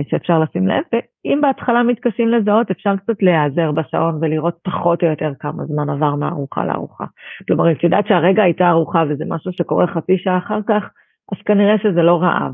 שאפשר 0.10 0.40
לשים 0.40 0.68
לב, 0.68 0.84
ואם 0.94 1.40
בהתחלה 1.42 1.84
מתקשים 1.84 2.30
לזהות, 2.30 2.72
אפשר 2.72 2.96
קצת 2.96 3.24
להיעזר 3.24 3.72
בשעון 3.72 4.18
ולראות 4.22 4.58
פחות 4.64 5.04
או 5.04 5.08
יותר 5.08 5.32
כמה 5.40 5.66
זמן 5.66 5.90
עבר 5.90 6.16
מארוחה 6.16 6.66
לארוחה. 6.66 7.06
כלומר, 7.48 7.68
אם 7.68 7.76
את 7.76 7.84
יודעת 7.84 8.08
שהרגע 8.08 8.44
הייתה 8.44 8.70
ארוחה 8.70 9.04
וזה 9.10 9.24
משהו 9.28 9.52
שקורה 9.54 9.88
חצי 9.88 10.18
שעה 10.18 10.38
אחר 10.38 10.60
כך, 10.68 10.84
אז 11.32 11.42
כנראה 11.46 11.78
שזה 11.78 12.02
לא 12.02 12.22
רעב, 12.22 12.54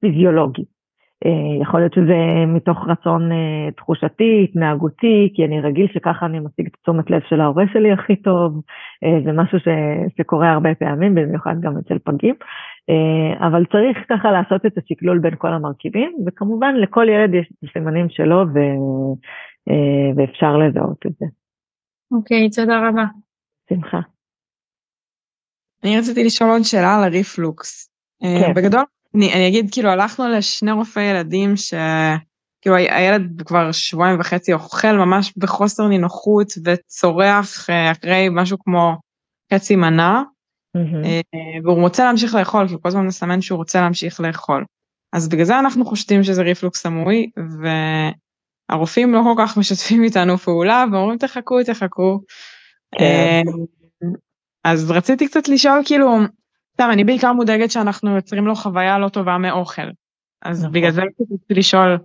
פיזיולוגי. 0.00 0.64
אה, 1.26 1.62
יכול 1.62 1.80
להיות 1.80 1.94
שזה 1.94 2.44
מתוך 2.46 2.78
רצון 2.88 3.32
אה, 3.32 3.70
תחושתי, 3.76 4.44
התנהגותי, 4.44 5.32
כי 5.34 5.44
אני 5.44 5.60
רגיל 5.60 5.86
שככה 5.92 6.26
אני 6.26 6.38
משיג 6.38 6.66
את 6.66 6.76
תשומת 6.82 7.10
לב 7.10 7.20
של 7.28 7.40
ההורה 7.40 7.64
שלי 7.72 7.92
הכי 7.92 8.16
טוב, 8.16 8.60
אה, 9.04 9.18
זה 9.24 9.32
משהו 9.32 9.58
ש, 9.58 9.68
שקורה 10.18 10.52
הרבה 10.52 10.74
פעמים, 10.74 11.14
במיוחד 11.14 11.60
גם 11.60 11.76
אצל 11.78 11.98
פגים, 12.04 12.34
אבל 13.40 13.64
צריך 13.72 13.98
ככה 14.08 14.30
לעשות 14.30 14.66
את 14.66 14.78
השקלול 14.78 15.18
בין 15.18 15.34
כל 15.38 15.52
המרכיבים, 15.52 16.16
וכמובן 16.26 16.74
לכל 16.76 17.06
ילד 17.08 17.34
יש 17.34 17.52
את 17.52 17.68
הסימנים 17.68 18.06
שלו 18.10 18.44
ו, 18.54 18.58
ואפשר 20.16 20.56
לזהות 20.56 21.06
את 21.06 21.12
זה. 21.18 21.26
אוקיי, 22.12 22.46
okay, 22.46 22.56
תודה 22.56 22.88
רבה. 22.88 23.04
שמחה. 23.68 24.00
אני 25.84 25.98
רציתי 25.98 26.24
לשאול 26.24 26.50
עוד 26.50 26.62
שאלה 26.62 26.96
על 26.96 27.04
הריפלוקס. 27.04 27.90
כן. 28.22 28.54
בגדול 28.54 28.84
אני, 29.14 29.34
אני 29.34 29.48
אגיד, 29.48 29.68
כאילו, 29.72 29.90
הלכנו 29.90 30.28
לשני 30.28 30.72
רופאי 30.72 31.02
ילדים 31.02 31.56
שכאילו 31.56 32.76
הילד 32.76 33.42
כבר 33.46 33.72
שבועיים 33.72 34.20
וחצי 34.20 34.52
אוכל 34.52 34.92
ממש 34.92 35.32
בחוסר 35.36 35.88
נינוחות 35.88 36.52
וצורח 36.64 37.70
אה, 37.70 37.92
אחרי 37.92 38.28
משהו 38.30 38.58
כמו 38.58 38.96
חצי 39.54 39.76
מנה, 39.76 40.22
והוא 41.64 41.80
רוצה 41.80 42.04
להמשיך 42.04 42.34
לאכול, 42.34 42.68
כי 42.68 42.74
הוא 42.74 42.82
כל 42.82 42.88
הזמן 42.88 43.06
מסמן 43.06 43.40
שהוא 43.40 43.56
רוצה 43.56 43.80
להמשיך 43.80 44.20
לאכול. 44.20 44.64
אז 45.12 45.28
בגלל 45.28 45.44
זה 45.44 45.58
אנחנו 45.58 45.84
חושדים 45.84 46.22
שזה 46.22 46.42
ריפלוקס 46.42 46.82
סמוי, 46.82 47.30
והרופאים 48.70 49.12
לא 49.12 49.20
כל 49.24 49.42
כך 49.42 49.56
משתפים 49.58 50.04
איתנו 50.04 50.38
פעולה, 50.38 50.84
ואומרים 50.92 51.18
תחכו, 51.18 51.62
תחכו. 51.62 52.20
כן. 52.98 53.42
אז 54.64 54.90
רציתי 54.90 55.26
קצת 55.26 55.48
לשאול, 55.48 55.80
כאילו, 55.84 56.16
טוב, 56.76 56.90
אני 56.90 57.04
בעיקר 57.04 57.32
מודאגת 57.32 57.70
שאנחנו 57.70 58.16
יוצרים 58.16 58.46
לו 58.46 58.54
חוויה 58.54 58.98
לא 58.98 59.08
טובה 59.08 59.38
מאוכל. 59.38 59.90
אז 60.42 60.60
נכון. 60.60 60.72
בגלל 60.72 60.90
זה 60.90 61.02
רציתי 61.02 61.54
לשאול, 61.54 61.98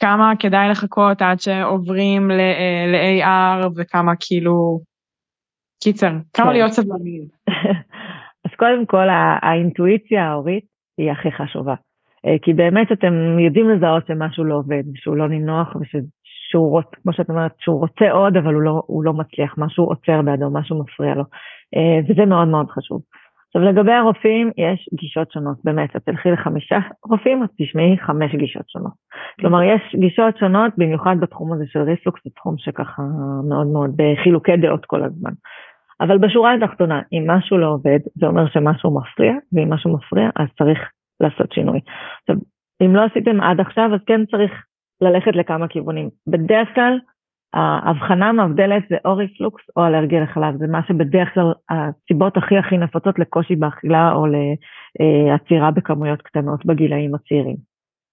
כמה 0.00 0.32
כדאי 0.38 0.68
לחכות 0.68 1.22
עד 1.22 1.40
שעוברים 1.40 2.30
ל-AR 2.30 3.68
וכמה 3.76 4.12
כאילו, 4.20 4.80
קיצר, 5.82 6.12
כמה 6.32 6.46
כן. 6.46 6.52
להיות 6.52 6.72
סבלניים. 6.72 7.28
קודם 8.62 8.86
כל 8.86 9.06
האינטואיציה 9.42 10.28
ההורית 10.28 10.64
היא 10.98 11.10
הכי 11.10 11.32
חשובה. 11.32 11.74
אה, 12.26 12.36
כי 12.42 12.52
באמת 12.52 12.92
אתם 12.92 13.38
יודעים 13.38 13.70
לזהות 13.70 14.06
שמשהו 14.06 14.44
לא 14.44 14.54
עובד, 14.54 14.82
שהוא 14.94 15.16
לא 15.16 15.28
נינוח 15.28 15.76
ושהוא 15.76 16.70
רוצה, 16.70 16.96
כמו 17.02 17.12
שאת 17.12 17.28
אומרת, 17.28 17.52
שהוא 17.58 17.80
רוצה 17.80 18.10
עוד 18.10 18.36
אבל 18.36 18.54
הוא 18.54 18.62
לא, 18.62 18.82
הוא 18.86 19.04
לא 19.04 19.12
מצליח, 19.12 19.54
משהו 19.58 19.84
עוצר 19.84 20.22
בעדו, 20.22 20.50
משהו 20.52 20.80
מפריע 20.80 21.14
לו. 21.14 21.22
אה, 21.76 22.00
וזה 22.08 22.26
מאוד 22.26 22.48
מאוד 22.48 22.70
חשוב. 22.70 23.02
עכשיו 23.46 23.62
לגבי 23.62 23.92
הרופאים 23.92 24.50
יש 24.56 24.88
גישות 24.94 25.32
שונות, 25.32 25.56
באמת, 25.64 25.96
את 25.96 26.02
תלכי 26.04 26.30
לחמישה 26.30 26.78
רופאים, 27.04 27.42
אז 27.42 27.48
תשמעי 27.58 27.98
חמש 27.98 28.34
גישות 28.34 28.68
שונות. 28.68 28.92
כלומר 29.40 29.62
יש 29.62 29.96
גישות 30.00 30.38
שונות, 30.38 30.72
במיוחד 30.78 31.16
בתחום 31.20 31.52
הזה 31.52 31.64
של 31.66 31.82
ריפלוקס, 31.82 32.20
זה 32.24 32.30
תחום 32.34 32.54
שככה 32.58 33.02
מאוד 33.48 33.66
מאוד 33.66 33.90
בחילוקי 33.96 34.56
דעות 34.56 34.86
כל 34.86 35.02
הזמן. 35.02 35.32
אבל 36.02 36.18
בשורה 36.18 36.54
התחתונה, 36.54 37.00
אם 37.12 37.24
משהו 37.30 37.58
לא 37.58 37.66
עובד, 37.66 37.98
זה 38.14 38.26
אומר 38.26 38.48
שמשהו 38.48 38.98
מפריע, 39.00 39.32
ואם 39.52 39.72
משהו 39.72 39.94
מפריע, 39.94 40.30
אז 40.36 40.48
צריך 40.58 40.78
לעשות 41.20 41.52
שינוי. 41.52 41.80
עכשיו, 42.20 42.36
אם 42.82 42.96
לא 42.96 43.04
עשיתם 43.04 43.40
עד 43.40 43.60
עכשיו, 43.60 43.90
אז 43.94 44.00
כן 44.06 44.24
צריך 44.26 44.52
ללכת 45.00 45.36
לכמה 45.36 45.68
כיוונים. 45.68 46.08
בדרך 46.26 46.68
כלל, 46.74 46.98
ההבחנה 47.54 48.32
מבדלת 48.32 48.82
זה 48.88 48.96
או 49.04 49.16
ריפלוקס 49.16 49.62
או 49.76 49.86
אלרגיה 49.86 50.22
לחלב, 50.22 50.56
זה 50.56 50.66
מה 50.66 50.80
שבדרך 50.88 51.34
כלל 51.34 51.52
הסיבות 51.70 52.36
הכי 52.36 52.58
הכי 52.58 52.78
נפוצות 52.78 53.18
לקושי 53.18 53.56
באכילה 53.56 54.12
או 54.12 54.26
לעצירה 54.26 55.70
בכמויות 55.70 56.22
קטנות 56.22 56.66
בגילאים 56.66 57.14
הצעירים. 57.14 57.56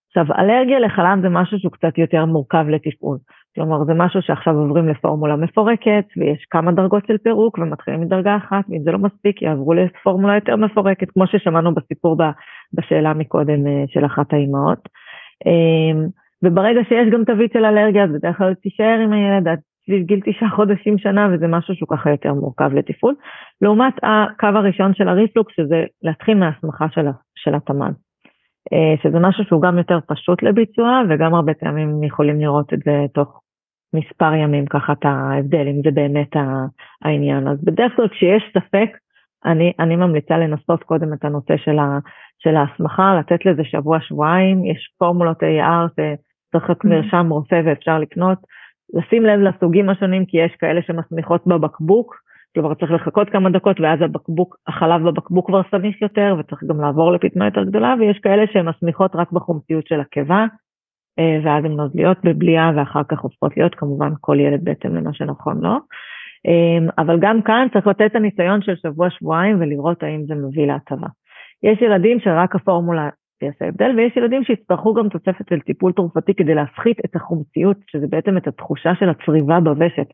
עכשיו, 0.07 0.35
אלרגיה 0.39 0.79
לחלב 0.79 1.21
זה 1.21 1.29
משהו 1.29 1.59
שהוא 1.59 1.71
קצת 1.71 1.97
יותר 1.97 2.25
מורכב 2.25 2.65
לתפעול. 2.69 3.17
כלומר, 3.59 3.83
זה 3.83 3.93
משהו 3.93 4.21
שעכשיו 4.21 4.55
עוברים 4.55 4.87
לפורמולה 4.89 5.35
מפורקת, 5.35 6.05
ויש 6.17 6.45
כמה 6.49 6.71
דרגות 6.71 7.03
של 7.07 7.17
פירוק, 7.17 7.57
ומתחילים 7.57 8.01
מדרגה 8.01 8.37
אחת, 8.37 8.63
ואם 8.69 8.83
זה 8.83 8.91
לא 8.91 8.97
מספיק, 8.97 9.41
יעברו 9.41 9.73
לפורמולה 9.73 10.35
יותר 10.35 10.55
מפורקת, 10.55 11.11
כמו 11.11 11.27
ששמענו 11.27 11.75
בסיפור 11.75 12.17
בשאלה 12.73 13.13
מקודם 13.13 13.67
אה, 13.67 13.83
של 13.87 14.05
אחת 14.05 14.33
האימהות. 14.33 14.89
אמ, 15.45 16.07
וברגע 16.43 16.79
שיש 16.89 17.09
גם 17.13 17.23
תווית 17.23 17.51
של 17.53 17.65
אלרגיה, 17.65 18.03
אז 18.03 18.09
בדרך 18.11 18.37
כלל 18.37 18.53
תישאר 18.53 18.99
עם 19.03 19.13
הילד 19.13 19.47
עד 19.47 19.59
גיל 20.05 20.19
תשעה 20.25 20.49
חודשים 20.49 20.97
שנה, 20.97 21.27
וזה 21.31 21.47
משהו 21.47 21.75
שהוא 21.75 21.89
ככה 21.89 22.09
יותר 22.09 22.33
מורכב 22.33 22.73
לתפעול. 22.73 23.15
לעומת 23.61 23.93
הקו 24.03 24.47
הראשון 24.47 24.93
של 24.93 25.07
הריפלוקס, 25.07 25.53
שזה 25.55 25.83
להתחיל 26.03 26.37
מההסמכה 26.37 26.85
של, 26.89 27.05
של 27.35 27.55
התמ"ל. 27.55 27.91
אה, 28.73 28.95
שזה 29.03 29.19
משהו 29.19 29.43
שהוא 29.43 29.61
גם 29.61 29.77
יותר 29.77 29.99
פשוט 30.07 30.43
לביצוע, 30.43 31.01
וגם 31.09 31.35
הרבה 31.35 31.53
פעמים 31.53 32.03
יכולים 32.03 32.39
לראות 32.39 32.73
את 32.73 32.79
זה 32.85 33.05
תוך 33.13 33.41
מספר 33.93 34.33
ימים, 34.33 34.65
ככה 34.65 34.93
את 34.93 35.05
ההבדל, 35.05 35.67
אם 35.67 35.81
זה 35.83 35.91
באמת 35.91 36.31
העניין. 37.01 37.47
אז 37.47 37.63
בדרך 37.63 37.95
כלל 37.95 38.07
כשיש 38.07 38.43
ספק, 38.53 38.89
אני, 39.45 39.73
אני 39.79 39.95
ממליצה 39.95 40.37
לנסות 40.37 40.83
קודם 40.83 41.13
את 41.13 41.25
הנושא 41.25 41.57
של, 41.57 41.79
ה, 41.79 41.99
של 42.39 42.55
ההסמכה, 42.55 43.15
לתת 43.19 43.45
לזה 43.45 43.63
שבוע-שבועיים, 43.63 44.65
יש 44.65 44.93
פורמולות 44.97 45.43
AR 45.43 45.89
שצריך 45.91 46.69
רק 46.69 46.85
mm-hmm. 46.85 46.89
מרשם 46.89 47.29
רופא 47.29 47.61
ואפשר 47.65 47.99
לקנות, 47.99 48.37
לשים 48.93 49.25
לב 49.25 49.39
לסוגים 49.39 49.89
השונים, 49.89 50.25
כי 50.25 50.37
יש 50.37 50.55
כאלה 50.59 50.81
שמסמיכות 50.81 51.47
בבקבוק, 51.47 52.15
כלומר 52.55 52.73
צריך 52.73 52.91
לחכות 52.91 53.29
כמה 53.29 53.49
דקות 53.49 53.79
ואז 53.79 54.01
הבקבוק, 54.01 54.55
החלב 54.67 55.01
בבקבוק 55.01 55.47
כבר 55.47 55.61
סמיך 55.71 56.01
יותר 56.01 56.35
וצריך 56.39 56.63
גם 56.63 56.81
לעבור 56.81 57.11
לפטמה 57.11 57.45
יותר 57.45 57.63
גדולה, 57.63 57.95
ויש 57.99 58.19
כאלה 58.19 58.43
שהן 58.53 58.69
מסמיכות 58.69 59.15
רק 59.15 59.31
בחומציות 59.31 59.87
של 59.87 59.99
הקיבה, 59.99 60.45
ואז 61.43 61.65
הן 61.65 61.71
נוזליות 61.71 62.17
בבליעה 62.23 62.71
ואחר 62.75 63.01
כך 63.09 63.19
הופכות 63.19 63.57
להיות 63.57 63.75
כמובן 63.75 64.11
כל 64.21 64.39
ילד 64.39 64.63
בהתאם 64.63 64.95
למה 64.95 65.13
שנכון 65.13 65.55
לו. 65.55 65.61
לא? 65.63 65.77
אבל 66.97 67.19
גם 67.19 67.41
כאן 67.41 67.67
צריך 67.73 67.87
לתת 67.87 68.05
את 68.05 68.15
הניסיון 68.15 68.61
של 68.61 68.75
שבוע-שבועיים 68.75 69.61
ולראות 69.61 70.03
האם 70.03 70.23
זה 70.27 70.35
מביא 70.35 70.67
להטבה. 70.67 71.07
יש 71.63 71.81
ילדים 71.81 72.19
שרק 72.19 72.55
הפורמולה 72.55 73.09
יעשה 73.43 73.67
הבדל, 73.67 73.91
ויש 73.97 74.17
ילדים 74.17 74.43
שיצטרכו 74.43 74.93
גם 74.93 75.09
תוספת 75.09 75.49
של 75.49 75.59
טיפול 75.59 75.91
תרופתי 75.91 76.33
כדי 76.33 76.55
להפחית 76.55 76.97
את 77.05 77.15
החומציות, 77.15 77.77
שזה 77.91 78.07
בעצם 78.09 78.37
את 78.37 78.47
התחושה 78.47 78.91
של 78.99 79.09
הצריבה 79.09 79.59
בוושת. 79.59 80.07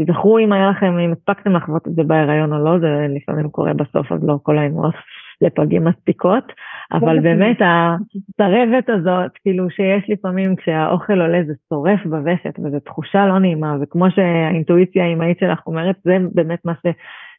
תזכרו 0.00 0.38
אם 0.38 0.52
היה 0.52 0.70
לכם, 0.70 0.98
אם 0.98 1.12
הספקתם 1.12 1.52
לחוות 1.52 1.88
את 1.88 1.94
זה 1.94 2.02
בהיריון 2.02 2.52
או 2.52 2.58
לא, 2.64 2.78
זה 2.78 3.06
לפעמים 3.16 3.50
קורה 3.50 3.72
בסוף, 3.74 4.12
אז 4.12 4.24
לא 4.24 4.38
כל 4.42 4.58
האמרות 4.58 4.94
לפגים 5.42 5.84
מספיקות, 5.84 6.44
אבל 6.92 7.20
באמת 7.20 7.56
הצרבת 7.60 8.88
הזאת, 8.88 9.30
כאילו 9.42 9.70
שיש 9.70 10.10
לפעמים 10.10 10.56
כשהאוכל 10.56 11.20
עולה 11.20 11.42
זה 11.46 11.52
שורף 11.68 12.06
בוושת 12.06 12.58
וזו 12.64 12.80
תחושה 12.80 13.26
לא 13.26 13.38
נעימה, 13.38 13.76
וכמו 13.80 14.10
שהאינטואיציה 14.10 15.04
האמהית 15.04 15.38
שלך 15.38 15.66
אומרת, 15.66 15.96
זה 16.04 16.16
באמת 16.34 16.64
מה 16.64 16.72
ש... 16.74 16.86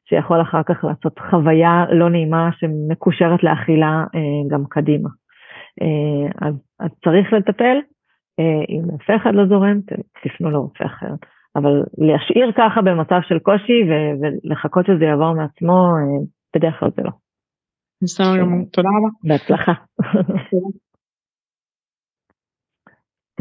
שיכול 0.10 0.41
אחר 0.41 0.64
כך 0.64 0.84
לעשות 0.84 1.19
חוויה 1.30 1.86
לא 1.91 2.10
נעימה 2.10 2.49
שמקושרת 2.60 3.44
לאכילה 3.44 4.06
אה, 4.15 4.49
גם 4.49 4.64
קדימה. 4.69 5.10
אה, 5.82 6.48
אז, 6.48 6.53
אז 6.80 6.90
צריך 7.03 7.34
לטפל, 7.34 7.78
אה, 8.40 8.64
אם 8.69 8.82
רופא 8.91 9.15
אחד 9.15 9.34
לא 9.34 9.45
זורם, 9.45 9.80
תפנו 10.23 10.52
לרופא 10.52 10.84
אחר. 10.84 11.14
אבל 11.56 11.84
להשאיר 11.98 12.52
ככה 12.57 12.82
במצב 12.82 13.19
של 13.22 13.40
קושי 13.40 13.84
ולחכות 14.22 14.86
שזה 14.86 15.06
יעבור 15.06 15.34
מעצמו, 15.34 15.94
בדרך 16.56 16.80
כלל 16.80 16.90
זה 16.95 17.02
לא. 17.03 17.11
בסדר 18.03 18.38
גמור, 18.40 18.65
תודה 18.72 18.90
רבה. 18.90 19.10
בהצלחה. 19.23 19.72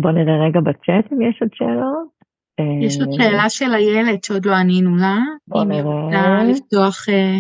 בוא 0.01 0.11
נראה 0.11 0.47
רגע 0.47 0.61
בצ'אט 0.61 1.12
אם 1.12 1.23
יש 1.23 1.43
עוד 1.43 1.51
שאלות. 1.55 2.20
יש 2.82 3.01
עוד 3.01 3.09
שאלה 3.12 3.49
של 3.49 3.74
איילת 3.74 4.24
שעוד 4.24 4.47
לא 4.47 4.53
ענינו 4.55 4.97
לה, 4.97 5.16
אם 5.62 5.70
היא 5.70 5.82
רוצה 5.82 6.45
לפתוח 6.51 7.09
אה, 7.09 7.39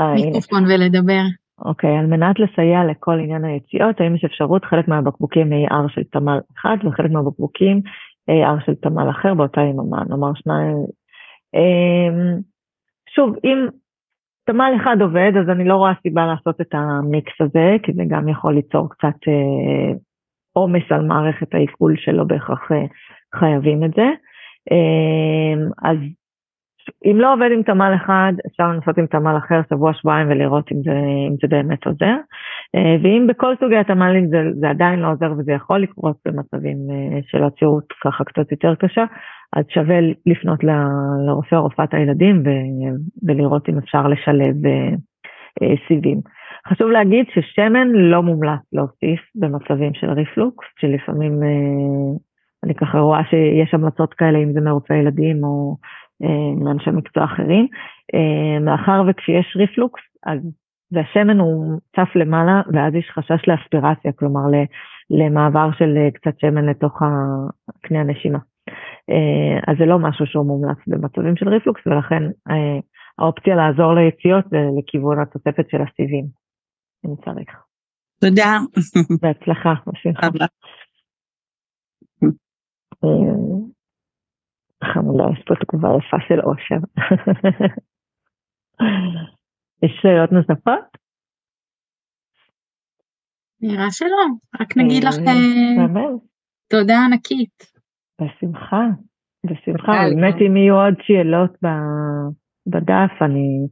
אה, 0.00 0.14
מיקרופון 0.14 0.64
ולדבר. 0.64 1.22
אוקיי, 1.64 1.98
על 1.98 2.06
מנת 2.06 2.36
לסייע 2.38 2.84
לכל 2.90 3.18
עניין 3.22 3.44
היציאות, 3.44 4.00
האם 4.00 4.14
יש 4.14 4.24
אפשרות 4.24 4.64
חלק 4.64 4.88
מהבקבוקים 4.88 5.52
AR 5.52 5.88
של 5.94 6.02
תמ"ל 6.12 6.38
אחד 6.56 6.76
וחלק 6.86 7.10
מהבקבוקים 7.10 7.80
AR 8.30 8.66
של 8.66 8.74
תמ"ל 8.74 9.10
אחר 9.10 9.34
באותה 9.34 9.60
יממה, 9.60 10.04
נאמר 10.08 10.30
שניים. 10.34 10.76
שוב, 13.14 13.36
אם 13.44 13.68
תמ"ל 14.48 14.72
אחד 14.82 14.96
עובד, 15.00 15.32
אז 15.40 15.48
אני 15.48 15.64
לא 15.64 15.74
רואה 15.74 15.92
סיבה 16.02 16.26
לעשות 16.26 16.60
את 16.60 16.74
המיקס 16.74 17.40
הזה, 17.40 17.76
כי 17.82 17.92
זה 17.92 18.02
גם 18.08 18.28
יכול 18.28 18.54
ליצור 18.54 18.88
קצת 18.90 19.18
אה, 19.28 19.92
עומס 20.52 20.82
על 20.90 21.02
מערכת 21.06 21.54
העיכול 21.54 21.94
שלא 21.96 22.24
בהכרח 22.24 22.68
חייבים 23.34 23.84
את 23.84 23.90
זה. 23.96 24.08
אמ, 24.70 25.68
אז 25.82 25.98
אם 27.04 27.16
לא 27.20 27.34
עובד 27.34 27.48
עם 27.52 27.62
תמ"ל 27.62 27.92
אחד, 27.96 28.32
אפשר 28.46 28.68
לנסות 28.68 28.98
עם 28.98 29.06
תמ"ל 29.06 29.36
אחר 29.36 29.60
שבוע 29.70 29.92
שבועיים 29.94 30.30
ולראות 30.30 30.72
אם 30.72 30.82
זה, 30.84 30.98
אם 31.28 31.34
זה 31.42 31.48
באמת 31.48 31.86
עוזר. 31.86 32.16
אה, 32.74 32.96
ואם 33.02 33.26
בכל 33.28 33.54
סוגי 33.60 33.76
התמ"לים 33.76 34.28
זה, 34.28 34.42
זה 34.60 34.70
עדיין 34.70 34.98
לא 34.98 35.12
עוזר 35.12 35.32
וזה 35.38 35.52
יכול 35.52 35.82
לקרות 35.82 36.16
במצבים 36.24 36.76
אה, 36.90 37.18
של 37.22 37.44
עצירות 37.44 37.84
ככה 38.04 38.24
קצת 38.24 38.52
יותר 38.52 38.74
קשה, 38.74 39.04
אז 39.56 39.64
שווה 39.68 39.96
לפנות 40.26 40.64
לרופא 41.26 41.54
או 41.54 41.62
רופאת 41.62 41.94
הילדים 41.94 42.42
ולראות 43.22 43.68
אם 43.68 43.78
אפשר 43.78 44.08
לשלב 44.08 44.66
אה, 44.66 45.74
סיבים. 45.88 46.20
חשוב 46.68 46.90
להגיד 46.90 47.26
ששמן 47.34 47.88
לא 47.88 48.22
מומלץ 48.22 48.60
להוסיף 48.72 49.20
במצבים 49.34 49.94
של 49.94 50.10
ריפלוקס, 50.10 50.66
שלפעמים 50.80 51.42
אני 52.64 52.74
ככה 52.74 52.98
רואה 52.98 53.24
שיש 53.30 53.74
המלצות 53.74 54.14
כאלה, 54.14 54.38
אם 54.38 54.52
זה 54.52 54.60
מרופאי 54.60 54.96
ילדים 54.96 55.44
או 55.44 55.76
אה, 56.22 56.64
מאנשי 56.64 56.90
מקצוע 56.90 57.24
אחרים. 57.24 57.66
אה, 58.14 58.60
מאחר 58.60 59.02
וכשיש 59.08 59.56
ריפלוקס, 59.56 60.02
אז 60.26 60.40
והשמן 60.92 61.40
הוא 61.40 61.80
צף 61.96 62.08
למעלה, 62.14 62.62
ואז 62.72 62.94
יש 62.94 63.10
חשש 63.10 63.48
לאספירציה, 63.48 64.12
כלומר 64.12 64.40
למעבר 65.10 65.70
של 65.78 65.96
אה, 65.96 66.10
קצת 66.10 66.40
שמן 66.40 66.66
לתוך 66.66 67.02
קנה 67.80 68.00
הנשימה. 68.00 68.38
אז 69.66 69.76
זה 69.78 69.84
לא 69.86 69.98
משהו 69.98 70.26
שהוא 70.26 70.46
מומלץ 70.46 70.78
במצבים 70.86 71.36
של 71.36 71.48
ריפלוקס, 71.48 71.86
ולכן 71.86 72.22
האופציה 73.18 73.56
לעזור 73.56 73.94
ליציאות 73.94 74.44
זה 74.50 74.56
לכיוון 74.78 75.20
התוספת 75.20 75.70
של 75.70 75.78
הסיבים, 75.82 76.26
אם 77.06 77.14
צריך. 77.24 77.50
תודה. 78.20 78.58
בהצלחה, 79.22 79.74
בשמחה. 79.86 80.26
חמודה, 84.84 85.24
יש 85.32 85.42
פה 85.46 85.54
תגובה 85.54 85.88
יפה 85.88 86.16
של 86.28 86.40
אושר. 86.40 86.80
יש 89.82 89.92
שאלות 90.02 90.32
נוספות? 90.32 90.98
נראה 93.60 93.90
שלא, 93.90 94.26
רק 94.60 94.76
נגיד 94.76 95.04
לך 95.04 95.14
תודה 96.68 97.04
ענקית. 97.04 97.77
בשמחה, 98.20 98.82
בשמחה, 99.44 99.92
באמת 100.10 100.34
אם 100.46 100.56
יהיו 100.56 100.74
עוד 100.74 100.94
שאלות 101.02 101.52
בדף, 102.66 103.12
אני 103.20 103.68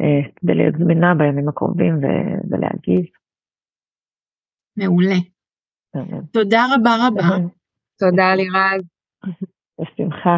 אשתדל 0.00 0.54
להיות 0.54 0.74
זמינה 0.78 1.14
בימים 1.18 1.48
הקרובים 1.48 1.94
ולהגיב. 2.50 3.04
מעולה. 4.76 5.18
תודה 6.32 6.62
רבה 6.74 6.90
רבה. 7.06 7.48
תודה 7.98 8.34
לירז. 8.36 8.82
בשמחה. 9.80 10.36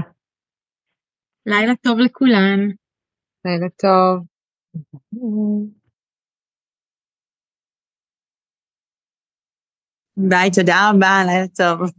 לילה 1.46 1.76
טוב 1.76 1.98
לכולן. 1.98 2.60
לילה 3.44 3.68
טוב. 3.68 4.26
ביי, 10.16 10.50
תודה 10.50 10.90
רבה, 10.90 11.22
לילה 11.26 11.48
טוב. 11.48 11.90